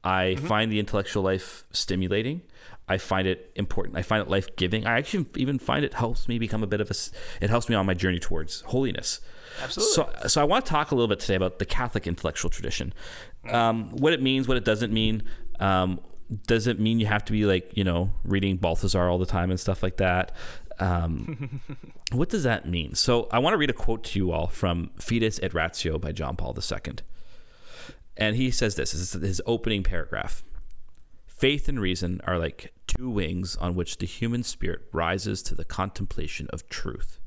I 0.04 0.36
find 0.36 0.72
the 0.72 0.80
intellectual 0.80 1.24
life 1.24 1.66
stimulating. 1.72 2.44
I 2.88 3.00
find 3.00 3.28
it 3.28 3.52
important. 3.56 3.98
I 3.98 4.04
find 4.04 4.22
it 4.22 4.30
life 4.30 4.56
giving. 4.56 4.86
I 4.86 4.98
actually 5.00 5.26
even 5.36 5.58
find 5.58 5.84
it 5.84 5.96
helps 5.96 6.28
me 6.28 6.38
become 6.38 6.62
a 6.62 6.68
bit 6.68 6.80
of 6.80 6.92
a. 6.92 6.96
It 7.42 7.50
helps 7.50 7.68
me 7.68 7.76
on 7.76 7.88
my 7.88 7.96
journey 7.96 8.20
towards 8.20 8.62
holiness. 8.62 9.22
Absolutely. 9.64 9.94
So, 10.22 10.28
so 10.28 10.42
I 10.42 10.44
want 10.44 10.66
to 10.66 10.70
talk 10.70 10.92
a 10.92 10.96
little 10.96 11.08
bit 11.08 11.20
today 11.20 11.36
about 11.36 11.58
the 11.58 11.66
Catholic 11.66 12.06
intellectual 12.06 12.52
tradition, 12.52 12.94
um, 13.50 13.90
what 13.92 14.14
it 14.14 14.22
means, 14.22 14.48
what 14.48 14.58
it 14.58 14.66
doesn't 14.66 14.94
mean. 14.94 15.24
Um, 15.60 16.00
does 16.48 16.68
it 16.68 16.80
mean 16.80 17.00
you 17.00 17.06
have 17.06 17.26
to 17.26 17.32
be 17.32 17.46
like 17.46 17.76
you 17.76 17.84
know 17.84 18.12
reading 18.24 18.58
Balthasar 18.58 19.10
all 19.10 19.18
the 19.18 19.26
time 19.26 19.52
and 19.52 19.60
stuff 19.60 19.84
like 19.84 19.98
that? 19.98 20.32
Um, 20.80 21.62
what 22.12 22.30
does 22.30 22.44
that 22.44 22.68
mean? 22.68 22.96
So 22.96 23.28
I 23.32 23.40
want 23.40 23.54
to 23.54 23.58
read 23.58 23.70
a 23.70 23.74
quote 23.74 24.04
to 24.06 24.20
you 24.20 24.32
all 24.32 24.48
from 24.48 24.92
Fides 24.98 25.40
et 25.42 25.54
Ratio 25.54 25.98
by 25.98 26.12
John 26.12 26.36
Paul 26.36 26.56
II, 26.58 26.96
and 28.18 28.36
he 28.36 28.52
says 28.52 28.76
this: 28.76 28.92
this 28.92 29.16
is 29.16 29.22
his 29.22 29.42
opening 29.46 29.84
paragraph. 29.84 30.44
Faith 31.28 31.68
and 31.68 31.80
reason 31.80 32.22
are 32.24 32.40
like 32.40 32.74
two 32.88 33.10
wings 33.10 33.58
on 33.58 33.76
which 33.76 33.98
the 33.98 34.06
human 34.06 34.42
spirit 34.42 34.82
rises 34.94 35.44
to 35.44 35.54
the 35.54 35.66
contemplation 35.66 36.48
of 36.54 36.68
truth. 36.70 37.20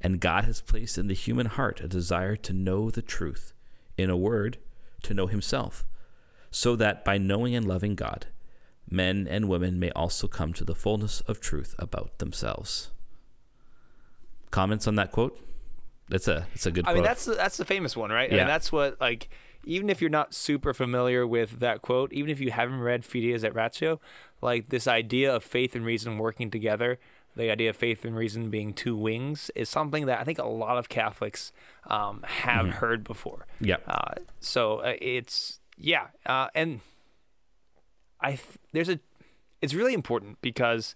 And 0.00 0.20
God 0.20 0.44
has 0.44 0.60
placed 0.60 0.98
in 0.98 1.08
the 1.08 1.14
human 1.14 1.46
heart 1.46 1.80
a 1.80 1.88
desire 1.88 2.36
to 2.36 2.52
know 2.52 2.90
the 2.90 3.02
truth, 3.02 3.52
in 3.96 4.10
a 4.10 4.16
word, 4.16 4.58
to 5.02 5.14
know 5.14 5.26
Himself, 5.26 5.84
so 6.50 6.76
that 6.76 7.04
by 7.04 7.18
knowing 7.18 7.54
and 7.54 7.66
loving 7.66 7.94
God, 7.94 8.26
men 8.90 9.26
and 9.28 9.48
women 9.48 9.78
may 9.78 9.90
also 9.90 10.26
come 10.26 10.52
to 10.54 10.64
the 10.64 10.74
fullness 10.74 11.20
of 11.22 11.40
truth 11.40 11.74
about 11.78 12.18
themselves. 12.18 12.90
Comments 14.50 14.86
on 14.86 14.96
that 14.96 15.12
quote? 15.12 15.38
That's 16.08 16.26
a 16.26 16.46
that's 16.50 16.66
a 16.66 16.72
good 16.72 16.84
quote. 16.84 16.90
I 16.90 16.92
quote. 16.92 17.02
mean, 17.02 17.04
that's 17.04 17.24
the, 17.24 17.34
that's 17.34 17.56
the 17.56 17.64
famous 17.64 17.96
one, 17.96 18.10
right? 18.10 18.30
Yeah. 18.30 18.38
And 18.38 18.50
that's 18.50 18.72
what 18.72 19.00
like 19.00 19.28
even 19.64 19.90
if 19.90 20.00
you're 20.00 20.10
not 20.10 20.34
super 20.34 20.74
familiar 20.74 21.26
with 21.26 21.60
that 21.60 21.82
quote, 21.82 22.12
even 22.12 22.30
if 22.30 22.40
you 22.40 22.50
haven't 22.50 22.80
read 22.80 23.04
Fides 23.04 23.44
et 23.44 23.54
Ratio, 23.54 24.00
like 24.40 24.70
this 24.70 24.88
idea 24.88 25.34
of 25.34 25.44
faith 25.44 25.76
and 25.76 25.84
reason 25.84 26.18
working 26.18 26.50
together, 26.50 26.98
the 27.36 27.50
idea 27.50 27.70
of 27.70 27.76
faith 27.76 28.04
and 28.04 28.16
reason 28.16 28.50
being 28.50 28.72
two 28.72 28.96
wings, 28.96 29.50
is 29.54 29.68
something 29.68 30.06
that 30.06 30.18
I 30.18 30.24
think 30.24 30.38
a 30.38 30.46
lot 30.46 30.78
of 30.78 30.88
Catholics 30.88 31.52
um, 31.86 32.24
have 32.26 32.68
heard 32.74 33.04
before. 33.04 33.46
yeah. 33.60 33.76
Uh, 33.86 34.14
so 34.40 34.78
uh, 34.78 34.94
it's 35.00 35.59
yeah, 35.80 36.08
uh, 36.26 36.48
and 36.54 36.80
I 38.20 38.30
th- 38.32 38.58
there's 38.72 38.88
a 38.88 39.00
it's 39.62 39.74
really 39.74 39.94
important 39.94 40.40
because 40.42 40.94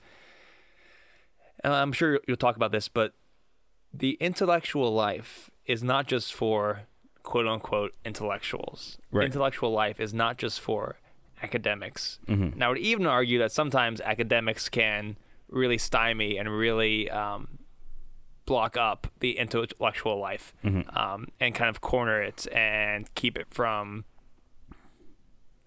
and 1.63 1.73
I'm 1.73 1.93
sure 1.93 2.21
you'll 2.27 2.37
talk 2.37 2.57
about 2.57 2.73
this, 2.73 2.89
but 2.89 3.13
the 3.93 4.17
intellectual 4.21 4.93
life 4.93 5.51
is 5.67 5.83
not 5.83 6.07
just 6.07 6.35
for 6.35 6.83
quote 7.23 7.47
unquote 7.47 7.95
intellectuals. 8.05 8.99
Right. 9.11 9.25
Intellectual 9.27 9.71
life 9.73 9.99
is 10.01 10.13
not 10.13 10.37
just 10.37 10.61
for 10.61 10.97
academics. 11.43 12.19
Mm-hmm. 12.29 12.53
And 12.55 12.65
I 12.65 12.69
would 12.69 12.79
even 12.79 13.07
argue 13.07 13.39
that 13.39 13.53
sometimes 13.53 14.01
academics 14.01 14.69
can 14.69 15.17
really 15.49 15.79
stymie 15.79 16.37
and 16.39 16.49
really 16.51 17.11
um, 17.11 17.59
block 18.47 18.77
up 18.77 19.07
the 19.21 19.39
intellectual 19.39 20.19
life 20.19 20.53
Mm-hmm. 20.65 20.97
um, 20.97 21.29
and 21.41 21.55
kind 21.55 21.71
of 21.71 21.81
corner 21.81 22.21
it 22.23 22.47
and 22.53 23.13
keep 23.15 23.39
it 23.39 23.47
from 23.51 24.05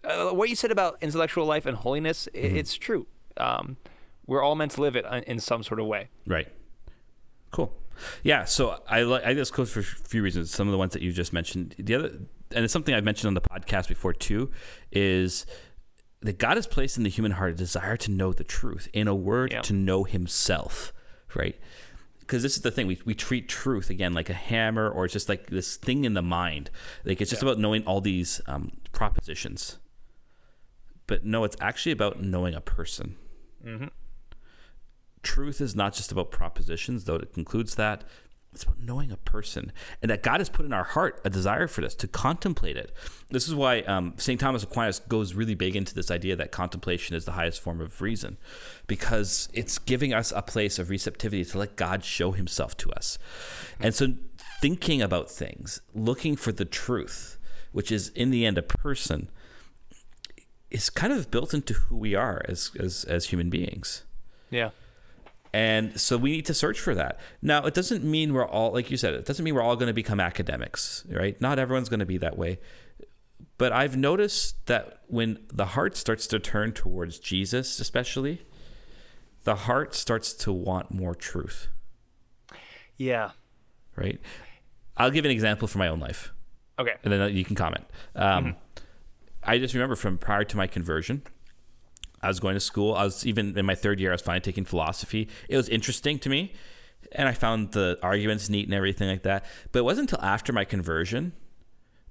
uh, 0.08 0.30
what 0.32 0.50
you 0.50 0.56
said 0.56 0.72
about 0.72 0.98
intellectual 1.02 1.46
life 1.46 1.66
and 1.66 1.78
holiness, 1.78 2.28
mm-hmm. 2.34 2.56
it's 2.56 2.76
true. 2.76 3.08
Um, 3.38 3.78
we're 4.26 4.42
all 4.42 4.56
meant 4.56 4.72
to 4.74 4.82
live 4.82 4.96
it 4.96 5.06
in- 5.06 5.24
in 5.24 5.40
some 5.40 5.64
sort 5.64 5.80
of 5.80 5.86
way. 5.86 6.10
Right. 6.26 6.48
Cool. 7.52 7.74
Yeah. 8.24 8.46
So 8.46 8.82
I 8.88 9.02
like 9.04 9.26
I 9.26 9.34
this 9.34 9.52
goes 9.52 9.72
for 9.72 9.80
a 9.80 9.84
few 9.84 10.22
reasons. 10.22 10.52
Some 10.52 10.68
of 10.68 10.72
the 10.72 10.78
ones 10.78 10.94
that 10.94 11.02
you 11.02 11.12
just 11.12 11.34
mentioned. 11.34 11.76
The 11.78 11.96
other, 11.96 12.08
and 12.52 12.64
it's 12.64 12.74
something 12.74 12.94
I've 12.94 13.04
mentioned 13.04 13.28
on 13.28 13.34
the 13.34 13.42
podcast 13.42 13.88
before 13.88 14.14
too, 14.14 14.52
is 14.92 15.46
that 16.22 16.38
God 16.40 16.58
has 16.58 16.68
placed 16.68 16.98
in 16.98 17.04
the 17.04 17.10
human 17.10 17.34
heart 17.34 17.52
a 17.52 17.56
desire 17.56 17.98
to 17.98 18.12
know 18.12 18.34
the 18.34 18.44
truth. 18.44 18.88
In 18.94 19.08
a 19.08 19.16
word, 19.16 19.52
Yeah. 19.52 19.62
to 19.62 19.74
know 19.74 20.04
Himself. 20.04 20.94
Right. 21.36 21.60
Because 22.20 22.44
this 22.44 22.58
is 22.58 22.62
the 22.62 22.72
thing 22.72 22.88
we, 22.88 23.00
we 23.06 23.16
treat 23.16 23.48
truth 23.48 23.90
again 23.90 24.14
like 24.14 24.30
a 24.30 24.34
hammer 24.34 24.90
or 24.90 25.06
it's 25.06 25.14
just 25.14 25.30
like 25.30 25.48
this 25.48 25.78
thing 25.78 26.04
in 26.04 26.14
the 26.14 26.22
mind. 26.22 26.70
Like 27.06 27.22
it's 27.22 27.30
just 27.30 27.42
about 27.42 27.58
knowing 27.58 27.84
all 27.86 28.02
these 28.02 28.42
um, 28.48 28.72
propositions. 28.92 29.78
But 31.08 31.26
no, 31.26 31.44
it's 31.44 31.58
actually 31.60 31.94
about 31.94 32.22
knowing 32.22 32.54
a 32.54 32.62
person 32.62 33.16
truth 35.28 35.60
is 35.60 35.76
not 35.76 35.94
just 35.94 36.12
about 36.12 36.32
propositions, 36.32 37.04
though 37.04 37.16
it 37.16 37.34
concludes 37.34 37.76
that. 37.76 38.04
It's 38.54 38.64
about 38.64 38.80
knowing 38.80 39.12
a 39.12 39.18
person, 39.18 39.74
and 40.02 40.10
that 40.10 40.24
God 40.24 40.40
has 40.40 40.50
put 40.50 40.66
in 40.66 40.72
our 40.72 40.86
heart 40.86 41.20
a 41.26 41.30
desire 41.30 41.68
for 41.68 41.82
this 41.82 41.94
to 41.96 42.08
contemplate 42.08 42.78
it. 42.78 42.92
This 43.30 43.48
is 43.48 43.54
why 43.54 43.82
um, 43.82 44.14
St. 44.18 44.40
Thomas 44.40 44.64
Aquinas 44.64 45.00
goes 45.00 45.34
really 45.34 45.54
big 45.54 45.76
into 45.76 45.94
this 45.94 46.10
idea 46.10 46.36
that 46.38 46.52
contemplation 46.52 47.16
is 47.16 47.26
the 47.26 47.34
highest 47.34 47.60
form 47.62 47.82
of 47.82 48.02
reason, 48.02 48.38
because 48.88 49.50
it's 49.54 49.78
giving 49.78 50.14
us 50.14 50.32
a 50.36 50.42
place 50.42 50.80
of 50.80 50.90
receptivity 50.90 51.44
to 51.44 51.58
let 51.58 51.76
God 51.76 52.04
show 52.06 52.32
Himself 52.32 52.78
to 52.78 52.92
us. 52.92 53.20
And 53.80 53.94
so, 53.94 54.14
thinking 54.62 55.02
about 55.02 55.30
things, 55.30 55.82
looking 55.94 56.36
for 56.38 56.54
the 56.54 56.66
truth, 56.66 57.38
which 57.74 57.92
is 57.92 58.10
in 58.10 58.32
the 58.32 58.46
end 58.46 58.58
a 58.58 58.64
person, 58.64 59.30
is 60.72 60.90
kind 60.90 61.14
of 61.14 61.32
built 61.32 61.54
into 61.54 61.74
who 61.74 61.96
we 61.98 62.16
are 62.16 62.42
as 62.48 62.72
as, 62.80 63.04
as 63.06 63.26
human 63.28 63.50
beings. 63.50 64.04
Yeah. 64.50 64.70
And 65.54 66.00
so 66.00 66.18
we 66.18 66.32
need 66.32 66.46
to 66.48 66.54
search 66.54 66.80
for 66.80 66.94
that. 66.94 67.20
Now, 67.42 67.66
it 67.66 67.74
doesn't 67.74 68.04
mean 68.04 68.34
we're 68.34 68.46
all, 68.46 68.74
like 68.74 68.92
you 68.92 68.98
said, 68.98 69.14
it 69.14 69.26
doesn't 69.26 69.44
mean 69.44 69.56
we're 69.56 69.62
all 69.62 69.76
going 69.78 69.88
to 69.88 69.94
become 69.94 70.20
academics, 70.20 71.04
right? 71.10 71.40
Not 71.42 71.58
everyone's 71.58 71.90
going 71.90 72.02
to 72.02 72.06
be 72.06 72.18
that 72.18 72.38
way. 72.38 72.60
But 73.58 73.72
I've 73.72 73.96
noticed 73.98 74.66
that 74.68 75.02
when 75.08 75.40
the 75.52 75.68
heart 75.68 75.96
starts 75.98 76.28
to 76.28 76.40
turn 76.40 76.74
towards 76.74 77.18
Jesus, 77.18 77.80
especially, 77.80 78.42
the 79.46 79.56
heart 79.56 79.96
starts 79.96 80.34
to 80.34 80.52
want 80.52 80.92
more 80.94 81.16
truth, 81.16 81.70
Yeah. 82.98 83.32
right? 83.96 84.20
I'll 84.98 85.12
give 85.12 85.26
an 85.26 85.32
example 85.32 85.68
from 85.68 85.80
my 85.80 85.88
own 85.88 86.00
life, 86.00 86.32
Okay. 86.78 86.94
and 87.04 87.12
then 87.14 87.36
you 87.36 87.46
can 87.46 87.56
comment. 87.56 87.86
Um, 88.16 88.56
I 89.48 89.58
just 89.60 89.74
remember 89.74 89.96
from 89.96 90.18
prior 90.18 90.44
to 90.44 90.58
my 90.58 90.68
conversion, 90.68 91.24
I 92.22 92.28
was 92.28 92.40
going 92.40 92.54
to 92.56 92.60
school. 92.60 92.94
I 92.96 93.04
was 93.04 93.26
even 93.26 93.58
in 93.58 93.66
my 93.66 93.76
third 93.76 94.00
year. 94.00 94.12
I 94.12 94.16
was 94.16 94.22
finally 94.22 94.42
taking 94.42 94.66
philosophy. 94.66 95.30
It 95.50 95.58
was 95.58 95.70
interesting 95.70 96.20
to 96.20 96.30
me, 96.30 96.54
and 97.14 97.28
I 97.28 97.34
found 97.34 97.72
the 97.72 97.98
arguments 98.04 98.50
neat 98.50 98.66
and 98.66 98.74
everything 98.74 99.08
like 99.08 99.24
that. 99.24 99.46
But 99.72 99.80
it 99.80 99.84
wasn't 99.86 100.12
until 100.12 100.26
after 100.26 100.52
my 100.52 100.66
conversion 100.66 101.34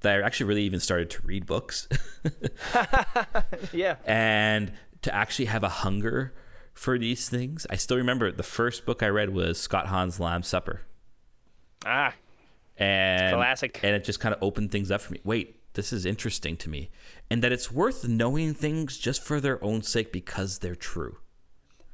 that 0.01 0.17
I 0.17 0.23
actually 0.27 0.47
really 0.47 0.63
even 0.63 0.79
started 0.81 1.11
to 1.11 1.23
read 1.27 1.47
books 1.47 1.89
Yeah. 3.73 3.97
and 4.05 4.73
to 5.03 5.15
actually 5.15 5.47
have 5.47 5.65
a 5.65 5.69
hunger 5.69 6.35
for 6.75 6.99
these 6.99 7.29
things. 7.29 7.67
I 7.71 7.77
still 7.77 7.97
remember 7.97 8.31
the 8.31 8.43
first 8.43 8.85
book 8.87 9.03
I 9.03 9.09
read 9.09 9.31
was 9.31 9.59
Scott 9.59 9.87
Hahn's 9.87 10.21
Lamb's 10.21 10.49
Supper. 10.49 10.83
Ah, 11.85 12.15
And 12.77 13.35
Classic. 13.37 13.81
And 13.83 13.95
it 13.97 14.05
just 14.05 14.21
kind 14.21 14.35
of 14.35 14.43
opened 14.43 14.71
things 14.73 14.91
up 14.91 15.01
for 15.01 15.13
me. 15.15 15.21
Wait, 15.25 15.57
this 15.75 15.93
is 15.93 16.05
interesting 16.05 16.57
to 16.59 16.69
me. 16.69 16.91
And 17.31 17.43
that 17.43 17.51
it's 17.53 17.73
worth 17.73 18.07
knowing 18.07 18.55
things 18.55 18.99
just 18.99 19.23
for 19.23 19.41
their 19.41 19.63
own 19.65 19.83
sake 19.83 20.13
because 20.13 20.59
they're 20.61 20.77
true. 20.77 21.19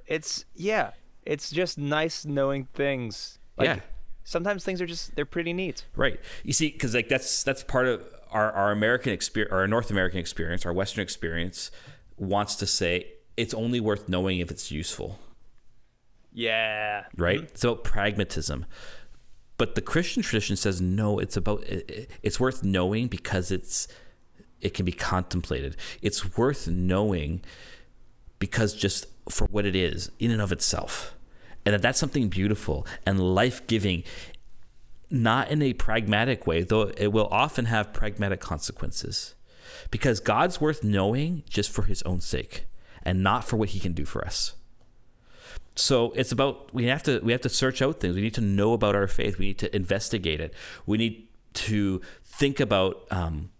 it's 0.06 0.44
yeah, 0.54 0.90
it's 1.24 1.50
just 1.50 1.78
nice 1.78 2.24
knowing 2.26 2.66
things. 2.74 3.38
Like, 3.56 3.66
Yeah. 3.68 3.80
Sometimes 4.24 4.62
things 4.64 4.80
are 4.80 4.86
just 4.86 5.16
they're 5.16 5.24
pretty 5.26 5.52
neat. 5.52 5.84
Right. 5.96 6.20
You 6.44 6.52
see, 6.52 6.68
because 6.70 6.94
like 6.94 7.08
that's 7.08 7.42
that's 7.42 7.64
part 7.64 7.86
of 7.86 8.02
our, 8.30 8.52
our 8.52 8.70
American 8.70 9.12
experience, 9.12 9.52
our 9.52 9.66
North 9.66 9.90
American 9.90 10.20
experience, 10.20 10.64
our 10.64 10.72
Western 10.72 11.02
experience 11.02 11.70
wants 12.18 12.54
to 12.56 12.66
say 12.66 13.06
it's 13.36 13.52
only 13.54 13.80
worth 13.80 14.08
knowing 14.08 14.38
if 14.38 14.50
it's 14.50 14.70
useful. 14.70 15.18
Yeah. 16.32 17.04
Right. 17.16 17.40
It's 17.42 17.64
about 17.64 17.84
pragmatism. 17.84 18.66
But 19.58 19.74
the 19.74 19.82
Christian 19.82 20.22
tradition 20.22 20.56
says 20.56 20.80
no. 20.80 21.18
It's 21.18 21.36
about 21.36 21.62
it- 21.64 22.10
it's 22.22 22.38
worth 22.40 22.62
knowing 22.64 23.08
because 23.08 23.50
it's 23.50 23.88
it 24.62 24.72
can 24.74 24.86
be 24.86 24.92
contemplated. 24.92 25.76
It's 26.00 26.36
worth 26.36 26.68
knowing 26.68 27.42
because 28.38 28.74
just 28.74 29.06
for 29.28 29.46
what 29.48 29.66
it 29.66 29.76
is 29.76 30.10
in 30.18 30.30
and 30.30 30.40
of 30.40 30.52
itself, 30.52 31.14
and 31.66 31.74
that 31.74 31.82
that's 31.82 31.98
something 31.98 32.28
beautiful 32.28 32.86
and 33.04 33.20
life 33.20 33.66
giving 33.66 34.04
not 35.10 35.50
in 35.50 35.60
a 35.60 35.74
pragmatic 35.74 36.46
way, 36.46 36.62
though 36.62 36.92
it 36.96 37.08
will 37.08 37.28
often 37.30 37.66
have 37.66 37.92
pragmatic 37.92 38.40
consequences. 38.40 39.34
Because 39.90 40.20
God's 40.20 40.60
worth 40.60 40.82
knowing 40.82 41.42
just 41.48 41.70
for 41.70 41.82
his 41.82 42.02
own 42.02 42.20
sake 42.20 42.64
and 43.02 43.22
not 43.22 43.44
for 43.44 43.56
what 43.56 43.70
he 43.70 43.80
can 43.80 43.92
do 43.92 44.04
for 44.04 44.24
us. 44.24 44.54
So 45.74 46.12
it's 46.12 46.32
about 46.32 46.72
we 46.74 46.86
have 46.86 47.02
to 47.04 47.20
we 47.20 47.32
have 47.32 47.40
to 47.42 47.48
search 47.48 47.82
out 47.82 48.00
things. 48.00 48.14
We 48.14 48.22
need 48.22 48.34
to 48.34 48.40
know 48.40 48.72
about 48.72 48.94
our 48.94 49.06
faith. 49.06 49.38
We 49.38 49.46
need 49.46 49.58
to 49.58 49.74
investigate 49.74 50.40
it. 50.40 50.54
We 50.86 50.98
need 50.98 51.28
to 51.54 52.00
think 52.24 52.60
about 52.60 53.06
um, 53.10 53.50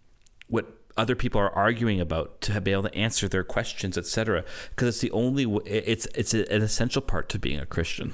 what 0.48 0.81
other 0.96 1.14
people 1.16 1.40
are 1.40 1.50
arguing 1.50 2.00
about 2.00 2.40
to 2.42 2.60
be 2.60 2.72
able 2.72 2.82
to 2.84 2.94
answer 2.94 3.28
their 3.28 3.44
questions, 3.44 3.96
etc. 3.96 4.44
Because 4.70 4.88
it's 4.88 5.00
the 5.00 5.10
only 5.12 5.44
w- 5.44 5.62
it's 5.64 6.06
it's 6.14 6.34
an 6.34 6.62
essential 6.62 7.00
part 7.02 7.28
to 7.30 7.38
being 7.38 7.58
a 7.58 7.66
Christian. 7.66 8.12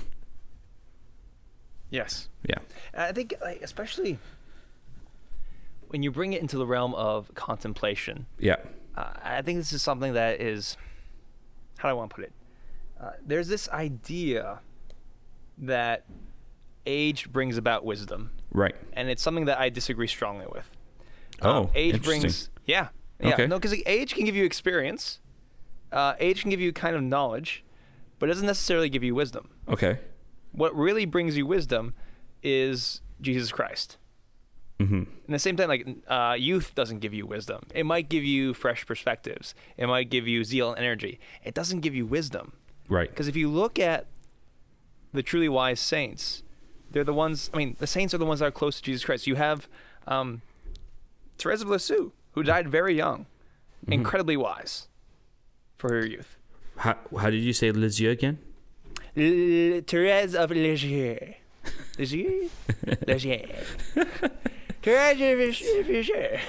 Yes. 1.90 2.28
Yeah. 2.48 2.58
I 2.94 3.12
think, 3.12 3.34
like, 3.40 3.62
especially 3.62 4.18
when 5.88 6.02
you 6.02 6.10
bring 6.10 6.34
it 6.34 6.42
into 6.42 6.58
the 6.58 6.66
realm 6.66 6.94
of 6.94 7.34
contemplation, 7.34 8.26
Yeah. 8.38 8.56
uh, 8.94 9.12
I 9.22 9.42
think 9.42 9.58
this 9.58 9.72
is 9.72 9.82
something 9.82 10.12
that 10.12 10.40
is, 10.40 10.76
how 11.78 11.88
do 11.88 11.90
I 11.90 11.92
want 11.94 12.10
to 12.10 12.14
put 12.16 12.24
it? 12.24 12.32
Uh, 13.00 13.12
there's 13.24 13.48
this 13.48 13.68
idea 13.70 14.60
that 15.56 16.04
age 16.84 17.32
brings 17.32 17.56
about 17.56 17.84
wisdom, 17.86 18.32
Right. 18.52 18.74
and 18.92 19.08
it's 19.08 19.22
something 19.22 19.46
that 19.46 19.58
I 19.58 19.70
disagree 19.70 20.08
strongly 20.08 20.46
with. 20.52 20.70
Oh, 21.40 21.62
Um, 21.64 21.70
age 21.74 22.02
brings, 22.02 22.50
yeah, 22.68 22.88
yeah, 23.20 23.34
Okay. 23.34 23.46
no, 23.48 23.58
because 23.58 23.74
age 23.86 24.14
can 24.14 24.24
give 24.24 24.36
you 24.36 24.44
experience, 24.44 25.18
uh, 25.90 26.14
age 26.20 26.42
can 26.42 26.50
give 26.50 26.60
you 26.60 26.72
kind 26.72 26.94
of 26.94 27.02
knowledge, 27.02 27.64
but 28.20 28.28
it 28.28 28.32
doesn't 28.32 28.46
necessarily 28.46 28.88
give 28.88 29.02
you 29.02 29.14
wisdom. 29.14 29.48
Okay. 29.66 29.98
What 30.52 30.74
really 30.76 31.04
brings 31.04 31.36
you 31.36 31.44
wisdom 31.46 31.94
is 32.42 33.00
Jesus 33.20 33.50
Christ. 33.50 33.96
Mm-hmm. 34.78 34.94
And 34.94 35.34
the 35.34 35.38
same 35.40 35.56
time, 35.56 35.68
like 35.68 35.88
uh, 36.06 36.36
youth 36.38 36.72
doesn't 36.76 37.00
give 37.00 37.12
you 37.12 37.26
wisdom. 37.26 37.64
It 37.74 37.84
might 37.84 38.08
give 38.08 38.22
you 38.22 38.54
fresh 38.54 38.86
perspectives. 38.86 39.54
It 39.76 39.88
might 39.88 40.08
give 40.08 40.28
you 40.28 40.44
zeal 40.44 40.70
and 40.70 40.78
energy. 40.78 41.18
It 41.42 41.54
doesn't 41.54 41.80
give 41.80 41.96
you 41.96 42.06
wisdom. 42.06 42.52
Right. 42.88 43.10
Because 43.10 43.26
if 43.26 43.34
you 43.34 43.48
look 43.48 43.78
at 43.80 44.06
the 45.12 45.22
truly 45.22 45.48
wise 45.48 45.80
saints, 45.80 46.44
they're 46.90 47.02
the 47.04 47.12
ones. 47.14 47.50
I 47.52 47.56
mean, 47.56 47.76
the 47.80 47.88
saints 47.88 48.14
are 48.14 48.18
the 48.18 48.24
ones 48.26 48.38
that 48.40 48.46
are 48.46 48.50
close 48.52 48.76
to 48.76 48.82
Jesus 48.82 49.04
Christ. 49.04 49.26
You 49.26 49.34
have 49.34 49.68
um, 50.06 50.42
Therese 51.38 51.62
of 51.62 51.68
Lisieux, 51.68 52.12
who 52.32 52.42
died 52.42 52.68
very 52.68 52.94
young, 52.96 53.26
Mm-hmm. 53.82 53.92
incredibly 53.92 54.36
wise 54.36 54.88
for 55.76 55.90
her 55.92 56.04
youth. 56.04 56.36
How, 56.78 56.96
how 57.20 57.30
did 57.30 57.42
you 57.42 57.52
say 57.52 57.70
Lisieux 57.70 58.10
again? 58.10 58.38
L- 59.16 59.80
Therese 59.86 60.34
of 60.34 60.50
Lisieux. 60.50 61.34
Lisieux? 61.96 62.50
Lisieux. 63.06 63.46
Therese 64.82 65.62
of 65.78 65.88
Lisieux. 65.88 66.38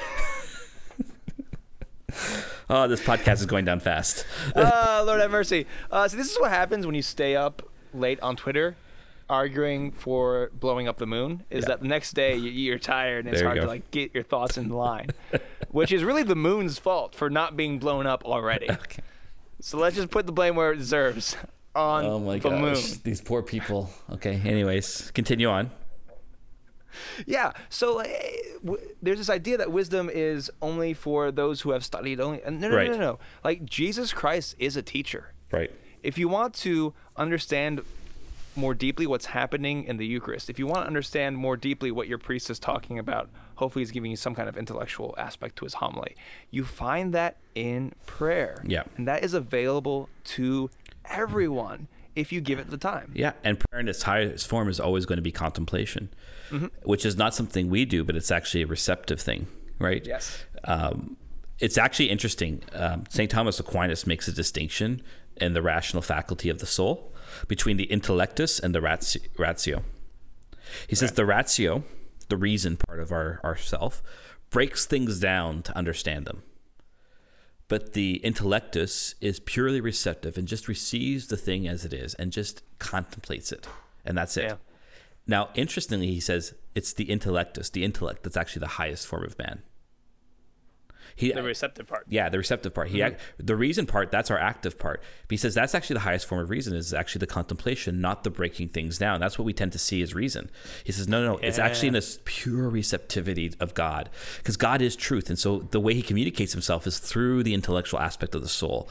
Oh, 2.72 2.88
this 2.88 3.02
podcast 3.02 3.40
is 3.40 3.46
going 3.48 3.66
down 3.66 3.80
fast. 3.80 4.26
oh, 4.56 5.04
Lord 5.06 5.22
have 5.22 5.32
mercy. 5.32 5.66
Uh, 5.92 6.08
so 6.08 6.18
this 6.18 6.32
is 6.32 6.40
what 6.40 6.52
happens 6.52 6.86
when 6.86 6.94
you 6.94 7.02
stay 7.02 7.36
up 7.36 7.64
late 7.94 8.20
on 8.22 8.36
Twitter 8.36 8.76
arguing 9.30 9.92
for 9.92 10.50
blowing 10.54 10.88
up 10.88 10.98
the 10.98 11.06
moon 11.06 11.44
is 11.50 11.64
Yeah. 11.64 11.68
that 11.70 11.82
the 11.82 11.88
next 11.88 12.14
day 12.14 12.36
you, 12.36 12.50
you're 12.50 12.80
tired 12.80 13.26
and 13.26 13.34
it's 13.34 13.44
hard 13.44 13.62
to 13.62 13.68
like 13.68 13.92
get 13.92 14.14
your 14.14 14.24
thoughts 14.24 14.58
in 14.58 14.70
line 14.70 15.10
which 15.70 15.92
is 15.92 16.04
really 16.04 16.24
the 16.24 16.36
moon's 16.36 16.80
fault 16.80 17.14
for 17.14 17.30
not 17.30 17.56
being 17.56 17.78
blown 17.80 18.08
up 18.08 18.26
already 18.26 18.70
Okay. 18.72 19.04
so 19.62 19.78
let's 19.78 19.96
just 19.96 20.10
put 20.10 20.26
the 20.26 20.32
blame 20.32 20.56
where 20.56 20.72
it 20.72 20.78
deserves 20.78 21.36
on 21.76 22.04
Oh 22.06 22.20
my 22.20 22.40
the 22.40 22.50
moon 22.50 22.74
gosh, 22.74 22.92
these 23.04 23.22
poor 23.22 23.44
people. 23.44 23.92
Okay. 24.14 24.42
Anyways, 24.44 25.12
continue 25.12 25.48
on. 25.48 25.70
Yeah. 27.28 27.52
So 27.70 28.00
uh, 28.02 28.08
w- 28.66 28.82
there's 29.02 29.20
this 29.20 29.30
idea 29.30 29.58
that 29.58 29.72
wisdom 29.72 30.10
is 30.12 30.50
only 30.62 30.94
for 30.96 31.32
those 31.32 31.62
who 31.62 31.72
have 31.72 31.86
studied 31.86 32.20
only. 32.20 32.42
and 32.42 32.60
No, 32.60 32.70
no, 32.70 32.76
Right. 32.76 32.90
no, 32.90 32.98
no, 32.98 33.00
no. 33.04 33.20
Like 33.44 33.66
Jesus 33.66 34.12
Christ 34.14 34.56
is 34.58 34.76
a 34.76 34.82
teacher. 34.82 35.34
Right. 35.52 35.72
If 36.02 36.18
you 36.18 36.28
want 36.28 36.56
to 36.56 36.94
understand 37.16 37.82
more 38.60 38.74
deeply 38.74 39.08
what's 39.08 39.28
happening 39.28 39.86
in 39.86 39.98
the 39.98 40.06
Eucharist, 40.06 40.50
if 40.50 40.60
you 40.60 40.68
want 40.68 40.82
to 40.84 40.88
understand 40.88 41.38
more 41.38 41.58
deeply 41.58 41.92
what 41.92 42.08
your 42.08 42.18
priest 42.18 42.50
is 42.50 42.60
talking 42.60 43.00
about, 43.00 43.30
hopefully 43.56 43.82
he's 43.82 43.92
giving 43.92 44.12
you 44.12 44.18
some 44.18 44.36
kind 44.36 44.48
of 44.50 44.58
intellectual 44.58 45.16
aspect 45.18 45.56
to 45.58 45.66
his 45.66 45.76
homily. 45.76 46.16
You 46.52 46.64
find 46.64 47.14
that 47.14 47.38
in 47.56 47.94
prayer. 48.06 48.64
Yeah. 48.68 48.84
And 48.98 49.08
that 49.08 49.24
is 49.24 49.34
available 49.34 50.10
to 50.26 50.70
everyone 51.06 51.88
if 52.16 52.32
you 52.32 52.42
give 52.42 52.60
it 52.60 52.70
the 52.70 52.78
time. 52.78 53.12
Yeah, 53.16 53.32
and 53.44 53.60
prayer 53.60 53.80
in 53.80 53.88
its 53.88 54.04
highest 54.04 54.48
form 54.48 54.68
is 54.68 54.80
always 54.80 55.06
going 55.06 55.18
to 55.18 55.22
be 55.24 55.32
contemplation, 55.32 56.10
Mm-hmm. 56.52 56.66
which 56.84 57.06
is 57.06 57.16
not 57.16 57.36
something 57.36 57.70
we 57.70 57.86
do, 57.86 58.04
but 58.04 58.16
it's 58.16 58.32
actually 58.32 58.64
a 58.64 58.68
receptive 58.68 59.22
thing, 59.22 59.46
right? 59.78 60.04
Yes. 60.06 60.44
Um, 60.64 61.16
it's 61.60 61.78
actually 61.78 62.10
interesting. 62.10 62.64
Um, 62.74 63.04
St. 63.10 63.30
Thomas 63.30 63.60
Aquinas 63.60 64.08
makes 64.08 64.28
a 64.28 64.32
distinction 64.32 65.04
in 65.38 65.54
the 65.54 65.62
rational 65.62 66.02
faculty 66.02 66.50
of 66.50 66.58
the 66.58 66.66
soul 66.66 67.14
between 67.48 67.78
the 67.78 67.88
intellectus 67.88 68.62
and 68.62 68.74
the 68.74 68.82
ratio. 68.82 69.84
He 70.88 70.96
says 70.96 71.14
the 71.14 71.26
ratio, 71.26 71.84
the 72.30 72.38
reason 72.38 72.78
part 72.78 73.00
of 73.00 73.12
our, 73.12 73.40
our 73.44 73.56
self, 73.56 74.04
breaks 74.50 74.86
things 74.86 75.20
down 75.20 75.62
to 75.64 75.78
understand 75.78 76.26
them. 76.26 76.44
But 77.68 77.94
the 77.94 78.20
intellectus 78.24 79.14
is 79.22 79.40
purely 79.40 79.80
receptive 79.80 80.38
and 80.38 80.48
just 80.48 80.68
receives 80.68 81.28
the 81.28 81.38
thing 81.38 81.68
as 81.68 81.86
it 81.86 81.94
is 81.94 82.16
and 82.16 82.32
just 82.32 82.64
contemplates 82.80 83.52
it. 83.52 83.68
And 84.04 84.18
that's 84.18 84.38
it. 84.38 84.44
Yeah. 84.44 84.56
Now, 85.28 85.50
interestingly, 85.54 86.08
he 86.08 86.20
says 86.20 86.56
it's 86.74 86.94
the 86.94 87.06
intellectus, 87.06 87.72
the 87.72 87.84
intellect, 87.84 88.24
that's 88.24 88.38
actually 88.38 88.62
the 88.62 88.68
highest 88.68 89.06
form 89.06 89.24
of 89.24 89.38
man. 89.38 89.62
He, 91.20 91.34
The 91.34 91.44
receptive 91.44 91.86
part. 91.86 92.06
yeah, 92.08 92.30
the 92.30 92.38
receptive 92.38 92.74
part. 92.74 92.88
He, 92.88 93.00
mm-hmm. 93.00 93.14
ac 93.14 93.18
the 93.38 93.58
reason 93.58 93.86
part, 93.86 94.10
that's 94.10 94.32
our 94.32 94.40
active 94.40 94.80
part. 94.80 95.04
He 95.30 95.36
says 95.36 95.54
that's 95.54 95.76
actually 95.76 95.96
the 95.96 96.08
highest 96.08 96.26
form 96.26 96.40
of 96.40 96.50
reason 96.50 96.74
is 96.74 96.94
actually 96.94 97.20
the 97.20 97.28
contemplation, 97.28 98.00
not 98.00 98.24
the 98.24 98.30
breaking 98.30 98.70
things 98.70 98.98
down. 98.98 99.20
That's 99.20 99.38
what 99.38 99.44
we 99.44 99.52
tend 99.52 99.74
to 99.74 99.80
see 99.80 100.02
as 100.02 100.16
reason. 100.16 100.50
He 100.86 100.94
says, 100.94 101.10
no, 101.10 101.22
no, 101.22 101.34
no 101.34 101.40
it's 101.40 101.60
actually 101.60 101.90
in 101.90 101.94
this 101.94 102.20
pure 102.24 102.70
receptivity 102.70 103.54
of 103.60 103.74
God 103.74 104.10
because 104.38 104.56
God 104.56 104.82
is 104.82 104.96
truth. 104.96 105.28
And 105.30 105.38
so 105.38 105.60
the 105.60 105.82
way 105.82 105.94
he 105.94 106.02
communicates 106.02 106.54
himself 106.54 106.88
is 106.88 107.00
through 107.00 107.44
the 107.44 107.54
intellectual 107.54 108.00
aspect 108.00 108.34
of 108.34 108.42
the 108.42 108.48
soul 108.48 108.90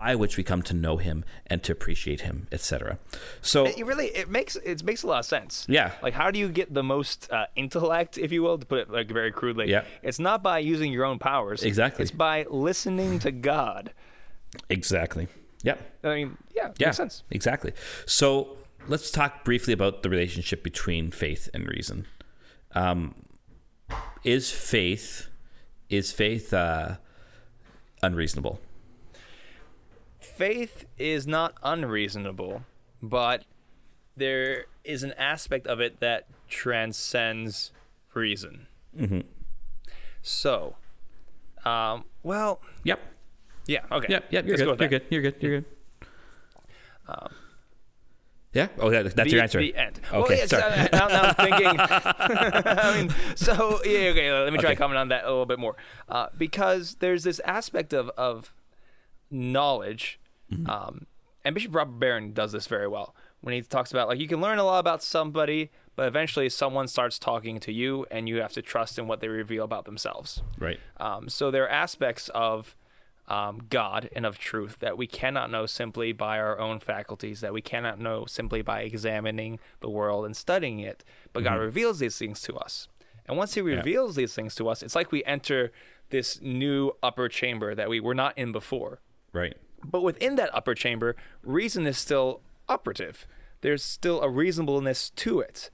by 0.00 0.14
which 0.14 0.36
we 0.36 0.44
come 0.44 0.62
to 0.62 0.74
know 0.74 0.96
him 0.96 1.24
and 1.46 1.62
to 1.64 1.72
appreciate 1.72 2.22
him, 2.22 2.46
etc. 2.52 2.98
So 3.42 3.66
It 3.66 3.84
really 3.86 4.06
it 4.08 4.28
makes 4.28 4.56
it 4.56 4.82
makes 4.84 5.02
a 5.02 5.06
lot 5.06 5.20
of 5.20 5.24
sense. 5.26 5.66
Yeah. 5.68 5.92
Like 6.02 6.14
how 6.14 6.30
do 6.30 6.38
you 6.38 6.48
get 6.50 6.72
the 6.74 6.82
most 6.82 7.30
uh, 7.30 7.46
intellect, 7.56 8.18
if 8.18 8.30
you 8.32 8.42
will, 8.42 8.58
to 8.58 8.66
put 8.66 8.78
it 8.80 8.90
like 8.90 9.08
very 9.10 9.32
crudely? 9.32 9.70
Yeah. 9.70 9.84
It's 10.02 10.18
not 10.18 10.42
by 10.42 10.58
using 10.60 10.92
your 10.92 11.04
own 11.04 11.18
powers. 11.18 11.62
Exactly. 11.62 12.02
It's 12.02 12.10
by 12.12 12.46
listening 12.50 13.18
to 13.20 13.30
God. 13.32 13.92
exactly. 14.70 15.28
Yeah. 15.62 15.74
I 16.04 16.14
mean, 16.14 16.36
yeah, 16.54 16.70
Yeah, 16.78 16.86
makes 16.88 16.96
sense. 16.96 17.24
exactly. 17.30 17.72
So 18.06 18.56
let's 18.86 19.10
talk 19.10 19.44
briefly 19.44 19.72
about 19.72 20.02
the 20.02 20.08
relationship 20.08 20.62
between 20.62 21.10
faith 21.10 21.48
and 21.52 21.66
reason. 21.66 22.06
Um, 22.74 23.14
is 24.24 24.50
faith 24.50 25.28
is 25.88 26.12
faith 26.12 26.52
uh, 26.54 26.96
unreasonable? 28.02 28.60
Faith 30.38 30.84
is 30.96 31.26
not 31.26 31.54
unreasonable, 31.64 32.62
but 33.02 33.44
there 34.16 34.66
is 34.84 35.02
an 35.02 35.12
aspect 35.18 35.66
of 35.66 35.80
it 35.80 35.98
that 35.98 36.28
transcends 36.48 37.72
reason. 38.14 38.68
Mm-hmm. 38.96 39.20
So, 40.22 40.76
um, 41.64 42.04
well, 42.22 42.60
Yep. 42.84 43.00
yeah, 43.66 43.80
okay. 43.90 44.06
Yep. 44.10 44.24
Yep. 44.30 44.46
You're 44.46 44.56
go 44.58 44.76
good. 44.76 44.80
You're 44.80 44.88
good. 44.88 45.02
You're 45.10 45.22
good. 45.22 45.34
You're 45.40 45.60
good. 45.60 45.64
Yeah. 48.52 48.68
Oh, 48.78 48.90
that, 48.90 49.14
that's 49.16 49.28
the, 49.28 49.34
your 49.34 49.42
answer. 49.42 49.58
The 49.58 49.74
end. 49.74 50.00
Okay. 50.12 50.18
Well, 50.20 50.38
yeah, 50.38 50.46
sorry. 50.46 50.62
so 50.62 50.88
now, 50.92 51.08
now 51.08 51.22
I'm 51.22 51.34
thinking. 51.34 51.66
I 51.78 52.96
mean, 52.96 53.14
so 53.34 53.80
yeah, 53.84 54.10
okay. 54.10 54.32
Let 54.32 54.52
me 54.52 54.58
try 54.60 54.68
Okay. 54.70 54.74
to 54.74 54.78
comment 54.78 54.98
on 54.98 55.08
that 55.08 55.24
a 55.24 55.28
little 55.28 55.46
bit 55.46 55.58
more, 55.58 55.74
uh, 56.08 56.28
because 56.38 56.96
there's 57.00 57.24
this 57.24 57.40
aspect 57.40 57.92
of 57.92 58.08
of 58.16 58.52
knowledge, 59.30 60.18
Mm-hmm. 60.52 60.68
um, 60.70 61.06
and 61.44 61.54
Bishop 61.54 61.74
Robert 61.74 61.98
Barron 61.98 62.32
does 62.32 62.52
this 62.52 62.66
very 62.66 62.88
well 62.88 63.14
when 63.40 63.54
he 63.54 63.62
talks 63.62 63.90
about 63.90 64.08
like 64.08 64.18
you 64.18 64.28
can 64.28 64.40
learn 64.40 64.58
a 64.58 64.64
lot 64.64 64.80
about 64.80 65.02
somebody, 65.02 65.70
but 65.96 66.06
eventually 66.08 66.48
someone 66.48 66.88
starts 66.88 67.18
talking 67.18 67.60
to 67.60 67.72
you, 67.72 68.06
and 68.10 68.28
you 68.28 68.40
have 68.40 68.52
to 68.52 68.62
trust 68.62 68.98
in 68.98 69.06
what 69.06 69.20
they 69.20 69.28
reveal 69.28 69.64
about 69.64 69.84
themselves. 69.84 70.42
right. 70.58 70.80
Um, 70.98 71.28
so 71.28 71.50
there 71.50 71.64
are 71.64 71.68
aspects 71.68 72.28
of 72.34 72.76
um, 73.28 73.62
God 73.68 74.08
and 74.14 74.24
of 74.24 74.38
truth 74.38 74.78
that 74.80 74.96
we 74.96 75.06
cannot 75.06 75.50
know 75.50 75.66
simply 75.66 76.12
by 76.12 76.38
our 76.38 76.58
own 76.58 76.80
faculties, 76.80 77.40
that 77.40 77.52
we 77.52 77.60
cannot 77.60 78.00
know 78.00 78.24
simply 78.24 78.62
by 78.62 78.82
examining 78.82 79.58
the 79.80 79.90
world 79.90 80.24
and 80.24 80.36
studying 80.36 80.80
it. 80.80 81.04
But 81.32 81.44
God 81.44 81.54
reveals 81.60 81.98
these 81.98 82.18
things 82.18 82.40
to 82.42 82.56
us. 82.56 82.88
And 83.26 83.36
once 83.36 83.54
He 83.54 83.60
reveals 83.60 84.16
these 84.16 84.34
things 84.34 84.54
to 84.56 84.68
us, 84.68 84.82
it's 84.82 84.96
like 84.96 85.12
we 85.12 85.22
enter 85.24 85.72
this 86.10 86.40
new 86.40 86.92
upper 87.02 87.28
chamber 87.28 87.74
that 87.74 87.90
we 87.90 88.00
were 88.00 88.14
not 88.14 88.36
in 88.38 88.50
before. 88.50 89.00
Right. 89.32 89.56
But 89.84 90.02
within 90.02 90.36
that 90.36 90.54
upper 90.54 90.74
chamber, 90.74 91.16
reason 91.42 91.86
is 91.86 91.98
still 91.98 92.40
operative. 92.68 93.26
There's 93.60 93.82
still 93.82 94.20
a 94.22 94.28
reasonableness 94.28 95.10
to 95.10 95.40
it. 95.40 95.70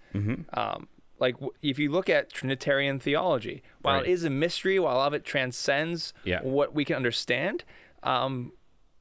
Um, 0.53 0.89
like 1.19 1.35
w- 1.35 1.53
if 1.63 1.79
you 1.79 1.91
look 1.91 2.09
at 2.09 2.31
Trinitarian 2.33 2.99
theology, 2.99 3.63
while 3.83 3.97
Right. 3.99 4.07
it 4.07 4.11
is 4.11 4.25
a 4.25 4.31
mystery, 4.31 4.79
while 4.79 4.97
all 4.97 5.07
of 5.07 5.15
it 5.15 5.25
transcends 5.25 6.13
Yeah. 6.25 6.41
what 6.43 6.75
we 6.75 6.85
can 6.85 6.97
understand, 6.97 7.65
um, 8.03 8.53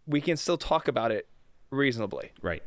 we 0.05 0.21
can 0.21 0.37
still 0.37 0.57
talk 0.57 0.87
about 0.87 1.11
it 1.11 1.27
reasonably. 1.69 2.31
Right. 2.41 2.61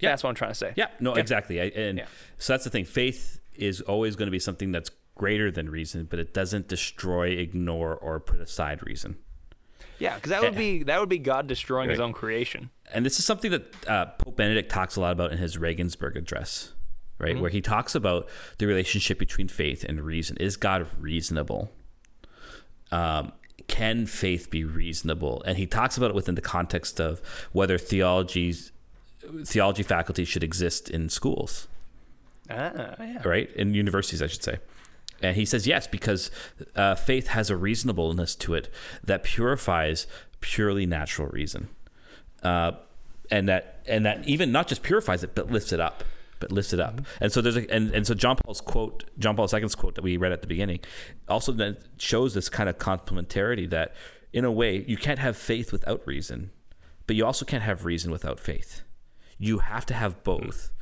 Yeah. 0.00 0.10
That's 0.10 0.22
what 0.22 0.30
I'm 0.30 0.34
trying 0.36 0.50
to 0.52 0.54
say. 0.56 0.72
Yeah, 0.76 0.88
no, 1.00 1.12
Okay. 1.12 1.20
exactly. 1.20 1.60
I, 1.60 1.64
and 1.66 1.98
Yeah. 1.98 2.06
so 2.38 2.52
that's 2.52 2.64
the 2.64 2.70
thing. 2.70 2.84
Faith 2.84 3.40
is 3.54 3.80
always 3.82 4.16
going 4.16 4.26
to 4.26 4.30
be 4.32 4.38
something 4.38 4.72
that's 4.72 4.90
greater 5.16 5.50
than 5.50 5.68
reason, 5.68 6.04
but 6.04 6.18
it 6.18 6.32
doesn't 6.32 6.68
destroy, 6.68 7.28
ignore, 7.30 7.94
or 7.96 8.20
put 8.20 8.40
aside 8.40 8.84
reason. 8.86 9.16
Yeah, 9.98 10.14
because 10.14 10.30
that 10.30 10.42
would 10.42 10.56
be 10.56 10.84
that 10.84 11.00
would 11.00 11.08
be 11.08 11.18
God 11.18 11.46
destroying 11.46 11.90
His 11.90 12.00
own 12.00 12.12
creation. 12.12 12.70
And 12.92 13.04
this 13.04 13.18
is 13.18 13.24
something 13.24 13.50
that 13.50 13.88
uh, 13.88 14.06
Pope 14.06 14.36
Benedict 14.36 14.70
talks 14.70 14.96
a 14.96 15.00
lot 15.00 15.12
about 15.12 15.32
in 15.32 15.38
his 15.38 15.58
Regensburg 15.58 16.16
address, 16.16 16.72
right? 17.18 17.38
Where 17.38 17.50
he 17.50 17.60
talks 17.60 17.94
about 17.94 18.28
the 18.58 18.66
relationship 18.66 19.18
between 19.18 19.48
faith 19.48 19.84
and 19.84 20.00
reason. 20.00 20.36
Is 20.38 20.56
God 20.56 20.86
reasonable? 20.98 21.70
Um, 22.90 23.32
can 23.66 24.06
faith 24.06 24.50
be 24.50 24.64
reasonable? 24.64 25.42
And 25.44 25.58
he 25.58 25.66
talks 25.66 25.96
about 25.96 26.10
it 26.10 26.14
within 26.14 26.34
the 26.34 26.40
context 26.40 27.00
of 27.00 27.20
whether 27.52 27.76
theologies, 27.76 28.72
theology 29.44 29.82
faculty 29.82 30.24
should 30.24 30.42
exist 30.42 30.88
in 30.88 31.10
schools. 31.10 31.68
Ah, 32.50 32.94
yeah. 32.98 33.20
right? 33.28 33.50
In 33.54 33.74
universities, 33.74 34.22
I 34.22 34.26
should 34.26 34.42
say. 34.42 34.58
And 35.22 35.36
he 35.36 35.44
says 35.44 35.66
yes 35.66 35.86
because 35.86 36.30
uh, 36.76 36.94
faith 36.94 37.28
has 37.28 37.50
a 37.50 37.56
reasonableness 37.56 38.34
to 38.36 38.54
it 38.54 38.72
that 39.02 39.24
purifies 39.24 40.06
purely 40.40 40.86
natural 40.86 41.28
reason, 41.28 41.68
uh, 42.42 42.72
and 43.30 43.48
that 43.48 43.82
and 43.86 44.06
that 44.06 44.26
even 44.28 44.52
not 44.52 44.68
just 44.68 44.82
purifies 44.82 45.24
it 45.24 45.34
but 45.34 45.50
lifts 45.50 45.72
it 45.72 45.80
up, 45.80 46.04
but 46.38 46.52
lifts 46.52 46.72
it 46.72 46.80
up. 46.80 47.00
And 47.20 47.32
so 47.32 47.40
there's 47.40 47.56
a 47.56 47.68
and, 47.72 47.92
and 47.92 48.06
so 48.06 48.14
John 48.14 48.36
Paul's 48.36 48.60
quote, 48.60 49.04
John 49.18 49.36
Paul 49.36 49.48
II's 49.52 49.74
quote 49.74 49.94
that 49.96 50.02
we 50.02 50.16
read 50.16 50.32
at 50.32 50.40
the 50.40 50.46
beginning, 50.46 50.80
also 51.28 51.52
then 51.52 51.76
shows 51.98 52.34
this 52.34 52.48
kind 52.48 52.68
of 52.68 52.78
complementarity 52.78 53.68
that 53.70 53.94
in 54.32 54.44
a 54.44 54.52
way 54.52 54.84
you 54.86 54.96
can't 54.96 55.18
have 55.18 55.36
faith 55.36 55.72
without 55.72 56.06
reason, 56.06 56.50
but 57.06 57.16
you 57.16 57.26
also 57.26 57.44
can't 57.44 57.62
have 57.62 57.84
reason 57.84 58.10
without 58.10 58.38
faith. 58.38 58.82
You 59.36 59.58
have 59.58 59.86
to 59.86 59.94
have 59.94 60.22
both 60.22 60.72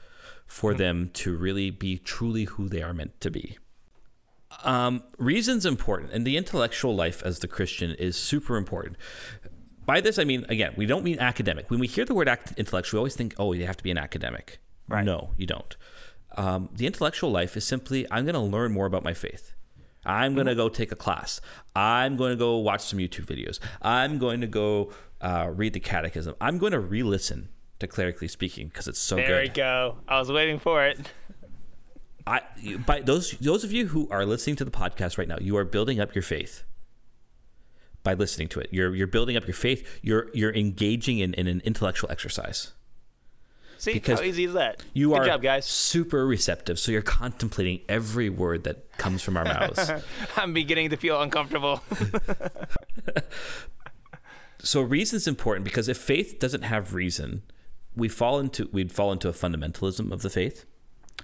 for 0.47 0.75
them 0.75 1.11
to 1.13 1.37
really 1.37 1.71
be 1.71 1.99
truly 1.99 2.45
who 2.45 2.69
they 2.69 2.83
are 2.83 2.95
meant 2.95 3.21
to 3.21 3.31
be. 3.31 3.59
Um, 4.65 5.03
reason's 5.19 5.67
important, 5.67 6.13
and 6.13 6.27
the 6.27 6.37
intellectual 6.37 6.95
life 6.95 7.23
as 7.23 7.39
the 7.41 7.49
Christian 7.49 7.93
is 7.93 8.17
super 8.17 8.57
important. 8.57 8.97
By 9.85 10.01
this, 10.01 10.19
I 10.19 10.25
mean, 10.25 10.45
again, 10.49 10.73
we 10.77 10.87
don't 10.87 11.05
mean 11.05 11.19
academic. 11.21 11.71
When 11.71 11.79
we 11.79 11.87
hear 11.87 12.05
the 12.05 12.15
word 12.15 12.29
act- 12.29 12.55
intellectual, 12.57 12.99
we 12.99 13.01
always 13.01 13.15
think, 13.15 13.35
oh, 13.39 13.53
you 13.53 13.67
have 13.67 13.77
to 13.77 13.85
be 13.85 13.91
an 13.91 13.99
academic. 13.99 14.59
Right. 14.89 15.05
No, 15.05 15.31
you 15.37 15.47
don't. 15.47 15.77
Um, 16.37 16.69
the 16.73 16.87
intellectual 16.87 17.31
life 17.31 17.57
is 17.57 17.65
simply, 17.65 18.07
I'm 18.11 18.25
going 18.25 18.35
to 18.35 18.41
learn 18.41 18.73
more 18.73 18.87
about 18.87 19.05
my 19.05 19.15
faith. 19.15 19.53
I'm 20.05 20.35
going 20.35 20.47
to 20.47 20.55
go 20.55 20.69
take 20.69 20.93
a 20.93 20.97
class. 20.97 21.41
I'm 21.75 22.17
going 22.17 22.31
to 22.31 22.37
go 22.37 22.59
watch 22.59 22.83
some 22.83 22.99
YouTube 22.99 23.27
videos. 23.27 23.59
I'm 23.83 24.19
going 24.19 24.41
to 24.41 24.47
go 24.47 24.93
uh, 25.21 25.51
read 25.53 25.73
the 25.73 25.81
catechism. 25.81 26.35
I'm 26.41 26.59
going 26.59 26.73
to 26.73 26.81
re 26.81 27.03
listen 27.03 27.49
to 27.81 27.87
Clerically 27.87 28.29
Speaking 28.29 28.69
because 28.69 28.89
it's 28.89 28.99
so 28.99 29.17
There 29.17 29.27
good. 29.27 29.33
There 29.35 29.43
we 29.43 29.49
go. 29.49 29.99
I 30.09 30.19
was 30.19 30.31
waiting 30.31 30.59
for 30.59 30.85
it. 30.87 30.99
I 32.27 32.43
by 32.85 33.01
those 33.01 33.33
those 33.33 33.65
of 33.65 33.73
you 33.73 33.89
who 33.89 34.09
are 34.11 34.27
listening 34.27 34.57
to 34.57 34.65
the 34.65 34.71
podcast 34.71 35.19
right 35.19 35.29
now, 35.29 35.39
you 35.41 35.57
are 35.57 35.65
building 35.65 36.01
up 36.01 36.15
your 36.15 36.23
faith 36.23 36.65
by 38.03 38.15
listening 38.15 38.49
to 38.49 38.61
it. 38.61 38.69
You're 38.73 38.95
you're 38.95 39.07
building 39.07 39.37
up 39.37 39.47
your 39.47 39.55
faith. 39.55 40.01
You're 40.03 40.29
you're 40.35 40.55
engaging 40.55 41.19
in, 41.19 41.35
in 41.35 41.47
an 41.47 41.61
intellectual 41.65 42.11
exercise. 42.11 42.73
See 43.79 43.93
Because 43.93 44.21
how 44.21 44.25
easy 44.25 44.45
is 44.45 44.55
that? 44.55 44.83
You 44.95 45.11
Good 45.11 45.19
are 45.19 45.27
job, 45.27 45.43
guys. 45.43 45.67
super 45.67 46.27
receptive, 46.27 46.79
so 46.79 46.91
you're 46.93 47.03
contemplating 47.03 47.81
every 47.89 48.31
word 48.31 48.65
that 48.65 48.97
comes 48.97 49.23
from 49.23 49.37
our 49.37 49.45
mouths. 49.45 49.91
I'm 50.37 50.55
beginning 50.55 50.91
to 50.91 50.97
feel 50.97 51.21
uncomfortable. 51.21 51.83
so 54.63 54.81
reason's 54.81 55.29
important 55.29 55.65
because 55.65 55.89
if 55.89 55.99
faith 55.99 56.39
doesn't 56.39 56.63
have 56.63 56.95
reason, 56.95 57.43
we 57.95 58.09
fall 58.09 58.39
into 58.39 58.69
we'd 58.73 58.93
fall 58.93 59.13
into 59.13 59.29
a 59.29 59.33
fundamentalism 59.33 60.11
of 60.11 60.23
the 60.23 60.31
faith. 60.31 60.65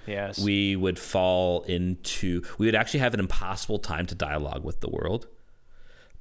Yes. 0.07 0.38
we 0.38 0.76
would 0.76 0.98
fall 0.98 1.62
into 1.62 2.42
we 2.59 2.66
would 2.66 2.74
actually 2.74 3.00
have 3.00 3.14
an 3.14 3.20
impossible 3.20 3.78
time 3.78 4.07
to 4.07 4.14
dialogue 4.14 4.64
with 4.64 4.80
the 4.80 4.88
world 4.90 5.26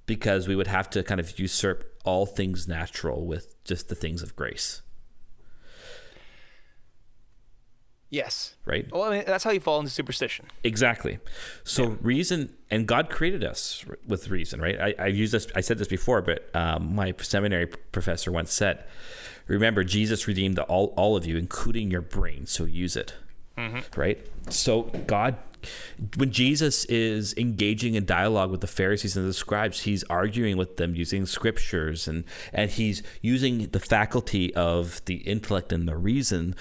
because 0.05 0.47
we 0.47 0.55
would 0.55 0.67
have 0.67 0.89
to 0.89 1.03
kind 1.03 1.19
of 1.19 1.39
usurp 1.39 1.85
all 2.03 2.25
things 2.25 2.67
natural 2.67 3.25
with 3.25 3.55
just 3.63 3.89
the 3.89 3.95
things 3.95 4.21
of 4.21 4.35
grace 4.35 4.81
yes. 8.09 8.55
right 8.65 8.91
Well, 8.91 9.03
I 9.03 9.09
mean, 9.17 9.23
that's 9.25 9.43
how 9.43 9.51
you 9.51 9.59
fall 9.59 9.79
into 9.79 9.91
superstition. 9.91 10.47
exactly 10.63 11.19
so 11.63 11.97
reason 12.01 12.53
and 12.69 12.87
god 12.87 13.09
created 13.09 13.43
us 13.43 13.85
with 14.05 14.29
reason 14.29 14.59
right 14.59 14.79
i, 14.79 14.93
I 14.99 15.07
used 15.07 15.33
this 15.33 15.47
i 15.55 15.61
said 15.61 15.77
this 15.77 15.87
before 15.87 16.21
but 16.21 16.53
um, 16.55 16.93
my 16.95 17.13
seminary 17.19 17.67
professor 17.67 18.31
once 18.31 18.51
said 18.53 18.83
remember 19.47 19.83
jesus 19.83 20.27
redeemed 20.27 20.59
all, 20.59 20.93
all 20.97 21.15
of 21.15 21.25
you 21.25 21.37
including 21.37 21.89
your 21.91 22.01
brain 22.01 22.45
so 22.45 22.65
use 22.65 22.95
it 22.95 23.13
Mm-hmm. 23.57 23.99
right? 23.99 24.27
So 24.49 24.83
god 25.07 25.37
when 26.17 26.31
jesus 26.31 26.85
is 26.85 27.35
engaging 27.37 27.93
in 27.93 28.03
dialogue 28.03 28.49
with 28.49 28.61
the 28.61 28.67
pharisees 28.67 29.15
and 29.15 29.29
the 29.29 29.33
scribes 29.33 29.81
he's 29.81 30.03
arguing 30.05 30.57
with 30.57 30.77
them 30.77 30.95
using 30.95 31.23
scriptures 31.27 32.07
and 32.07 32.23
and 32.51 32.71
he's 32.71 33.03
using 33.21 33.67
the 33.67 33.79
faculty 33.79 34.51
of 34.55 35.05
the 35.05 35.17
intellect 35.17 35.71
and 35.71 35.87
the 35.87 35.95
reason 35.95 36.55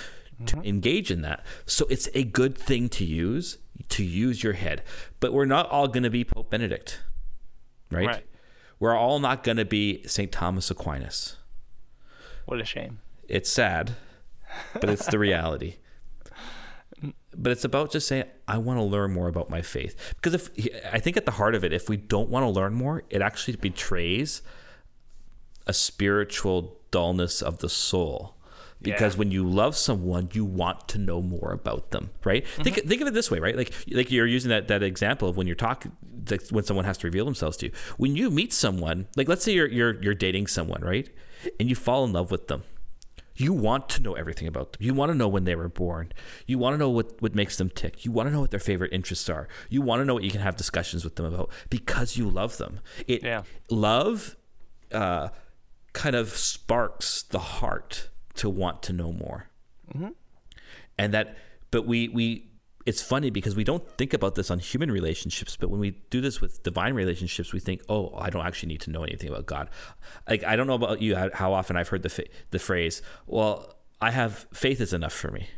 to 0.46 0.56
mm-hmm. 0.56 0.66
engage 0.66 1.10
in 1.10 1.22
that. 1.22 1.44
So 1.66 1.86
it's 1.90 2.08
a 2.14 2.24
good 2.24 2.56
thing 2.56 2.88
to 2.90 3.04
use 3.04 3.58
to 3.90 4.04
use 4.04 4.42
your 4.42 4.54
head. 4.54 4.82
But 5.20 5.32
we're 5.32 5.46
not 5.46 5.68
all 5.70 5.88
going 5.88 6.02
to 6.02 6.10
be 6.10 6.24
pope 6.24 6.50
benedict 6.50 7.02
right, 7.90 8.06
Right. 8.06 8.26
we're 8.78 8.96
all 8.96 9.18
not 9.18 9.42
going 9.42 9.56
to 9.56 9.64
be 9.64 10.02
st 10.06 10.32
thomas 10.32 10.70
aquinas. 10.70 11.36
What 12.46 12.60
a 12.60 12.64
shame. 12.64 13.00
it's 13.28 13.50
sad, 13.50 13.92
but 14.74 14.90
it's 14.90 15.06
the 15.06 15.18
reality. 15.18 15.76
But 17.36 17.52
it's 17.52 17.64
about 17.64 17.92
just 17.92 18.08
saying, 18.08 18.24
I 18.48 18.58
want 18.58 18.78
to 18.78 18.84
learn 18.84 19.12
more 19.12 19.28
about 19.28 19.50
my 19.50 19.62
faith. 19.62 20.14
Because 20.16 20.34
if 20.34 20.50
I 20.92 20.98
think 20.98 21.16
at 21.16 21.26
the 21.26 21.32
heart 21.32 21.54
of 21.54 21.62
it, 21.64 21.72
if 21.72 21.88
we 21.88 21.96
don't 21.96 22.28
want 22.28 22.44
to 22.44 22.50
learn 22.50 22.74
more, 22.74 23.04
it 23.08 23.22
actually 23.22 23.56
betrays 23.56 24.42
a 25.66 25.72
spiritual 25.72 26.76
dullness 26.90 27.40
of 27.40 27.58
the 27.58 27.68
soul. 27.68 28.34
Because 28.82 29.14
Yeah. 29.14 29.18
when 29.18 29.30
you 29.30 29.48
love 29.48 29.76
someone, 29.76 30.30
you 30.32 30.44
want 30.44 30.88
to 30.88 30.98
know 30.98 31.20
more 31.20 31.52
about 31.52 31.90
them, 31.90 32.10
right? 32.24 32.46
Think 32.48 32.76
mm-hmm. 32.76 32.88
think 32.88 33.02
of 33.02 33.08
it 33.08 33.14
this 33.14 33.30
way, 33.30 33.38
right? 33.38 33.54
Like 33.54 33.72
like 33.92 34.10
you're 34.10 34.26
using 34.26 34.48
that 34.48 34.68
that 34.68 34.82
example 34.82 35.28
of 35.28 35.36
when 35.36 35.46
you're 35.46 35.54
talking, 35.54 35.92
when 36.50 36.64
someone 36.64 36.86
has 36.86 36.96
to 36.98 37.06
reveal 37.06 37.26
themselves 37.26 37.58
to 37.58 37.66
you. 37.66 37.72
When 37.98 38.16
you 38.16 38.30
meet 38.30 38.54
someone, 38.54 39.06
like 39.16 39.28
let's 39.28 39.44
say 39.44 39.52
you're 39.52 39.68
you're 39.68 40.02
you're 40.02 40.14
dating 40.14 40.46
someone, 40.46 40.80
right? 40.80 41.08
And 41.60 41.68
you 41.68 41.76
fall 41.76 42.04
in 42.04 42.12
love 42.14 42.30
with 42.30 42.48
them 42.48 42.62
you 43.40 43.52
want 43.52 43.88
to 43.90 44.02
know 44.02 44.14
everything 44.14 44.46
about 44.48 44.72
them. 44.72 44.82
You 44.82 44.92
want 44.94 45.10
to 45.12 45.16
know 45.16 45.28
when 45.28 45.44
they 45.44 45.54
were 45.54 45.68
born. 45.68 46.12
You 46.46 46.58
want 46.58 46.74
to 46.74 46.78
know 46.78 46.90
what, 46.90 47.20
what 47.22 47.34
makes 47.34 47.56
them 47.56 47.70
tick. 47.70 48.04
You 48.04 48.12
want 48.12 48.28
to 48.28 48.32
know 48.32 48.40
what 48.40 48.50
their 48.50 48.60
favorite 48.60 48.92
interests 48.92 49.28
are. 49.30 49.48
You 49.68 49.80
want 49.82 50.00
to 50.00 50.04
know 50.04 50.14
what 50.14 50.24
you 50.24 50.30
can 50.30 50.40
have 50.42 50.56
discussions 50.56 51.04
with 51.04 51.16
them 51.16 51.26
about 51.26 51.50
because 51.70 52.16
you 52.16 52.28
love 52.28 52.58
them. 52.58 52.80
It 53.06 53.22
Yeah. 53.22 53.42
love 53.70 54.36
uh, 54.92 55.28
kind 55.92 56.14
of 56.16 56.28
sparks 56.30 57.22
the 57.22 57.38
heart 57.38 58.10
to 58.34 58.50
want 58.50 58.82
to 58.84 58.92
know 58.92 59.12
more. 59.12 59.48
And 60.98 61.14
that, 61.14 61.36
but 61.70 61.86
we 61.86 62.08
we 62.08 62.49
it's 62.86 63.02
funny 63.02 63.30
because 63.30 63.54
we 63.54 63.62
don't 63.64 63.86
think 63.98 64.12
about 64.14 64.34
this 64.36 64.50
on 64.50 64.58
human 64.58 64.90
relationships, 64.90 65.56
but 65.56 65.68
when 65.70 65.80
we 65.80 65.90
do 66.10 66.20
this 66.20 66.40
with 66.40 66.62
divine 66.62 66.94
relationships, 66.94 67.52
we 67.52 67.60
think, 67.60 67.82
"Oh, 67.88 68.14
I 68.16 68.30
don't 68.30 68.44
actually 68.46 68.68
need 68.68 68.80
to 68.82 68.90
know 68.90 69.04
anything 69.04 69.28
about 69.28 69.46
God." 69.46 69.68
Like 70.28 70.44
I 70.44 70.56
don't 70.56 70.66
know 70.66 70.74
about 70.74 71.02
you, 71.02 71.14
how- 71.16 71.52
often 71.52 71.76
I've 71.76 71.88
heard 71.88 72.02
the 72.02 72.08
fa- 72.08 72.24
the 72.50 72.58
phrase, 72.58 73.02
"Well, 73.26 73.74
I 74.00 74.10
have 74.12 74.46
faith 74.52 74.80
is 74.80 74.92
enough 74.94 75.12
for 75.12 75.30
me. 75.30 75.48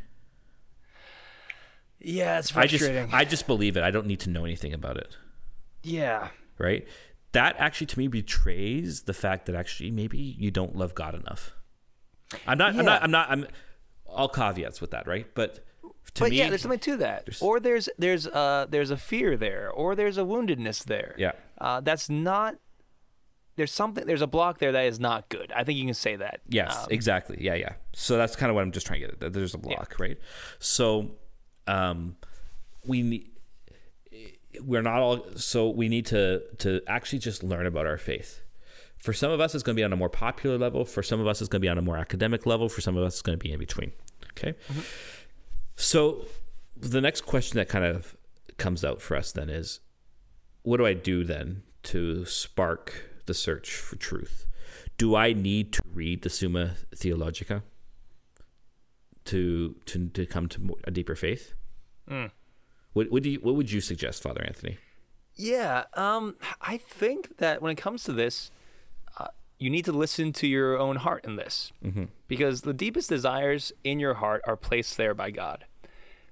Yeah, 1.99 2.39
it's 2.39 2.55
I 2.55 2.67
just 2.67 2.83
frustrating. 2.83 3.13
I 3.13 3.23
just 3.25 3.47
believe 3.47 3.77
it. 3.77 3.83
I 3.83 3.91
don't 3.91 4.07
need 4.07 4.19
to 4.21 4.29
know 4.29 4.43
anything 4.45 4.73
about 4.73 4.97
it. 4.97 5.15
yeah. 5.83 6.29
Right? 6.59 6.87
That 7.31 7.55
actually 7.57 7.87
to 7.87 7.97
me 7.99 8.07
betrays 8.07 9.03
the 9.03 9.13
fact 9.13 9.47
that 9.47 9.55
actually 9.55 9.89
maybe 9.89 10.19
you 10.19 10.51
don't 10.51 10.75
love 10.75 10.93
God 10.93 11.15
enough. 11.15 11.51
I'm 12.45 12.57
not 12.59 12.75
I'm 12.75 12.85
not 12.85 13.01
I'm 13.03 13.11
not 13.11 13.31
I'm 13.31 13.47
all 14.05 14.29
caveats 14.29 14.79
with 14.81 14.91
that, 14.91 15.07
right? 15.07 15.25
But 15.33 15.65
to 16.15 16.21
but 16.23 16.29
me 16.31 16.37
yeah, 16.37 16.49
there's 16.49 16.61
something 16.61 16.79
to 16.79 16.97
that. 16.97 17.25
there's- 17.25 17.41
or 17.41 17.59
there's 17.59 17.89
there's 17.97 18.27
uh 18.27 18.65
there's 18.69 18.91
a 18.91 18.97
fear 18.97 19.35
there, 19.37 19.69
or 19.71 19.95
there's 19.95 20.17
a 20.17 20.21
woundedness 20.23 20.83
there. 20.85 21.15
Yeah. 21.17 21.31
Uh, 21.59 21.79
that's 21.81 22.09
not. 22.09 22.55
There's 23.55 23.71
something. 23.71 24.05
There's 24.07 24.21
a 24.23 24.27
block 24.27 24.57
there 24.59 24.71
that 24.71 24.85
is 24.85 24.99
not 24.99 25.29
good. 25.29 25.51
I 25.55 25.63
think 25.63 25.77
you 25.77 25.85
can 25.85 25.93
say 25.93 26.15
that. 26.15 26.41
Yes, 26.49 26.75
Um, 26.75 26.87
exactly. 26.89 27.37
Yeah, 27.39 27.53
yeah. 27.53 27.73
So 27.93 28.17
that's 28.17 28.35
kind 28.35 28.49
of 28.49 28.55
what 28.55 28.61
I'm 28.63 28.71
just 28.71 28.85
trying 28.87 29.01
to 29.01 29.07
get 29.07 29.23
at. 29.23 29.33
There's 29.33 29.53
a 29.53 29.59
block, 29.59 29.95
right? 29.99 30.17
So, 30.59 31.11
um, 31.67 32.15
we 32.85 33.01
need. 33.03 33.29
We're 34.61 34.81
not 34.81 34.99
all. 35.01 35.25
So 35.35 35.69
we 35.69 35.87
need 35.89 36.05
to 36.07 36.41
to 36.59 36.81
actually 36.87 37.19
just 37.19 37.43
learn 37.43 37.65
about 37.65 37.85
our 37.87 37.97
faith. 37.97 38.41
For 38.97 39.13
some 39.13 39.31
of 39.31 39.39
us, 39.39 39.53
it's 39.53 39.63
going 39.63 39.75
to 39.75 39.79
be 39.79 39.83
on 39.83 39.93
a 39.93 39.97
more 39.97 40.09
popular 40.09 40.57
level. 40.57 40.85
For 40.85 41.03
some 41.03 41.19
of 41.19 41.27
us, 41.27 41.41
it's 41.41 41.49
going 41.49 41.59
to 41.61 41.65
be 41.65 41.69
on 41.69 41.77
a 41.77 41.81
more 41.81 41.97
academic 41.97 42.45
level. 42.45 42.69
For 42.69 42.81
some 42.81 42.95
of 42.97 43.03
us, 43.03 43.13
it's 43.15 43.21
going 43.21 43.37
to 43.37 43.43
be 43.43 43.51
in 43.51 43.59
between. 43.59 43.91
Okay. 44.31 44.53
So 45.75 46.25
the 46.75 47.01
next 47.01 47.21
question 47.21 47.57
that 47.57 47.69
kind 47.69 47.85
of 47.85 48.15
comes 48.57 48.83
out 48.83 49.01
for 49.01 49.15
us 49.17 49.31
then 49.31 49.49
is, 49.49 49.79
what 50.63 50.77
do 50.77 50.85
I 50.85 50.93
do 50.93 51.23
then 51.23 51.63
to 51.83 52.25
spark 52.25 53.09
the 53.25 53.33
search 53.33 53.71
for 53.75 53.95
truth? 53.95 54.45
Do 54.97 55.15
I 55.15 55.33
need 55.33 55.73
to 55.73 55.81
read 55.91 56.21
the 56.21 56.29
Summa 56.29 56.75
Theologica 56.95 57.63
to 59.25 59.75
to 59.85 60.07
to 60.09 60.25
come 60.25 60.47
to 60.49 60.61
more- 60.61 60.77
a 60.83 60.91
deeper 60.91 61.15
faith? 61.15 61.53
What 62.93 63.11
would 63.11 63.25
you 63.25 63.39
what 63.39 63.55
would 63.55 63.71
you 63.71 63.81
suggest, 63.81 64.21
Father 64.23 64.43
Anthony? 64.45 64.77
Yeah, 65.35 65.85
um, 65.95 66.35
I 66.61 66.77
think 66.77 67.37
that 67.37 67.61
when 67.61 67.71
it 67.71 67.75
comes 67.81 68.03
to 68.03 68.13
this, 68.13 68.51
uh, 68.51 68.62
you 69.59 69.69
need 69.69 69.85
to 69.85 69.91
listen 69.91 70.33
to 70.33 70.47
your 70.47 70.77
own 70.77 70.97
heart 70.97 71.23
in 71.25 71.35
this, 71.35 71.71
because 72.27 72.61
the 72.61 72.73
deepest 72.73 73.09
desires 73.09 73.71
in 73.83 73.99
your 73.99 74.15
heart 74.15 74.41
are 74.45 74.57
placed 74.57 74.97
there 74.97 75.13
by 75.13 75.31
God. 75.31 75.65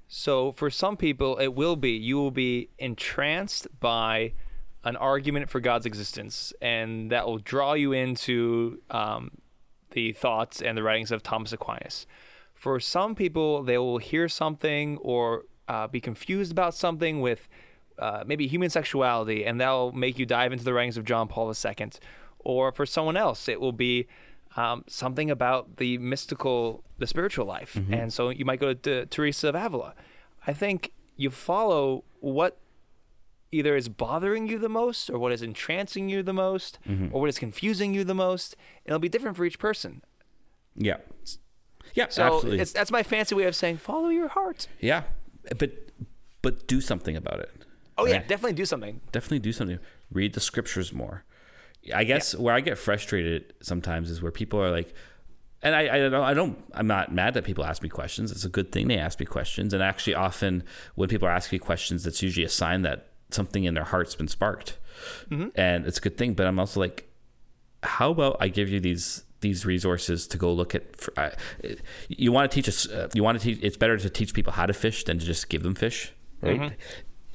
So 0.07 0.51
for 0.51 0.69
some 0.69 0.97
people, 0.97 1.37
it 1.37 1.53
will 1.55 1.75
be 1.77 1.91
you 1.91 2.17
will 2.17 2.31
be 2.31 2.69
entranced 2.77 3.67
by 3.79 4.33
an 4.83 4.97
argument 4.97 5.49
for 5.49 5.59
God's 5.59 5.85
existence, 5.85 6.51
and 6.61 7.11
that 7.11 7.25
will 7.25 7.37
draw 7.37 7.73
you 7.73 7.93
into 7.93 8.81
um, 8.89 9.31
the 9.91 10.11
thoughts 10.11 10.61
and 10.61 10.77
the 10.77 10.83
writings 10.83 11.11
of 11.11 11.23
Thomas 11.23 11.53
Aquinas. 11.53 12.07
For 12.55 12.79
some 12.79 13.15
people, 13.15 13.63
they 13.63 13.77
will 13.77 13.99
hear 13.99 14.27
something 14.27 14.97
or 14.97 15.45
uh, 15.67 15.87
be 15.87 16.01
confused 16.01 16.51
about 16.51 16.73
something 16.73 17.21
with 17.21 17.47
uh, 17.97 18.23
maybe 18.25 18.47
human 18.47 18.69
sexuality, 18.69 19.45
and 19.45 19.61
that'll 19.61 19.91
make 19.91 20.17
you 20.19 20.25
dive 20.25 20.51
into 20.51 20.63
the 20.63 20.73
writings 20.73 20.97
of 20.97 21.05
John 21.05 21.27
Paul 21.27 21.47
II. 21.53 21.89
Or 22.43 22.71
for 22.71 22.85
someone 22.85 23.17
else, 23.17 23.47
it 23.47 23.59
will 23.61 23.71
be 23.71 24.07
um, 24.57 24.83
something 24.87 25.29
about 25.31 25.77
the 25.77 25.97
mystical, 25.97 26.83
the 26.97 27.07
spiritual 27.07 27.45
life. 27.45 27.79
And 27.89 28.11
so 28.11 28.29
you 28.29 28.45
might 28.45 28.59
go 28.59 28.73
to 28.73 29.05
Teresa 29.05 29.49
of 29.49 29.55
Avila. 29.55 29.93
I 30.47 30.53
think 30.53 30.91
you 31.15 31.29
follow 31.29 32.03
what 32.19 32.57
either 33.51 33.75
is 33.75 33.89
bothering 33.89 34.47
you 34.47 34.57
the 34.57 34.69
most 34.69 35.09
or 35.09 35.19
what 35.19 35.31
is 35.31 35.41
entrancing 35.41 36.09
you 36.09 36.23
the 36.23 36.33
most 36.33 36.79
or 37.11 37.19
what 37.21 37.29
is 37.29 37.37
confusing 37.37 37.93
you 37.93 38.03
the 38.03 38.15
most. 38.15 38.55
It'll 38.85 38.99
be 38.99 39.09
different 39.09 39.37
for 39.37 39.45
each 39.45 39.59
person. 39.59 40.01
Yeah, 40.75 40.97
yeah, 41.93 42.07
So 42.09 42.23
absolutely. 42.23 42.59
it's, 42.61 42.71
that's 42.71 42.91
my 42.91 43.03
fancy 43.03 43.35
way 43.35 43.43
of 43.43 43.55
saying 43.55 43.77
follow 43.77 44.07
your 44.09 44.29
heart. 44.29 44.67
yeah, 44.79 45.03
but 45.57 45.71
but 46.41 46.65
do 46.67 46.79
something 46.81 47.15
about 47.15 47.39
it. 47.39 47.51
Oh 47.97 48.05
yeah, 48.05 48.19
definitely 48.19 48.53
do 48.53 48.65
something. 48.65 49.01
definitely 49.11 49.39
do 49.39 49.51
something. 49.51 49.79
Read 50.11 50.33
the 50.33 50.39
scriptures 50.39 50.91
more. 50.93 51.23
I 51.93 52.03
guess 52.03 52.35
where 52.35 52.53
I 52.53 52.61
get 52.61 52.77
frustrated 52.77 53.53
sometimes 53.61 54.09
is 54.09 54.21
where 54.21 54.31
people 54.31 54.61
are 54.61 54.71
like, 54.71 54.93
and 55.63 55.75
I, 55.75 55.95
I 55.95 56.09
don't, 56.09 56.13
I 56.23 56.33
don't, 56.33 56.63
I'm 56.73 56.87
not 56.87 57.13
mad 57.13 57.33
that 57.35 57.43
people 57.43 57.63
ask 57.63 57.83
me 57.83 57.89
questions. 57.89 58.31
It's 58.31 58.45
a 58.45 58.49
good 58.49 58.71
thing 58.71 58.87
they 58.87 58.97
ask 58.97 59.19
me 59.19 59.25
questions. 59.25 59.73
And 59.73 59.83
actually, 59.83 60.15
often 60.15 60.63
when 60.95 61.09
people 61.09 61.27
are 61.27 61.31
asking 61.31 61.57
me 61.57 61.59
questions, 61.59 62.03
that's 62.03 62.21
usually 62.21 62.45
a 62.45 62.49
sign 62.49 62.81
that 62.83 63.09
something 63.29 63.63
in 63.63 63.73
their 63.73 63.83
heart's 63.83 64.15
been 64.15 64.27
sparked, 64.27 64.77
and 65.55 65.85
it's 65.85 65.97
a 65.97 66.01
good 66.01 66.17
thing. 66.17 66.33
But 66.33 66.47
I'm 66.47 66.59
also 66.59 66.79
like, 66.79 67.09
how 67.83 68.11
about 68.11 68.37
I 68.39 68.47
give 68.47 68.69
you 68.69 68.79
these 68.79 69.23
these 69.39 69.65
resources 69.65 70.27
to 70.27 70.37
go 70.37 70.51
look 70.53 70.75
at? 70.75 70.95
For, 70.95 71.13
uh, 71.17 71.31
you 72.09 72.31
want 72.31 72.51
to 72.51 72.55
teach 72.55 72.67
us? 72.67 72.87
Uh, 72.87 73.09
you 73.13 73.23
want 73.23 73.39
to 73.39 73.43
teach? 73.43 73.59
It's 73.63 73.77
better 73.77 73.97
to 73.97 74.09
teach 74.09 74.33
people 74.33 74.53
how 74.53 74.65
to 74.65 74.73
fish 74.73 75.03
than 75.03 75.19
to 75.19 75.25
just 75.25 75.49
give 75.49 75.63
them 75.63 75.75
fish, 75.75 76.11
right? 76.41 76.59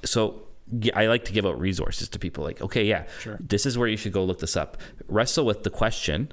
So 0.05 0.20
yeah, 0.24 0.45
I 0.95 1.07
like 1.07 1.25
to 1.27 1.33
give 1.33 1.47
out 1.47 1.59
resources 1.61 2.09
to 2.09 2.19
people. 2.19 2.43
Like, 2.43 2.61
okay, 2.61 2.85
yeah, 2.85 3.07
this 3.39 3.67
is 3.67 3.79
where 3.79 3.89
you 3.89 3.97
should 3.97 4.12
go 4.12 4.25
look 4.25 4.41
this 4.41 4.57
up. 4.57 4.79
Wrestle 5.09 5.47
with 5.47 5.62
the 5.62 5.71
question. 5.71 6.33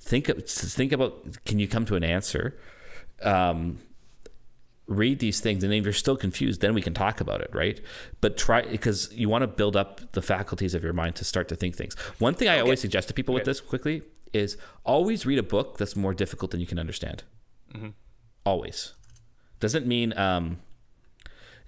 Think 0.00 0.26
think 0.48 0.92
about. 0.92 1.44
Can 1.44 1.58
you 1.58 1.68
come 1.68 1.84
to 1.86 1.96
an 1.96 2.04
answer? 2.04 2.56
Um, 3.22 3.78
read 4.86 5.18
these 5.18 5.40
things 5.40 5.64
and 5.64 5.74
if 5.74 5.82
you're 5.82 5.92
still 5.92 6.16
confused 6.16 6.60
then 6.60 6.72
we 6.72 6.80
can 6.80 6.94
talk 6.94 7.20
about 7.20 7.40
it 7.40 7.50
right 7.52 7.80
but 8.20 8.36
try 8.36 8.62
because 8.62 9.12
you 9.12 9.28
want 9.28 9.42
to 9.42 9.48
build 9.48 9.76
up 9.76 10.00
the 10.12 10.22
faculties 10.22 10.74
of 10.74 10.84
your 10.84 10.92
mind 10.92 11.16
to 11.16 11.24
start 11.24 11.48
to 11.48 11.56
think 11.56 11.74
things 11.74 11.94
one 12.20 12.34
thing 12.34 12.46
i 12.46 12.60
always 12.60 12.80
suggest 12.80 13.08
to 13.08 13.14
people 13.14 13.34
with 13.34 13.44
this 13.44 13.60
quickly 13.60 14.02
is 14.32 14.56
always 14.84 15.26
read 15.26 15.40
a 15.40 15.42
book 15.42 15.76
that's 15.76 15.96
more 15.96 16.14
difficult 16.14 16.52
than 16.52 16.60
you 16.60 16.68
can 16.68 16.78
understand 16.78 17.24
always 18.44 18.94
doesn't 19.58 19.86
mean 19.88 20.16
um 20.16 20.58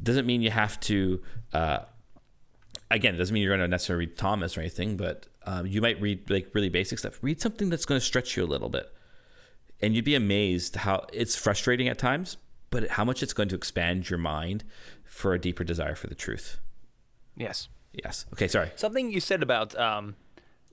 doesn't 0.01 0.25
mean 0.25 0.41
you 0.41 0.51
have 0.51 0.79
to 0.79 1.21
uh 1.53 1.79
again 2.91 3.14
it 3.14 3.18
doesn't 3.18 3.34
mean 3.34 3.43
you're 3.43 3.51
going 3.57 3.61
to 3.61 3.68
necessarily 3.68 4.07
read 4.07 4.16
thomas 4.16 4.57
or 4.57 4.61
anything 4.61 4.97
but 4.97 5.26
um, 5.45 5.66
you 5.66 5.80
might 5.80 6.01
read 6.01 6.28
like 6.30 6.49
really 6.55 6.68
basic 6.68 6.99
stuff 6.99 7.18
read 7.22 7.41
something 7.41 7.68
that's 7.70 7.84
going 7.86 7.99
to 8.01 8.05
stretch 8.05 8.36
you 8.36 8.45
a 8.45 8.47
little 8.47 8.68
bit 8.68 8.93
and 9.80 9.95
you'd 9.95 10.05
be 10.05 10.14
amazed 10.16 10.76
how 10.76 11.07
it's 11.12 11.36
frustrating 11.36 11.86
at 11.86 11.99
times, 11.99 12.36
but 12.70 12.89
how 12.91 13.05
much 13.05 13.22
it's 13.22 13.32
going 13.32 13.49
to 13.51 13.55
expand 13.55 14.11
your 14.11 14.18
mind 14.18 14.64
for 15.05 15.34
a 15.34 15.39
deeper 15.39 15.62
desire 15.62 15.95
for 15.95 16.09
the 16.09 16.16
truth. 16.16 16.59
Yes. 17.36 17.68
Yes. 17.93 18.26
Okay. 18.32 18.49
Sorry. 18.49 18.72
Something 18.74 19.12
you 19.12 19.20
said 19.20 19.41
about 19.41 19.78
um, 19.78 20.16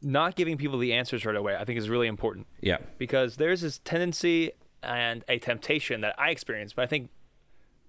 not 0.02 0.36
giving 0.36 0.58
people 0.58 0.80
the 0.80 0.92
answers 0.94 1.24
right 1.24 1.36
away, 1.36 1.56
I 1.56 1.66
think 1.66 1.78
is 1.78 1.88
really 1.88 2.08
important 2.08 2.48
Yeah. 2.62 2.78
because 2.98 3.36
there's 3.36 3.62
this 3.62 3.78
tendency 3.78 4.54
and 4.82 5.24
a 5.30 5.38
temptation 5.38 6.02
that 6.02 6.16
I 6.18 6.32
experience, 6.32 6.74
but 6.74 6.82
I 6.82 6.88
think 6.88 7.12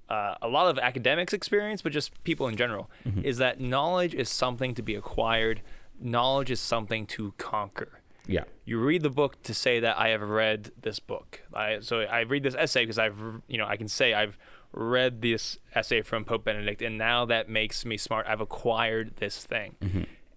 uh, 0.09 0.35
a 0.43 0.49
lot 0.49 0.69
of 0.69 0.79
academics 0.79 1.33
experience, 1.33 1.83
but 1.83 1.93
just 1.93 2.23
people 2.25 2.47
in 2.49 2.57
general, 2.57 2.91
is 3.23 3.39
that 3.39 3.61
knowledge 3.61 4.15
is 4.15 4.29
something 4.29 4.75
to 4.75 4.83
be 4.83 4.95
acquired. 4.95 5.61
Knowledge 6.01 6.51
is 6.51 6.61
something 6.61 7.07
to 7.07 7.33
conquer. 7.39 8.01
Yeah. 8.29 8.43
you 8.65 8.81
read 8.81 9.03
the 9.03 9.11
book 9.11 9.41
to 9.45 9.55
say 9.55 9.79
that 9.81 9.97
I 9.99 10.09
have 10.09 10.21
read 10.23 10.73
this 10.83 10.99
book. 10.99 11.43
I 11.55 11.79
so 11.81 12.01
I 12.01 12.21
read 12.23 12.43
this 12.43 12.57
essay 12.57 12.83
because 12.83 12.99
I've 12.99 13.21
you 13.47 13.57
know 13.57 13.67
I 13.67 13.77
can 13.77 13.87
say 13.89 14.15
I've 14.15 14.37
read 14.73 15.23
this 15.23 15.59
essay 15.77 16.03
from 16.03 16.25
Pope 16.25 16.45
Benedict 16.45 16.83
and 16.83 16.99
now 16.99 17.25
that 17.27 17.49
makes 17.49 17.85
me 17.85 17.97
smart. 17.97 18.27
I've 18.29 18.41
acquired 18.41 19.17
this 19.17 19.45
thing. 19.45 19.77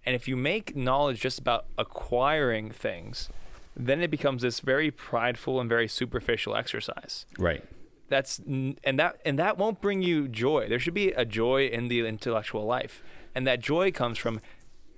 And 0.06 0.14
if 0.14 0.28
you 0.28 0.36
make 0.36 0.74
knowledge 0.76 1.20
just 1.20 1.38
about 1.40 1.66
acquiring 1.76 2.70
things, 2.70 3.28
then 3.76 4.00
it 4.02 4.10
becomes 4.10 4.42
this 4.42 4.60
very 4.60 4.90
prideful 4.90 5.60
and 5.60 5.68
very 5.68 5.88
superficial 5.88 6.56
exercise. 6.56 7.26
Right. 7.38 7.64
That's 8.10 8.38
and 8.40 8.76
that 8.98 9.20
and 9.24 9.38
that 9.38 9.56
won't 9.56 9.80
bring 9.80 10.02
you 10.02 10.28
joy. 10.28 10.68
There 10.68 10.80
should 10.80 10.94
be 10.94 11.12
a 11.12 11.24
joy 11.24 11.66
in 11.66 11.86
the 11.88 12.06
intellectual 12.06 12.66
life, 12.66 13.02
and 13.34 13.46
that 13.46 13.60
joy 13.60 13.92
comes 13.92 14.18
from 14.18 14.40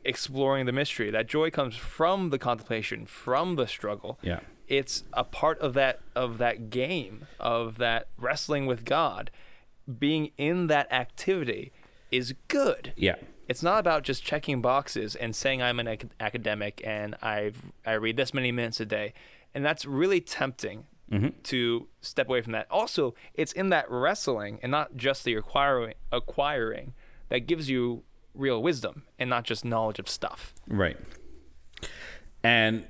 exploring 0.05 0.65
the 0.65 0.73
mystery. 0.73 1.11
That 1.11 1.29
joy 1.29 1.51
comes 1.51 1.77
from 1.77 2.31
the 2.31 2.39
contemplation, 2.39 3.05
from 3.05 3.57
the 3.57 3.67
struggle. 3.67 4.19
Yeah. 4.23 4.41
It's 4.67 5.05
a 5.13 5.25
part 5.25 5.59
of 5.61 5.75
that 5.75 6.01
of 6.17 6.39
that 6.39 6.71
game 6.71 7.27
of 7.39 7.77
that 7.79 8.09
wrestling 8.17 8.65
with 8.65 8.87
God. 8.87 9.31
Being 9.99 10.31
in 10.39 10.69
that 10.69 10.91
activity 10.91 11.71
is 12.11 12.35
good. 12.49 12.95
Yeah. 12.97 13.17
It's 13.47 13.63
not 13.63 13.81
about 13.81 14.05
just 14.05 14.25
checking 14.25 14.63
boxes 14.63 15.15
and 15.15 15.37
saying 15.37 15.61
I'm 15.61 15.79
an 15.79 15.89
ac- 15.89 16.09
academic 16.19 16.81
and 16.83 17.15
I've 17.21 17.73
I 17.85 17.93
read 17.93 18.17
this 18.17 18.33
many 18.33 18.53
minutes 18.53 18.81
a 18.81 18.87
day, 18.87 19.13
and 19.55 19.63
that's 19.63 19.85
really 19.85 20.23
tempting 20.23 20.87
Mm-hmm. 21.13 21.29
to 21.43 21.89
step 22.01 22.29
away 22.29 22.41
from 22.41 22.53
that. 22.55 22.67
Also, 22.71 23.15
it's 23.35 23.53
in 23.53 23.69
that 23.69 23.85
wrestling 23.91 24.59
and 24.63 24.73
not 24.73 24.97
just 24.97 25.25
the 25.25 25.35
acquiring 25.35 25.93
acquiring 26.11 26.95
that 27.29 27.41
gives 27.41 27.69
you 27.69 28.05
real 28.35 28.63
wisdom 28.63 29.03
and 29.19 29.29
not 29.29 29.45
just 29.45 29.63
knowledge 29.63 29.99
of 29.99 30.09
stuff. 30.09 30.55
Right. 30.67 30.97
And 32.43 32.87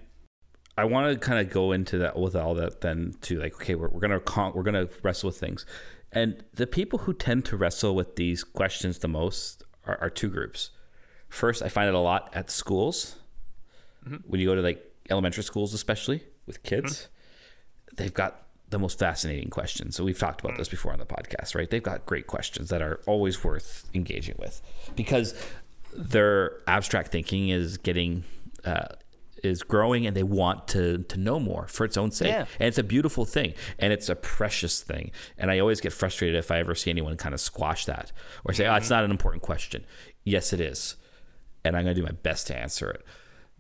I 0.79 0.85
want 0.85 1.13
to 1.13 1.19
kind 1.19 1.45
of 1.45 1.53
go 1.53 1.73
into 1.73 1.99
that 1.99 2.17
with 2.17 2.35
all 2.35 2.55
that 2.55 2.81
then 2.81 3.15
to 3.23 3.41
like, 3.41 3.55
okay, 3.57 3.75
we're, 3.75 3.89
we're 3.89 4.01
gonna 4.01 4.21
con- 4.21 4.53
we're 4.55 4.63
gonna 4.63 4.89
wrestle 5.03 5.29
with 5.29 5.39
things, 5.39 5.67
and 6.13 6.45
the 6.55 6.67
people 6.67 7.01
who 7.01 7.13
tend 7.13 7.45
to 7.47 7.57
wrestle 7.57 7.95
with 7.95 8.17
these 8.17 8.45
questions 8.45 8.99
the 8.99 9.09
most 9.09 9.65
are, 9.85 9.99
are 10.01 10.11
two 10.11 10.29
groups. 10.29 10.71
First, 11.29 11.63
I 11.63 11.69
find 11.69 11.89
it 11.89 11.95
a 11.95 11.99
lot 11.99 12.31
at 12.35 12.51
schools 12.51 13.17
mm-hmm. 14.07 14.17
when 14.27 14.41
you 14.41 14.47
go 14.47 14.55
to 14.55 14.63
like 14.63 14.83
elementary 15.11 15.43
schools, 15.43 15.75
especially 15.75 16.23
with 16.47 16.63
kids. 16.63 16.93
Mm-hmm. 16.93 17.12
They've 17.97 18.13
got 18.13 18.43
the 18.73 18.79
most 18.79 18.99
fascinating 18.99 19.51
questions. 19.51 19.97
So 19.97 20.03
we've 20.05 20.19
talked 20.19 20.41
about 20.41 20.55
mm. 20.55 20.59
this 20.59 20.69
before 20.69 20.93
on 20.93 20.99
the 20.99 21.07
podcast, 21.07 21.55
right? 21.55 21.71
They've 21.71 21.83
got 21.83 22.05
great 22.07 22.27
questions 22.27 22.71
that 22.71 22.83
are 22.83 23.01
always 23.07 23.45
worth 23.45 23.89
engaging 23.95 24.35
with 24.39 24.61
because 24.97 25.35
their 25.95 26.59
abstract 26.67 27.13
thinking 27.13 27.51
is 27.51 27.77
getting 27.77 28.25
uh, 28.65 28.89
is 29.43 29.63
growing 29.63 30.07
and 30.07 30.17
they 30.17 30.23
want 30.23 30.69
to 30.69 30.99
to 30.99 31.19
know 31.19 31.39
more 31.39 31.67
for 31.69 31.85
its 31.85 31.97
own 31.97 32.11
sake. 32.11 32.29
Yeah. 32.29 32.47
And 32.59 32.69
it's 32.69 32.79
a 32.79 32.83
beautiful 32.83 33.25
thing 33.25 33.55
and 33.79 33.93
it's 33.93 34.09
a 34.09 34.17
precious 34.17 34.83
thing. 34.83 35.11
And 35.37 35.51
I 35.51 35.59
always 35.59 35.81
get 35.81 35.93
frustrated 35.93 36.37
if 36.37 36.51
I 36.51 36.59
ever 36.59 36.75
see 36.75 36.91
anyone 36.91 37.17
kind 37.17 37.35
of 37.35 37.41
squash 37.41 37.85
that 37.87 38.13
or 38.45 38.55
say, 38.55 38.67
"Oh, 38.67 38.75
it's 38.75 38.87
mm-hmm. 38.87 38.95
not 38.95 39.05
an 39.05 39.11
important 39.11 39.43
question." 39.43 39.85
Yes, 40.25 40.53
it 40.53 40.61
is. 40.61 40.97
And 41.65 41.77
I'm 41.77 41.85
going 41.85 41.95
to 41.95 42.01
do 42.01 42.07
my 42.07 42.13
best 42.13 42.47
to 42.49 42.57
answer 42.57 42.91
it. 42.91 43.05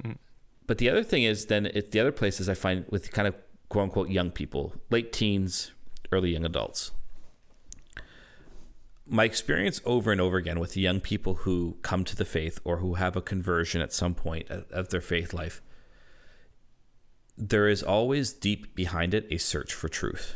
Mm. 0.02 0.16
But 0.66 0.78
the 0.78 0.88
other 0.88 1.02
thing 1.04 1.24
is 1.24 1.46
then 1.46 1.66
it, 1.66 1.90
the 1.90 2.00
other 2.00 2.12
places 2.12 2.48
I 2.48 2.54
find 2.54 2.84
with 2.88 3.12
kind 3.12 3.28
of 3.28 3.34
quote 3.72 3.84
unquote 3.84 4.10
young 4.10 4.30
people, 4.30 4.74
late 4.90 5.14
teens, 5.14 5.72
early 6.12 6.30
young 6.32 6.44
adults. 6.44 6.90
My 9.06 9.24
experience 9.24 9.80
over 9.86 10.12
and 10.12 10.20
over 10.20 10.36
again 10.36 10.60
with 10.60 10.76
young 10.76 11.00
people 11.00 11.36
who 11.36 11.78
come 11.80 12.04
to 12.04 12.14
the 12.14 12.26
faith 12.26 12.58
or 12.64 12.76
who 12.76 12.94
have 12.94 13.16
a 13.16 13.22
conversion 13.22 13.80
at 13.80 13.90
some 13.90 14.14
point 14.14 14.50
of- 14.50 14.90
their 14.90 15.00
faith 15.00 15.32
life, 15.32 15.62
there 17.38 17.66
is 17.66 17.82
always 17.82 18.34
deep 18.34 18.76
behind 18.76 19.14
it 19.14 19.26
a 19.30 19.38
search 19.38 19.72
for 19.72 19.88
truth. 19.88 20.34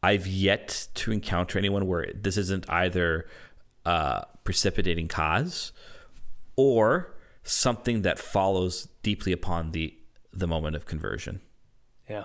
I've 0.00 0.28
yet 0.28 0.86
to 0.94 1.10
encounter 1.10 1.58
anyone 1.58 1.88
where 1.88 2.12
this 2.14 2.36
isn't 2.36 2.70
either 2.70 3.26
a 3.84 4.26
precipitating 4.44 5.08
cause 5.08 5.72
or 6.54 7.16
something 7.42 8.02
that 8.02 8.20
follows 8.20 8.86
deeply 9.02 9.32
upon 9.32 9.72
the 9.72 9.97
the 10.32 10.46
moment 10.46 10.76
of 10.76 10.86
conversion. 10.86 11.40
Yeah. 12.08 12.24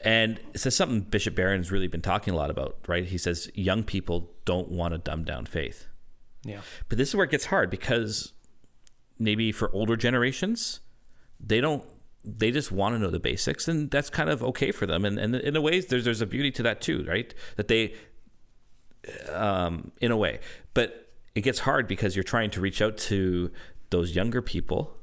And 0.00 0.40
it's 0.54 0.64
just 0.64 0.76
something 0.76 1.00
Bishop 1.00 1.34
Barron's 1.34 1.72
really 1.72 1.88
been 1.88 2.02
talking 2.02 2.32
a 2.32 2.36
lot 2.36 2.50
about, 2.50 2.76
right? 2.86 3.04
He 3.04 3.18
says 3.18 3.50
young 3.54 3.82
people 3.82 4.30
don't 4.44 4.68
want 4.70 4.94
to 4.94 4.98
dumb 4.98 5.24
down 5.24 5.46
faith. 5.46 5.88
Yeah. 6.44 6.60
But 6.88 6.98
this 6.98 7.08
is 7.08 7.16
where 7.16 7.24
it 7.24 7.30
gets 7.30 7.46
hard 7.46 7.68
because 7.68 8.32
maybe 9.18 9.50
for 9.50 9.72
older 9.72 9.96
generations, 9.96 10.80
they 11.40 11.60
don't 11.60 11.84
they 12.24 12.50
just 12.50 12.70
want 12.70 12.94
to 12.94 12.98
know 12.98 13.10
the 13.10 13.20
basics 13.20 13.68
and 13.68 13.90
that's 13.90 14.10
kind 14.10 14.28
of 14.28 14.42
okay 14.42 14.70
for 14.70 14.86
them. 14.86 15.04
And 15.04 15.18
and 15.18 15.34
in 15.34 15.56
a 15.56 15.60
ways 15.60 15.86
there's 15.86 16.04
there's 16.04 16.20
a 16.20 16.26
beauty 16.26 16.50
to 16.52 16.62
that 16.62 16.80
too, 16.80 17.04
right? 17.08 17.34
That 17.56 17.68
they 17.68 17.94
um 19.32 19.90
in 20.00 20.12
a 20.12 20.16
way. 20.16 20.40
But 20.74 21.12
it 21.34 21.40
gets 21.40 21.60
hard 21.60 21.88
because 21.88 22.14
you're 22.14 22.22
trying 22.22 22.50
to 22.50 22.60
reach 22.60 22.80
out 22.80 22.96
to 22.98 23.50
those 23.90 24.14
younger 24.14 24.42
people 24.42 24.97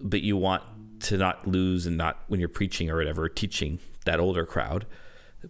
but 0.00 0.22
you 0.22 0.36
want 0.36 0.62
to 1.00 1.16
not 1.16 1.46
lose 1.46 1.86
and 1.86 1.96
not 1.96 2.22
when 2.28 2.40
you're 2.40 2.48
preaching 2.48 2.90
or 2.90 2.96
whatever 2.96 3.28
teaching 3.28 3.78
that 4.04 4.18
older 4.20 4.44
crowd 4.46 4.86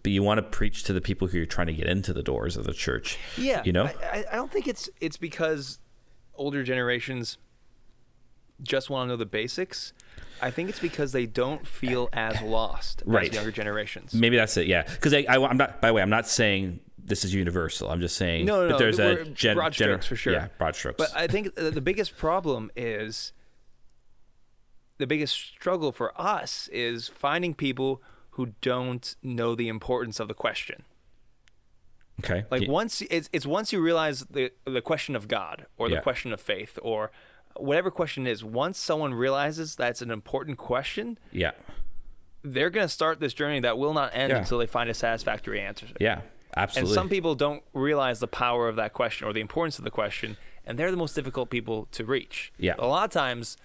but 0.03 0.11
you 0.11 0.21
want 0.21 0.37
to 0.37 0.43
preach 0.43 0.83
to 0.83 0.93
the 0.93 1.01
people 1.01 1.27
who 1.29 1.37
you're 1.37 1.45
trying 1.45 1.67
to 1.67 1.73
get 1.73 1.87
into 1.87 2.13
the 2.13 2.21
doors 2.21 2.55
of 2.57 2.65
the 2.65 2.73
church 2.73 3.17
Yeah, 3.37 3.61
you 3.65 3.71
know 3.71 3.85
I, 3.85 4.25
I- 4.31 4.35
don't 4.35 4.51
think 4.51 4.67
it's 4.67 4.89
it's 4.99 5.17
because 5.17 5.79
older 6.35 6.63
generations 6.63 7.37
just 8.61 8.89
want 8.89 9.07
to 9.07 9.13
know 9.13 9.17
the 9.17 9.25
basics. 9.25 9.93
I 10.41 10.49
think 10.51 10.69
it's 10.69 10.79
because 10.79 11.11
they 11.11 11.25
don't 11.27 11.65
feel 11.67 12.09
as 12.13 12.41
lost 12.41 13.03
Right. 13.05 13.29
as 13.29 13.35
younger 13.35 13.51
generations. 13.51 14.13
maybe 14.13 14.35
that's 14.37 14.57
it 14.57 14.67
yeah 14.67 14.83
because 14.83 15.13
I, 15.13 15.25
I 15.29 15.37
i'm 15.43 15.57
not 15.57 15.81
by 15.81 15.87
the 15.87 15.93
way 15.93 16.01
i'm 16.01 16.09
not 16.09 16.27
saying 16.27 16.79
this 17.03 17.23
is 17.25 17.33
universal 17.33 17.89
i'm 17.89 18.01
just 18.01 18.17
saying 18.17 18.45
No, 18.45 18.61
no, 18.61 18.67
that 18.67 18.71
no, 18.73 18.77
there's 18.77 18.99
a 18.99 19.25
gen, 19.25 19.55
broad 19.55 19.73
strokes 19.73 20.05
for 20.05 20.15
sure. 20.15 20.33
yeah 20.33 20.47
broad 20.57 20.75
strokes 20.75 20.97
But 20.97 21.15
I 21.15 21.27
think 21.27 21.55
the 21.55 21.81
biggest 21.81 22.17
problem 22.17 22.69
is 22.75 23.31
the 24.97 25.07
biggest 25.07 25.33
struggle 25.35 25.91
for 25.91 26.19
us 26.19 26.67
is 26.71 27.07
finding 27.07 27.53
people 27.53 28.01
who 28.31 28.53
don't 28.61 29.15
know 29.23 29.55
the 29.55 29.67
importance 29.67 30.19
of 30.19 30.27
the 30.27 30.33
question. 30.33 30.83
okay 32.19 32.45
Like 32.49 32.63
Ye- 32.63 32.67
once 32.69 33.01
it's 33.09 33.29
it's 33.31 33.45
once 33.45 33.71
you 33.73 33.81
realize 33.81 34.21
the 34.29 34.51
the 34.65 34.81
question 34.81 35.15
of 35.15 35.27
God 35.27 35.65
or 35.77 35.89
the 35.89 35.95
Yeah. 35.95 36.01
question 36.01 36.33
of 36.33 36.41
faith 36.41 36.77
or 36.81 37.11
whatever 37.55 37.89
question 37.89 38.27
it 38.27 38.31
is, 38.31 38.43
once 38.43 38.77
someone 38.77 39.13
realizes 39.13 39.75
that's 39.75 40.01
an 40.01 40.11
important 40.11 40.57
question, 40.57 41.17
yeah 41.31 41.51
they're 42.43 42.69
going 42.69 42.85
to 42.87 42.93
start 42.93 43.19
this 43.19 43.33
journey 43.33 43.59
that 43.59 43.77
will 43.77 43.93
not 43.93 44.11
end 44.13 44.29
Yeah. 44.31 44.37
until 44.37 44.57
they 44.59 44.67
find 44.67 44.89
a 44.89 44.93
satisfactory 44.93 45.59
answer. 45.59 45.87
yeah 45.99 46.21
Absolutely. 46.55 46.89
And 46.91 46.95
some 46.95 47.09
people 47.09 47.35
don't 47.35 47.61
realize 47.73 48.19
the 48.19 48.27
power 48.27 48.67
of 48.69 48.75
that 48.77 48.93
question 48.93 49.27
or 49.27 49.33
the 49.33 49.41
importance 49.41 49.77
of 49.77 49.83
the 49.83 49.91
question, 49.91 50.37
and 50.65 50.77
they're 50.79 50.89
the 50.91 50.97
most 50.97 51.13
difficult 51.13 51.49
people 51.51 51.87
to 51.91 52.03
reach. 52.05 52.51
Yeah. 52.57 52.73
A 52.79 52.87
lot 52.87 53.03
of 53.05 53.11
times, 53.11 53.57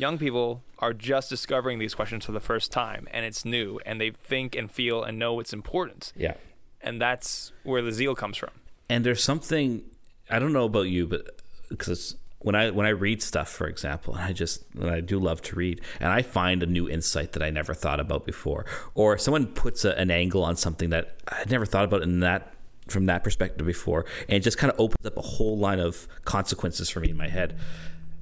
young 0.00 0.18
people 0.18 0.62
are 0.78 0.92
just 0.92 1.28
discovering 1.30 1.78
these 1.78 1.94
questions 1.94 2.24
for 2.24 2.32
the 2.32 2.40
first 2.40 2.72
time, 2.72 3.06
and 3.12 3.24
it's 3.26 3.44
new, 3.44 3.78
and 3.86 4.00
they 4.00 4.10
think 4.10 4.56
and 4.56 4.70
feel 4.70 5.02
and 5.04 5.18
know 5.18 5.40
it's 5.40 5.52
important. 5.52 6.12
yeah 6.16 6.34
And 6.80 7.00
that's 7.00 7.52
where 7.62 7.82
the 7.82 7.92
zeal 7.92 8.14
comes 8.14 8.36
from. 8.36 8.50
and 8.88 9.04
there's 9.04 9.22
something 9.22 9.84
I 10.30 10.38
don't 10.38 10.52
know 10.52 10.64
about 10.64 10.88
you, 10.88 11.06
but 11.06 11.22
because 11.68 12.16
when 12.38 12.54
I 12.54 12.70
when 12.70 12.86
I 12.86 12.90
read 12.90 13.20
stuff, 13.22 13.48
for 13.48 13.66
example, 13.66 14.14
and 14.14 14.24
I 14.24 14.32
just 14.32 14.64
and 14.74 14.90
I 14.90 15.00
do 15.00 15.18
love 15.18 15.42
to 15.48 15.56
read, 15.56 15.80
and 16.00 16.10
I 16.18 16.22
find 16.22 16.62
a 16.62 16.66
new 16.66 16.88
insight 16.88 17.32
that 17.32 17.42
I 17.42 17.50
never 17.50 17.74
thought 17.74 18.00
about 18.00 18.24
before, 18.24 18.64
or 18.94 19.18
someone 19.18 19.46
puts 19.48 19.84
a, 19.84 19.92
an 19.98 20.10
angle 20.10 20.42
on 20.44 20.56
something 20.56 20.90
that 20.90 21.04
I 21.28 21.44
never 21.48 21.66
thought 21.66 21.84
about 21.84 22.02
in 22.02 22.20
that 22.20 22.42
from 22.88 23.06
that 23.06 23.22
perspective 23.22 23.66
before, 23.66 24.06
and 24.28 24.36
it 24.36 24.40
just 24.40 24.58
kind 24.58 24.72
of 24.72 24.80
opens 24.80 25.04
up 25.04 25.16
a 25.18 25.26
whole 25.34 25.58
line 25.58 25.80
of 25.80 26.08
consequences 26.24 26.88
for 26.90 27.00
me 27.00 27.10
in 27.10 27.16
my 27.16 27.28
head. 27.28 27.58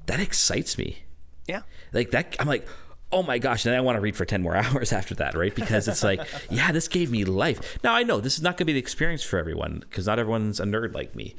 That 0.07 0.19
excites 0.19 0.77
me 0.77 0.89
Yeah. 1.49 1.61
like 1.91 2.11
that 2.11 2.35
i'm 2.39 2.47
like 2.47 2.67
oh 3.11 3.23
my 3.23 3.39
gosh 3.39 3.63
then 3.63 3.73
i 3.73 3.81
want 3.81 3.95
to 3.95 4.01
read 4.01 4.15
for 4.15 4.25
10 4.25 4.41
more 4.41 4.55
hours 4.63 4.93
after 4.93 5.15
that 5.15 5.35
right 5.35 5.53
because 5.53 5.87
it's 5.87 6.03
like 6.03 6.21
yeah 6.49 6.71
this 6.71 6.87
gave 6.87 7.11
me 7.11 7.25
life 7.25 7.79
now 7.83 7.93
i 7.93 8.03
know 8.03 8.19
this 8.19 8.35
is 8.37 8.43
not 8.43 8.51
going 8.51 8.59
to 8.59 8.65
be 8.65 8.73
the 8.73 8.79
experience 8.79 9.23
for 9.23 9.37
everyone 9.37 9.79
because 9.81 10.05
not 10.07 10.19
everyone's 10.19 10.59
a 10.59 10.65
nerd 10.65 10.93
like 10.93 11.15
me 11.15 11.35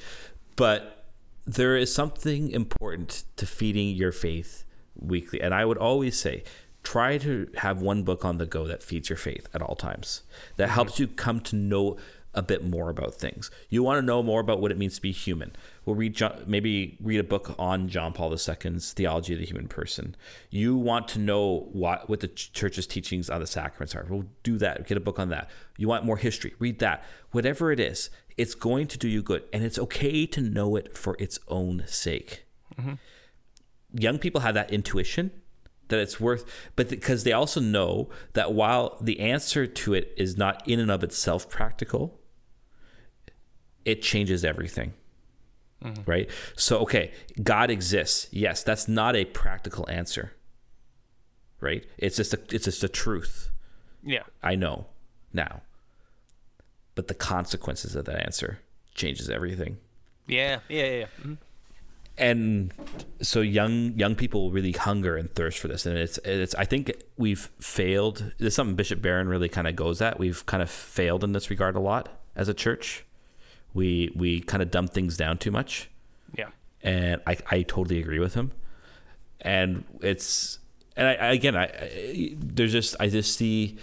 but 0.57 1.07
there 1.47 1.77
is 1.77 1.93
something 1.95 2.51
important 2.51 3.25
to 3.37 3.47
feeding 3.47 3.95
your 3.97 4.13
faith 4.13 4.65
weekly 4.99 5.41
and 5.41 5.55
i 5.55 5.65
would 5.65 5.79
always 5.79 6.19
say 6.19 6.43
try 6.83 7.19
to 7.19 7.49
have 7.59 7.83
one 7.83 8.03
book 8.03 8.25
on 8.25 8.39
the 8.39 8.47
go 8.47 8.67
that 8.67 8.83
feeds 8.83 9.09
your 9.09 9.17
faith 9.17 9.49
at 9.55 9.63
all 9.63 9.77
times 9.77 10.23
that 10.57 10.65
mm-hmm. 10.65 10.75
helps 10.75 10.99
you 10.99 11.07
come 11.07 11.41
to 11.41 11.57
know 11.57 11.97
a 12.35 12.43
bit 12.43 12.65
more 12.65 12.91
about 12.91 13.15
things. 13.15 13.51
You 13.69 13.83
want 13.83 13.99
to 13.99 14.07
know 14.07 14.23
more 14.23 14.41
about 14.41 14.61
what 14.61 14.71
it 14.71 14.79
means 14.79 14.97
to 14.97 15.03
be 15.03 15.13
human. 15.13 15.53
We'll 15.85 15.97
read 15.97 16.15
John, 16.15 16.45
maybe 16.47 16.99
read 17.01 17.21
a 17.21 17.25
book 17.25 17.55
on 17.59 17.89
John 17.89 18.13
Paul 18.13 18.33
II's 18.33 18.93
theology 18.93 19.33
of 19.33 19.41
the 19.41 19.47
human 19.47 19.67
person. 19.67 20.15
You 20.51 20.77
want 20.77 21.09
to 21.09 21.19
know 21.19 21.69
what 21.73 22.09
what 22.09 22.21
the 22.21 22.29
church's 22.29 22.87
teachings 22.87 23.31
on 23.31 23.41
the 23.41 23.47
sacraments 23.47 23.95
are. 23.95 24.07
We'll 24.09 24.27
do 24.43 24.59
that. 24.59 24.87
Get 24.87 24.97
a 24.97 25.01
book 25.01 25.19
on 25.19 25.31
that. 25.31 25.51
You 25.79 25.89
want 25.89 26.05
more 26.05 26.19
history? 26.19 26.55
Read 26.59 26.79
that. 26.81 27.03
Whatever 27.33 27.73
it 27.73 27.81
is, 27.81 28.11
it's 28.37 28.55
going 28.55 28.87
to 28.89 28.99
do 28.99 29.09
you 29.09 29.23
good, 29.23 29.45
and 29.53 29.65
it's 29.65 29.79
okay 29.79 30.27
to 30.27 30.41
know 30.41 30.77
it 30.77 30.97
for 30.97 31.17
its 31.19 31.39
own 31.49 31.85
sake. 31.87 32.45
Mm-hmm. 32.79 32.95
Young 33.93 34.19
people 34.19 34.43
have 34.43 34.55
that 34.55 34.71
intuition 34.71 35.31
that 35.91 35.99
it's 35.99 36.19
worth 36.19 36.45
but 36.77 36.89
because 36.89 37.25
they 37.25 37.33
also 37.33 37.61
know 37.61 38.09
that 38.33 38.53
while 38.53 38.97
the 39.01 39.21
answer 39.21 39.67
to 39.67 39.93
it 39.93 40.15
is 40.17 40.37
not 40.37 40.67
in 40.67 40.81
and 40.81 40.91
of 40.91 41.05
itself 41.05 41.49
practical 41.49 42.21
it 43.85 44.01
changes 44.01 44.45
everything 44.45 44.95
right 46.07 46.29
so 46.57 46.79
okay 46.81 47.11
god 47.43 47.71
exists 47.71 48.27
yes 48.31 48.63
that's 48.63 48.87
not 48.87 49.17
a 49.17 49.25
practical 49.25 49.89
answer 49.89 50.33
right 51.61 51.87
it's 51.99 52.17
just 52.17 52.35
a 52.35 52.39
it's 52.53 52.65
just 52.67 52.85
a 52.85 52.89
truth 52.89 53.51
Yeah. 54.03 54.25
i 54.43 54.55
know 54.55 54.87
now 55.33 55.63
but 56.95 57.09
the 57.09 57.15
consequences 57.15 57.95
of 57.97 58.05
that 58.07 58.23
answer 58.25 58.59
changes 58.95 59.31
everything 59.31 59.79
Yeah. 60.27 60.59
Yeah. 60.69 60.85
Yeah. 60.85 61.07
Mhm. 61.23 61.39
and 62.19 62.73
so 63.23 63.41
young 63.41 63.93
young 63.99 64.15
people 64.15 64.51
really 64.51 64.73
hunger 64.73 65.17
and 65.17 65.33
thirst 65.35 65.59
for 65.59 65.69
this 65.69 65.87
and 65.87 65.97
it's 65.97 66.19
it's 66.25 66.55
i 66.57 66.65
think 66.67 66.93
we've 67.17 67.49
failed 67.61 68.33
this 68.39 68.49
is 68.49 68.55
something 68.55 68.77
bishop 68.77 69.01
barron 69.01 69.29
really 69.29 69.49
kind 69.49 69.67
of 69.67 69.75
goes 69.77 70.03
at 70.03 70.19
we've 70.19 70.45
kind 70.45 70.63
of 70.63 70.69
failed 70.71 71.25
in 71.25 71.33
this 71.33 71.49
regard 71.49 71.75
a 71.75 71.81
lot 71.81 72.09
as 72.37 72.49
a 72.49 72.55
church 72.55 73.05
we 73.75 74.11
we 74.15 74.41
kind 74.41 74.63
of 74.63 74.71
dumb 74.71 74.89
things 74.89 75.17
down 75.17 75.39
too 75.39 75.51
much 75.51 75.89
Yeah. 76.37 76.49
and 76.83 77.21
i 77.27 77.37
i 77.51 77.63
totally 77.63 78.01
agree 78.01 78.19
with 78.19 78.35
him 78.35 78.53
and 79.41 79.85
it's 80.01 80.59
and 80.97 81.07
i, 81.09 81.15
I 81.15 81.33
again 81.33 81.57
I, 81.57 81.65
I 81.65 82.35
there's 82.37 82.73
just 82.73 82.97
i 83.01 83.09
just 83.09 83.37
see 83.37 83.77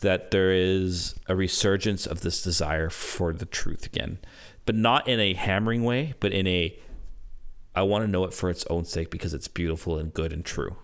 that 0.00 0.30
there 0.30 0.52
is 0.52 1.14
a 1.28 1.34
resurgence 1.36 2.06
of 2.06 2.20
this 2.20 2.42
desire 2.42 2.90
for 2.90 3.32
the 3.32 3.46
truth 3.46 3.86
again 3.86 4.18
but 4.64 4.74
not 4.74 5.06
in 5.08 5.20
a 5.20 5.34
hammering 5.34 5.84
way 5.84 6.14
but 6.20 6.32
in 6.32 6.46
a 6.46 6.76
i 7.74 7.82
want 7.82 8.04
to 8.04 8.08
know 8.10 8.24
it 8.24 8.32
for 8.34 8.50
its 8.50 8.64
own 8.66 8.84
sake 8.84 9.10
because 9.10 9.32
it's 9.34 9.48
beautiful 9.48 9.98
and 9.98 10.12
good 10.12 10.32
and 10.32 10.44
true 10.44 10.76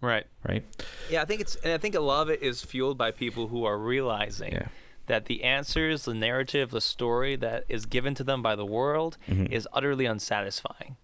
Right. 0.00 0.26
right 0.46 0.62
Yeah, 1.08 1.22
I 1.22 1.24
think 1.24 1.40
it's, 1.40 1.54
and 1.56 1.72
I 1.72 1.78
think 1.78 1.94
a 1.94 2.00
lot 2.00 2.20
of 2.22 2.28
it 2.28 2.42
is 2.42 2.60
fueled 2.62 2.98
by 2.98 3.10
people 3.10 3.48
who 3.48 3.64
are 3.64 3.78
realizing 3.78 4.52
Yeah. 4.52 4.68
That 5.06 5.26
the 5.26 5.42
answers, 5.44 6.04
the 6.04 6.14
narrative, 6.14 6.70
the 6.70 6.80
story 6.80 7.36
that 7.36 7.64
is 7.68 7.86
given 7.86 8.14
to 8.14 8.24
them 8.24 8.42
by 8.42 8.54
the 8.56 8.64
world 8.66 9.16
is 9.28 9.68
utterly 9.72 10.06
unsatisfying, 10.06 10.96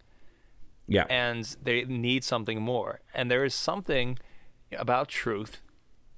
yeah 0.86 1.05
and 1.11 1.57
they 1.62 1.84
need 1.84 2.24
something 2.24 2.61
more. 2.62 3.01
And 3.14 3.30
there 3.30 3.44
is 3.44 3.55
something 3.55 4.18
about 4.72 5.09
truth, 5.09 5.61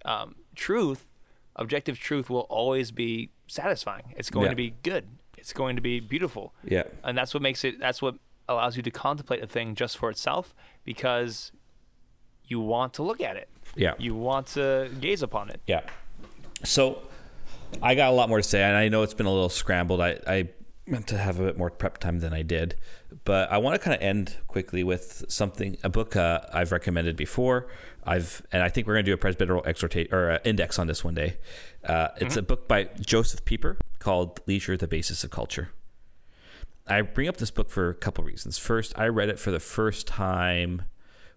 um, 0.05 0.37
truth, 0.55 1.07
objective 1.57 1.99
truth 1.99 2.31
will 2.31 2.47
always 2.49 2.91
be 2.91 3.31
satisfying. 3.47 4.15
It's 4.17 4.31
going 4.31 4.45
Yeah. 4.47 4.51
to 4.51 4.57
be 4.57 4.75
good. 4.83 5.09
It's 5.37 5.53
going 5.53 5.77
to 5.77 5.83
be 5.83 6.01
beautiful. 6.01 6.55
Yeah. 6.65 6.85
And 7.05 7.19
that's 7.19 7.35
what 7.35 7.43
makes 7.43 7.65
it, 7.65 7.79
that's 7.81 8.01
what 8.01 8.15
allows 8.49 8.77
you 8.77 8.83
to 8.83 8.91
contemplate 8.91 9.43
a 9.43 9.47
thing 9.47 9.75
just 9.75 9.99
for 9.99 10.09
itself 10.11 10.55
because 10.85 11.53
you 12.45 12.61
want 12.61 12.95
to 12.95 13.03
look 13.03 13.21
at 13.21 13.37
it. 13.37 13.49
Yeah. 13.77 13.95
You 13.99 14.15
want 14.15 14.47
to 14.49 14.91
gaze 15.01 15.23
upon 15.23 15.51
it. 15.51 15.61
Yeah. 15.67 15.81
So 16.65 17.03
I 17.81 17.95
got 17.95 18.11
a 18.11 18.13
lot 18.15 18.29
more 18.29 18.39
to 18.39 18.43
say, 18.43 18.63
and 18.63 18.77
I 18.77 18.89
know 18.89 19.03
it's 19.03 19.15
been 19.15 19.27
a 19.27 19.33
little 19.33 19.49
scrambled. 19.49 20.01
I, 20.01 20.19
I 20.27 20.49
meant 20.87 21.07
to 21.09 21.19
have 21.19 21.39
a 21.41 21.45
bit 21.45 21.57
more 21.57 21.71
prep 21.71 21.99
time 21.99 22.19
than 22.19 22.33
I 22.33 22.43
did, 22.43 22.77
but 23.25 23.51
I 23.51 23.59
want 23.59 23.75
to 23.75 23.79
kind 23.79 23.95
of 23.95 24.03
end 24.03 24.37
quickly 24.47 24.85
with 24.85 25.25
something 25.29 25.77
a 25.83 25.89
book 25.89 26.17
uh, 26.17 26.41
I've 26.53 26.73
recommended 26.73 27.17
before. 27.17 27.69
I've 28.05 28.45
and 28.53 28.63
I 28.63 28.69
think 28.69 28.87
we're 28.87 28.95
going 28.95 29.05
to 29.05 29.11
do 29.11 29.15
a 29.15 29.19
presbyteral 29.19 29.67
exhortate 29.67 30.13
or 30.13 30.33
uh, 30.33 30.39
index 30.45 30.79
on 30.79 30.87
this 30.87 31.05
one 31.05 31.15
day. 31.15 31.39
Uh, 31.85 32.09
it's 32.17 32.37
a 32.37 32.43
book 32.43 32.67
by 32.67 32.89
Joseph 33.01 33.45
Pieper 33.45 33.79
called 34.01 34.41
"Leisure: 34.47 34.77
The 34.77 34.89
Basis 34.89 35.23
of 35.25 35.31
Culture." 35.31 35.71
I 36.87 37.01
bring 37.03 37.29
up 37.29 37.37
this 37.37 37.53
book 37.53 37.71
for 37.71 37.91
a 37.91 37.95
couple 37.95 38.25
reasons. 38.25 38.59
First, 38.59 38.93
I 38.99 39.07
read 39.07 39.29
it 39.29 39.39
for 39.39 39.53
the 39.53 39.61
first 39.61 40.07
time 40.09 40.83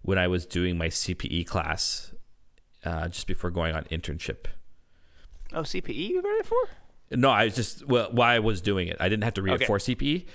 when 0.02 0.18
I 0.18 0.28
was 0.28 0.46
doing 0.46 0.78
my 0.78 0.88
CPE 0.88 1.46
class 1.46 2.14
uh, 2.84 3.08
just 3.10 3.28
before 3.28 3.52
going 3.52 3.76
on 3.76 3.84
internship. 3.86 4.46
Oh, 5.56 5.62
CPE 5.62 6.10
you 6.10 6.22
read 6.22 6.40
it 6.40 6.46
for? 6.46 6.58
No, 7.12 7.30
I 7.30 7.46
was 7.46 7.56
just 7.56 7.88
well, 7.88 8.10
why 8.12 8.36
I 8.36 8.40
was 8.40 8.62
doing 8.62 8.88
it. 8.88 8.98
I 9.00 9.10
didn't 9.10 9.24
have 9.24 9.34
to 9.36 9.42
read 9.42 9.54
Okay. 9.56 9.64
it 9.64 9.68
for 9.68 9.78
CPE. 9.78 10.26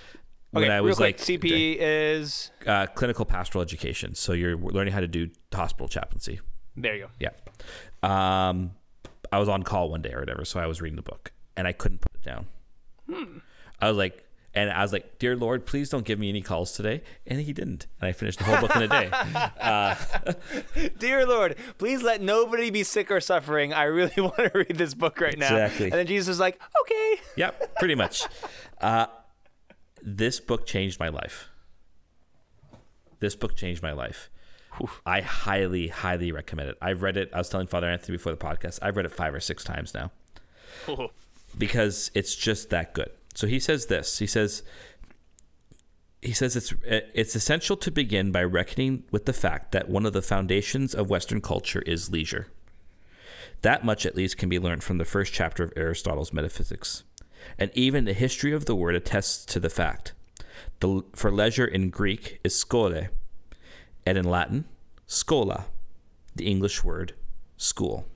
When 0.53 0.65
Okay, 0.65 0.73
I 0.73 0.77
real 0.79 0.85
was 0.87 0.97
quick, 0.97 1.19
like 1.19 1.25
CPE 1.41 1.77
is, 1.79 2.51
uh, 2.67 2.87
clinical 2.87 3.25
pastoral 3.25 3.63
education, 3.63 4.17
so 4.17 4.33
you're 4.33 4.57
learning 4.57 4.93
how 4.93 4.99
to 5.01 5.07
do 5.07 5.29
hospital 5.55 5.87
chaplaincy. 5.87 6.41
there 6.77 6.97
you 6.97 7.03
go. 7.07 7.11
Yeah. 7.21 7.31
Um, 8.03 8.73
I 9.33 9.39
was 9.39 9.49
on 9.49 9.63
call 9.63 9.91
one 9.91 10.03
day 10.03 10.13
or 10.13 10.21
whatever, 10.21 10.45
so 10.45 10.59
I 10.59 10.67
was 10.67 10.81
reading 10.81 10.97
the 10.97 11.03
book 11.03 11.33
and 11.57 11.69
I 11.69 11.73
couldn't 11.73 12.01
put 12.01 12.13
it 12.17 12.23
down. 12.25 12.47
Hmm. 13.09 13.39
I 13.81 13.89
was 13.89 13.97
like, 13.97 14.25
and 14.55 14.71
I 14.71 14.83
was 14.83 14.93
like, 14.93 15.19
"Dear 15.19 15.37
Lord, 15.37 15.67
please 15.67 15.89
don't 15.89 16.05
give 16.05 16.19
me 16.19 16.29
any 16.29 16.43
calls 16.43 16.73
today." 16.73 17.03
And 17.27 17.41
He 17.41 17.53
didn't, 17.53 17.87
and 18.01 18.09
I 18.09 18.13
finished 18.13 18.39
the 18.39 18.45
whole 18.45 18.61
book 18.61 18.75
in 18.77 18.83
a 18.83 18.89
day. 18.89 20.91
Dear 20.99 21.27
Lord, 21.27 21.57
please 21.79 22.03
let 22.03 22.21
nobody 22.21 22.71
be 22.71 22.83
sick 22.83 23.11
or 23.11 23.21
suffering. 23.21 23.73
I 23.73 23.85
really 23.85 24.13
want 24.17 24.37
to 24.37 24.51
read 24.55 24.77
this 24.77 24.95
book 24.95 25.21
right 25.21 25.39
now. 25.39 25.55
Exactly. 25.55 25.87
And 25.87 25.95
then 25.95 26.07
Jesus 26.07 26.29
was 26.29 26.41
like, 26.41 26.61
okay. 26.83 27.17
Yep, 27.37 27.77
pretty 27.79 27.95
much. 27.95 28.25
Uh, 28.81 29.07
this 30.03 30.41
book 30.41 30.67
changed 30.67 30.99
my 30.99 31.09
life. 31.09 31.49
This 33.21 33.37
book 33.37 33.55
changed 33.55 33.83
my 33.83 33.93
life. 33.93 34.31
I 35.05 35.21
highly, 35.21 35.89
highly 35.89 36.33
recommend 36.33 36.71
it. 36.71 36.79
I've 36.81 37.03
read 37.03 37.17
it. 37.17 37.31
I 37.35 37.39
was 37.39 37.49
telling 37.49 37.67
Father 37.67 37.89
Anthony 37.89 38.17
before 38.17 38.33
the 38.33 38.39
podcast. 38.39 38.79
I've 38.83 38.97
read 38.97 39.05
it 39.05 39.13
five 39.13 39.35
or 39.35 39.41
six 39.41 39.65
times 39.65 39.95
now 39.95 40.11
because 41.59 42.11
it's 42.15 42.35
just 42.35 42.71
that 42.71 42.95
good. 42.95 43.11
So 43.35 43.47
he 43.47 43.61
says 43.61 43.87
this. 43.87 44.19
He 44.19 44.27
says 44.27 44.63
he 46.23 46.33
says 46.33 46.57
it's 46.57 46.75
it's 46.83 47.35
essential 47.35 47.77
to 47.79 47.91
begin 47.91 48.31
by 48.31 48.45
reckoning 48.45 49.05
with 49.11 49.25
the 49.25 49.33
fact 49.33 49.73
that 49.73 49.89
one 49.89 50.05
of 50.05 50.13
the 50.13 50.23
foundations 50.23 50.95
of 50.95 51.09
Western 51.09 51.41
culture 51.41 51.83
is 51.83 52.11
leisure. 52.11 52.49
That 53.63 53.85
much, 53.85 54.07
at 54.07 54.17
least, 54.17 54.39
can 54.39 54.49
be 54.49 54.59
learned 54.59 54.83
from 54.83 54.99
the 54.99 55.05
first 55.05 55.33
chapter 55.33 55.63
of 55.63 55.73
Aristotle's 55.77 56.33
Metaphysics. 56.33 57.05
And 57.59 57.71
even 57.75 58.05
the 58.05 58.13
history 58.13 58.53
of 58.53 58.65
the 58.65 58.75
word 58.75 58.95
attests 58.95 59.45
to 59.47 59.61
the 59.61 59.71
fact. 59.71 60.13
The, 60.81 61.03
for 61.15 61.31
leisure 61.31 61.67
in 61.67 61.91
Greek 61.91 62.41
is 62.43 62.55
skole, 62.55 63.09
and 64.07 64.19
in 64.19 64.25
Latin, 64.25 64.65
scola, 65.07 65.65
the 66.35 66.47
English 66.47 66.85
word 66.85 67.15
school. 67.57 68.07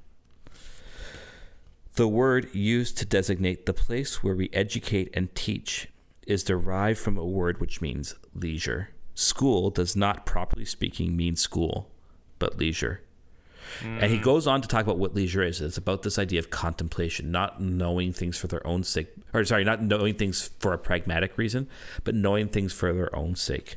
The 1.94 2.08
word 2.08 2.52
used 2.52 2.98
to 2.98 3.04
designate 3.04 3.66
the 3.66 3.72
place 3.72 4.22
where 4.22 4.34
we 4.34 4.50
educate 4.52 5.10
and 5.14 5.32
teach 5.34 5.88
is 6.26 6.42
derived 6.42 6.98
from 6.98 7.16
a 7.16 7.24
word 7.24 7.60
which 7.60 7.80
means 7.80 8.16
leisure. 8.34 8.90
School 9.14 9.70
does 9.70 9.94
not, 9.94 10.26
properly 10.26 10.64
speaking, 10.64 11.16
mean 11.16 11.36
school, 11.36 11.92
but 12.40 12.58
leisure. 12.58 13.02
And 13.82 14.10
he 14.10 14.18
mm. 14.18 14.22
goes 14.22 14.46
on 14.46 14.60
to 14.60 14.68
talk 14.68 14.82
about 14.82 14.98
what 14.98 15.14
leisure 15.14 15.42
is. 15.42 15.60
It's 15.60 15.76
about 15.78 16.02
this 16.02 16.18
idea 16.18 16.40
of 16.40 16.50
contemplation, 16.50 17.30
not 17.30 17.60
knowing 17.60 18.12
things 18.12 18.36
for 18.36 18.48
their 18.48 18.66
own 18.66 18.82
sake, 18.82 19.08
or 19.32 19.44
sorry, 19.44 19.64
not 19.64 19.82
knowing 19.82 20.14
things 20.14 20.50
for 20.58 20.72
a 20.72 20.78
pragmatic 20.78 21.38
reason, 21.38 21.68
but 22.02 22.14
knowing 22.14 22.48
things 22.48 22.72
for 22.72 22.92
their 22.92 23.14
own 23.14 23.36
sake. 23.36 23.76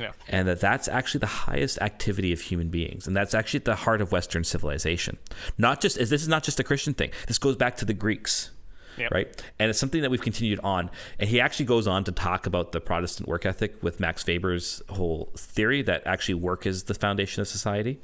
Yeah. 0.00 0.12
And 0.28 0.48
that 0.48 0.60
that's 0.60 0.88
actually 0.88 1.20
the 1.20 1.26
highest 1.26 1.78
activity 1.80 2.32
of 2.32 2.40
human 2.40 2.68
beings, 2.70 3.06
and 3.06 3.14
that's 3.16 3.34
actually 3.34 3.58
at 3.58 3.64
the 3.66 3.74
heart 3.76 4.00
of 4.00 4.10
Western 4.12 4.44
civilization. 4.44 5.18
Not 5.58 5.80
just 5.80 5.96
this 5.98 6.10
is 6.22 6.28
not 6.28 6.42
just 6.42 6.58
a 6.58 6.64
Christian 6.64 6.94
thing. 6.94 7.10
This 7.28 7.38
goes 7.38 7.56
back 7.56 7.76
to 7.78 7.84
the 7.84 7.94
Greeks 7.94 8.50
Yep. 8.98 9.12
right? 9.12 9.44
And 9.58 9.70
it's 9.70 9.78
something 9.78 10.02
that 10.02 10.10
we've 10.10 10.20
continued 10.20 10.60
on. 10.62 10.90
And 11.18 11.30
he 11.30 11.40
actually 11.40 11.64
goes 11.66 11.86
on 11.86 12.04
to 12.04 12.12
talk 12.12 12.44
about 12.46 12.72
the 12.72 12.80
Protestant 12.80 13.28
work 13.28 13.46
ethic 13.46 13.82
with 13.82 13.98
Max 14.00 14.26
Weber's 14.26 14.82
whole 14.90 15.30
theory 15.38 15.80
that 15.82 16.02
actually 16.06 16.34
work 16.34 16.66
is 16.66 16.82
the 16.82 16.92
foundation 16.94 17.40
of 17.40 17.48
society, 17.48 18.00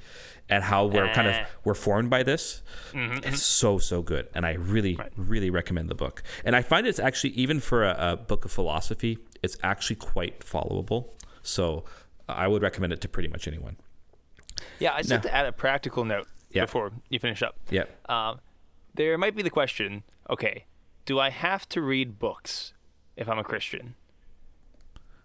and 0.48 0.62
how 0.64 0.86
we're 0.86 1.12
kind 1.12 1.26
of 1.28 1.34
Ah. 1.34 1.46
we're 1.64 1.74
formed 1.74 2.08
by 2.08 2.22
this. 2.22 2.62
It's 2.94 3.42
so 3.42 3.78
so 3.78 4.00
good, 4.00 4.28
and 4.34 4.46
I 4.46 4.52
really 4.52 4.96
really 5.16 5.50
recommend 5.50 5.88
the 5.90 5.94
book. 5.96 6.22
And 6.44 6.54
I 6.56 6.62
find 6.62 6.86
it's 6.86 7.00
actually 7.00 7.30
even 7.30 7.60
for 7.60 7.84
a, 7.84 8.12
a 8.12 8.16
book 8.16 8.44
of 8.44 8.52
philosophy, 8.52 9.18
it's 9.42 9.56
actually 9.62 9.96
quite 9.96 10.40
followable. 10.40 11.08
So 11.46 11.84
I 12.28 12.48
would 12.48 12.62
recommend 12.62 12.92
it 12.92 13.00
to 13.02 13.08
pretty 13.08 13.28
much 13.28 13.46
anyone. 13.46 13.76
Yeah, 14.78 14.94
I 14.94 14.98
just 14.98 15.10
No. 15.10 15.16
have 15.16 15.22
to 15.24 15.34
add 15.34 15.46
a 15.46 15.52
practical 15.52 16.04
note 16.04 16.26
Yeah. 16.50 16.62
before 16.64 16.92
you 17.08 17.18
finish 17.18 17.42
up. 17.42 17.56
Yeah. 17.70 17.84
Um, 18.08 18.40
there 18.94 19.16
might 19.18 19.36
be 19.36 19.42
the 19.42 19.50
question 19.50 20.02
okay, 20.28 20.64
do 21.04 21.20
I 21.20 21.30
have 21.30 21.68
to 21.68 21.80
read 21.80 22.18
books 22.18 22.72
if 23.16 23.28
I'm 23.28 23.38
a 23.38 23.44
Christian? 23.44 23.94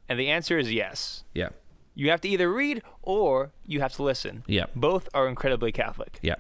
And 0.08 0.20
the 0.20 0.30
answer 0.30 0.60
is 0.60 0.72
yes. 0.72 1.24
Yeah. 1.34 1.50
You 1.96 2.10
have 2.12 2.22
to 2.22 2.30
either 2.30 2.52
read 2.54 2.84
or 3.02 3.52
you 3.66 3.80
have 3.82 3.94
to 3.94 4.04
listen. 4.04 4.44
Yeah. 4.46 4.66
Both 4.76 5.10
are 5.14 5.28
incredibly 5.28 5.72
Catholic. 5.72 6.20
Yeah. 6.22 6.36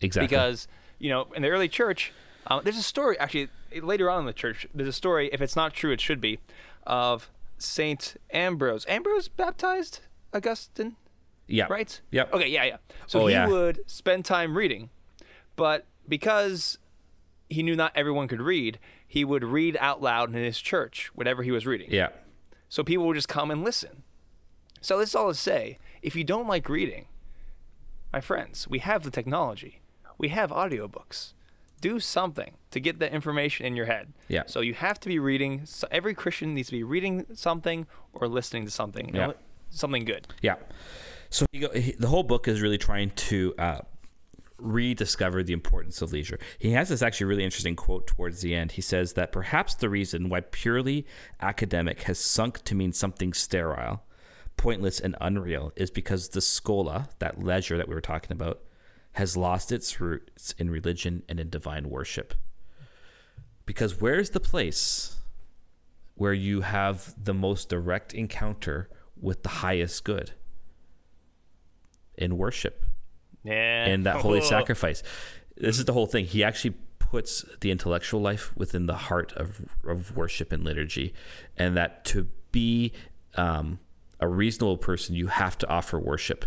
Exactly. 0.00 0.26
Because, 0.28 0.68
you 0.98 1.08
know, 1.08 1.28
in 1.34 1.40
the 1.42 1.48
early 1.48 1.68
church, 1.68 2.12
um, 2.48 2.60
there's 2.64 2.76
a 2.76 2.82
story, 2.82 3.18
actually, 3.18 3.48
later 3.80 4.10
on 4.10 4.20
in 4.20 4.26
the 4.26 4.32
church, 4.34 4.66
there's 4.74 4.88
a 4.88 4.92
story, 4.92 5.30
if 5.32 5.40
it's 5.40 5.56
not 5.56 5.72
true, 5.72 5.92
it 5.92 6.00
should 6.00 6.20
be, 6.20 6.40
of 6.86 7.30
Saint 7.58 8.16
Ambrose. 8.32 8.84
Ambrose 8.88 9.28
baptized 9.28 10.00
Augustine? 10.32 10.96
yeah. 11.46 11.66
right? 11.68 12.00
Yep. 12.10 12.32
Okay, 12.32 12.48
yeah, 12.48 12.64
yeah. 12.64 12.76
So 13.06 13.20
Oh, 13.22 13.26
he 13.26 13.34
yeah. 13.34 13.46
would 13.46 13.80
spend 13.86 14.24
time 14.24 14.56
reading, 14.56 14.90
but 15.56 15.86
because 16.08 16.78
he 17.50 17.62
knew 17.62 17.76
not 17.76 17.92
everyone 17.94 18.28
could 18.28 18.40
read, 18.40 18.78
he 19.06 19.24
would 19.24 19.44
read 19.44 19.76
out 19.78 20.00
loud 20.02 20.30
in 20.34 20.42
his 20.42 20.58
church, 20.60 21.10
whatever 21.14 21.42
he 21.42 21.50
was 21.50 21.66
reading. 21.66 21.88
Yeah. 21.90 22.08
So 22.68 22.82
people 22.82 23.06
would 23.06 23.14
just 23.14 23.28
come 23.28 23.50
and 23.50 23.62
listen. 23.62 24.02
So 24.80 24.98
this 24.98 25.10
is 25.10 25.14
all 25.14 25.28
to 25.28 25.34
say, 25.34 25.78
if 26.02 26.16
you 26.16 26.24
don't 26.24 26.48
like 26.48 26.68
reading, 26.68 27.06
my 28.12 28.20
friends, 28.20 28.66
we 28.66 28.78
have 28.80 29.02
the 29.04 29.10
technology. 29.10 29.82
We 30.18 30.28
have 30.28 30.50
audiobooks. 30.50 31.33
Do 31.84 32.00
something 32.00 32.52
to 32.70 32.80
get 32.80 32.98
that 33.00 33.12
information 33.12 33.66
in 33.66 33.76
your 33.76 33.86
head. 33.86 34.06
Yeah. 34.28 34.44
So 34.46 34.60
you 34.60 34.74
have 34.74 34.98
to 35.00 35.08
be 35.08 35.18
reading. 35.18 35.66
So 35.66 35.86
every 35.90 36.14
Christian 36.14 36.54
needs 36.54 36.68
to 36.68 36.76
be 36.80 36.82
reading 36.82 37.26
something 37.34 37.86
or 38.14 38.26
listening 38.26 38.64
to 38.64 38.70
something. 38.70 39.04
you 39.08 39.20
Yeah. 39.20 39.26
know, 39.26 39.34
Something 39.70 40.04
good. 40.04 40.26
Yeah. 40.40 40.56
So 41.30 41.44
he 41.52 41.58
go, 41.58 41.68
he, 41.70 41.92
the 41.92 42.06
whole 42.08 42.22
book 42.22 42.46
is 42.48 42.60
really 42.62 42.78
trying 42.78 43.10
to 43.30 43.54
uh, 43.58 43.80
rediscover 44.58 45.42
the 45.42 45.52
importance 45.52 46.00
of 46.00 46.12
leisure. 46.12 46.38
He 46.58 46.70
has 46.72 46.88
this 46.88 47.02
actually 47.02 47.26
really 47.26 47.44
interesting 47.44 47.76
quote 47.76 48.06
towards 48.06 48.40
the 48.40 48.54
end. 48.54 48.72
He 48.72 48.82
says 48.82 49.12
that 49.14 49.32
perhaps 49.32 49.74
the 49.74 49.90
reason 49.90 50.28
why 50.28 50.40
purely 50.40 51.06
academic 51.40 52.02
has 52.04 52.18
sunk 52.18 52.62
to 52.64 52.74
mean 52.74 52.92
something 52.92 53.32
sterile, 53.34 54.04
pointless, 54.56 55.00
and 55.00 55.16
unreal 55.20 55.72
is 55.76 55.90
because 55.90 56.28
the 56.30 56.40
scola, 56.40 57.08
that 57.18 57.42
leisure 57.42 57.76
that 57.76 57.88
we 57.88 57.94
were 57.94 58.00
talking 58.00 58.32
about, 58.32 58.60
has 59.14 59.36
lost 59.36 59.72
its 59.72 60.00
roots 60.00 60.54
in 60.58 60.70
religion 60.70 61.22
and 61.28 61.38
in 61.40 61.48
divine 61.50 61.88
worship. 61.88 62.34
Because 63.66 64.00
where's 64.00 64.30
the 64.30 64.40
place 64.40 65.16
where 66.16 66.32
you 66.32 66.60
have 66.62 67.14
the 67.22 67.34
most 67.34 67.68
direct 67.68 68.12
encounter 68.12 68.88
with 69.20 69.42
the 69.42 69.48
highest 69.48 70.04
good? 70.04 70.32
In 72.16 72.36
worship 72.38 72.84
Yeah. 73.42 73.86
in 73.86 74.02
that 74.04 74.16
holy 74.16 74.40
sacrifice. 74.54 75.02
This 75.56 75.78
is 75.78 75.84
the 75.84 75.92
whole 75.92 76.06
thing. 76.06 76.26
He 76.26 76.44
actually 76.44 76.74
puts 76.98 77.44
the 77.60 77.70
intellectual 77.70 78.20
life 78.20 78.56
within 78.56 78.86
the 78.86 78.94
heart 78.96 79.32
of, 79.34 79.66
of 79.86 80.16
worship 80.16 80.50
and 80.52 80.64
liturgy, 80.64 81.14
and 81.56 81.76
that 81.76 82.04
to 82.06 82.28
be 82.50 82.92
um, 83.36 83.78
a 84.20 84.26
reasonable 84.28 84.76
person, 84.78 85.14
you 85.14 85.28
have 85.28 85.56
to 85.58 85.68
offer 85.68 85.98
worship. 85.98 86.44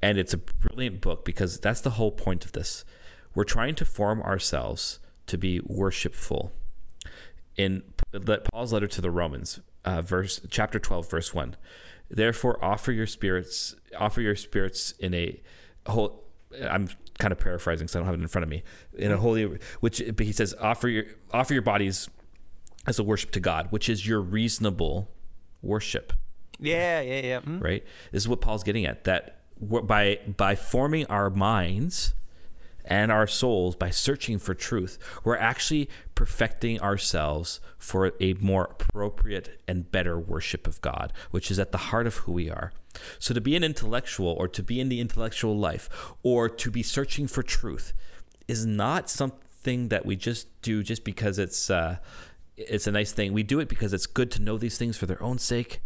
And 0.00 0.18
it's 0.18 0.34
a 0.34 0.38
brilliant 0.38 1.00
book 1.00 1.24
because 1.24 1.58
that's 1.58 1.80
the 1.80 1.90
whole 1.90 2.12
point 2.12 2.44
of 2.44 2.52
this. 2.52 2.84
We're 3.34 3.44
trying 3.44 3.74
to 3.76 3.84
form 3.84 4.22
ourselves 4.22 5.00
to 5.26 5.38
be 5.38 5.60
worshipful. 5.64 6.52
In 7.56 7.82
Paul's 8.52 8.72
letter 8.72 8.86
to 8.86 9.00
the 9.00 9.10
Romans, 9.10 9.60
uh, 9.84 10.00
verse 10.02 10.40
chapter 10.50 10.78
twelve, 10.78 11.10
verse 11.10 11.34
one, 11.34 11.56
therefore 12.08 12.62
offer 12.64 12.92
your 12.92 13.06
spirits, 13.06 13.74
offer 13.98 14.20
your 14.20 14.36
spirits 14.36 14.92
in 14.92 15.12
a 15.14 15.42
whole. 15.86 16.24
I'm 16.62 16.88
kind 17.18 17.32
of 17.32 17.38
paraphrasing, 17.38 17.86
because 17.86 17.96
I 17.96 17.98
don't 17.98 18.06
have 18.06 18.14
it 18.14 18.22
in 18.22 18.28
front 18.28 18.44
of 18.44 18.48
me. 18.48 18.62
In 18.96 19.12
a 19.12 19.16
holy, 19.16 19.58
which 19.80 20.02
but 20.16 20.24
he 20.24 20.32
says, 20.32 20.54
offer 20.60 20.88
your 20.88 21.04
offer 21.32 21.52
your 21.52 21.62
bodies 21.62 22.08
as 22.86 22.98
a 22.98 23.02
worship 23.02 23.32
to 23.32 23.40
God, 23.40 23.66
which 23.70 23.88
is 23.88 24.06
your 24.06 24.20
reasonable 24.20 25.10
worship 25.60 26.12
Yeah, 26.60 27.00
yeah, 27.00 27.20
yeah. 27.20 27.40
Mm. 27.40 27.62
right? 27.62 27.84
This 28.12 28.22
is 28.22 28.28
what 28.28 28.40
Paul's 28.40 28.62
getting 28.62 28.86
at 28.86 29.04
that 29.04 29.37
by 29.60 30.20
by 30.36 30.54
forming 30.54 31.06
our 31.06 31.30
minds 31.30 32.14
and 32.88 33.12
our 33.12 33.26
souls 33.26 33.76
by 33.76 33.90
searching 33.90 34.38
for 34.38 34.54
truth, 34.54 34.98
we're 35.22 35.36
actually 35.36 35.88
perfecting 36.14 36.80
ourselves 36.80 37.60
for 37.76 38.12
a 38.18 38.32
more 38.34 38.64
appropriate 38.64 39.60
and 39.68 39.92
better 39.92 40.18
worship 40.18 40.66
of 40.66 40.80
God, 40.80 41.12
which 41.30 41.50
is 41.50 41.58
at 41.58 41.70
the 41.70 41.78
heart 41.78 42.06
of 42.06 42.16
who 42.16 42.32
we 42.32 42.50
are. 42.50 42.72
So 43.18 43.34
to 43.34 43.40
be 43.40 43.54
an 43.54 43.62
intellectual 43.62 44.30
or 44.30 44.48
to 44.48 44.62
be 44.62 44.80
in 44.80 44.88
the 44.88 45.00
intellectual 45.00 45.56
life 45.56 45.88
or 46.22 46.48
to 46.48 46.70
be 46.70 46.82
searching 46.82 47.28
for 47.28 47.42
truth 47.42 47.92
is 48.48 48.64
not 48.64 49.10
something 49.10 49.88
that 49.88 50.06
we 50.06 50.16
just 50.16 50.48
do 50.62 50.82
just 50.82 51.04
because 51.04 51.38
it's 51.38 51.68
uh, 51.68 51.98
it's 52.56 52.86
a 52.86 52.92
nice 52.92 53.12
thing. 53.12 53.32
We 53.32 53.42
do 53.42 53.60
it 53.60 53.68
because 53.68 53.92
it's 53.92 54.06
good 54.06 54.30
to 54.32 54.42
know 54.42 54.56
these 54.56 54.78
things 54.78 54.96
for 54.96 55.06
their 55.06 55.22
own 55.22 55.38
sake 55.38 55.80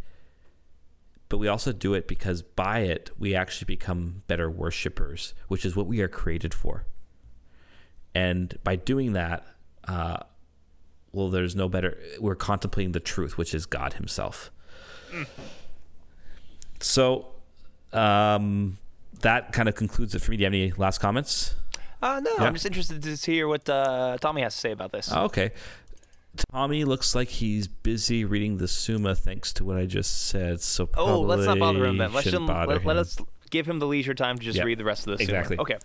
but 1.33 1.39
we 1.39 1.49
also 1.49 1.73
do 1.73 1.95
it 1.95 2.07
because 2.07 2.43
by 2.43 2.81
it 2.81 3.11
we 3.19 3.35
actually 3.35 3.65
become 3.65 4.23
better 4.27 4.51
worshipers, 4.51 5.33
which 5.49 5.65
is 5.65 5.75
what 5.75 5.87
we 5.87 6.03
are 6.03 6.07
created 6.09 6.53
for. 6.53 6.85
And 8.15 8.59
by 8.63 8.77
doing 8.77 9.15
that, 9.15 9.47
uh, 9.89 10.19
well, 11.11 11.31
there's 11.31 11.57
no 11.57 11.71
better. 11.71 11.99
We're 12.21 12.35
contemplating 12.35 12.93
the 12.93 13.01
truth, 13.01 13.39
which 13.39 13.55
is 13.55 13.65
God 13.65 13.95
Himself. 13.95 14.51
So, 16.81 17.29
um, 17.95 18.77
that 19.23 19.53
kind 19.53 19.71
of 19.71 19.75
concludes 19.75 20.15
it 20.15 20.19
for 20.19 20.33
me. 20.33 20.37
Do 20.37 20.43
you 20.43 20.45
have 20.45 20.53
any 20.53 20.73
last 20.73 20.99
comments? 20.99 21.55
Uh, 22.03 22.21
no, 22.23 22.31
Yeah. 22.37 22.45
I'm 22.45 22.53
just 22.53 22.67
interested 22.67 23.03
to 23.03 23.33
hear 23.33 23.49
what 23.49 23.67
uh, 23.71 24.19
Tommy 24.21 24.43
has 24.43 24.53
to 24.53 24.61
say 24.61 24.73
about 24.73 24.93
this. 24.93 25.11
Oh, 25.11 25.25
okay. 25.25 25.53
Tommy 26.51 26.85
looks 26.85 27.15
like 27.15 27.29
he's 27.29 27.69
busy 27.69 28.25
reading 28.25 28.57
the 28.57 28.69
Summa, 28.69 29.15
thanks 29.15 29.53
to 29.55 29.65
what 29.65 29.77
I 29.77 29.87
just 29.87 30.29
said. 30.29 30.61
So 30.61 30.89
oh, 30.97 31.21
let's 31.21 31.45
not 31.45 31.59
bother 31.59 31.85
him 31.85 31.99
then. 31.99 32.13
Let's 32.13 32.29
him, 32.29 32.47
bother 32.47 32.75
let, 32.77 32.85
let 32.87 32.97
us 32.97 33.19
give 33.51 33.69
him 33.69 33.79
the 33.79 33.87
leisure 33.87 34.15
time 34.15 34.39
to 34.39 34.43
just 34.43 34.57
Yeah, 34.57 34.65
read 34.65 34.79
the 34.79 34.85
rest 34.85 35.07
of 35.07 35.13
this. 35.19 35.21
exactly. 35.29 35.59
Okay. 35.59 35.77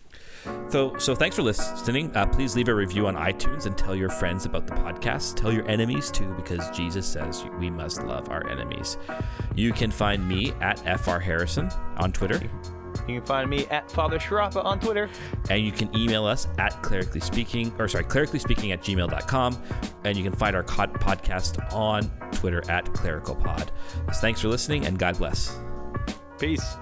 So, 0.70 0.98
so 0.98 1.14
thanks 1.16 1.36
for 1.36 1.42
listening. 1.42 2.16
Uh, 2.16 2.26
please 2.26 2.56
leave 2.56 2.70
a 2.70 2.74
review 2.76 3.08
on 3.08 3.16
iTunes 3.16 3.66
and 3.66 3.78
tell 3.78 3.94
your 3.94 4.10
friends 4.10 4.46
about 4.46 4.68
the 4.68 4.74
podcast. 4.74 5.36
Tell 5.36 5.52
your 5.52 5.68
enemies 5.70 6.10
too, 6.10 6.34
because 6.36 6.70
Jesus 6.70 7.06
says 7.06 7.44
we 7.60 7.70
must 7.70 8.04
love 8.04 8.30
our 8.30 8.50
enemies. 8.50 8.98
You 9.56 9.74
can 9.74 9.92
find 9.92 10.26
me 10.26 10.54
at 10.62 10.80
fr 11.00 11.18
harrison 11.18 11.70
on 11.98 12.14
Twitter, 12.14 12.40
You 13.08 13.16
can 13.20 13.26
find 13.26 13.50
me 13.50 13.66
at 13.68 13.90
Father 13.92 14.20
Sciarappa 14.20 14.64
on 14.64 14.80
Twitter. 14.80 15.10
and 15.50 15.64
you 15.64 15.72
can 15.72 15.96
email 15.96 16.26
us 16.26 16.48
at 16.58 16.82
clerically 16.84 17.22
speaking, 17.22 17.74
or 17.80 17.88
sorry, 17.88 18.04
clerically 18.04 18.40
speaking 18.40 18.72
at 18.72 18.82
gmail.com, 18.82 19.64
and 20.04 20.18
you 20.18 20.24
can 20.24 20.34
find 20.34 20.56
our 20.56 20.64
podcast 20.64 21.74
on 21.74 22.04
Twitter 22.32 22.64
at 22.70 22.86
clericalpod. 22.86 23.70
So 24.08 24.22
thanks 24.22 24.42
for 24.42 24.50
listening, 24.50 24.86
and 24.86 25.00
God 25.00 25.18
bless. 25.18 25.58
Peace. 26.40 26.78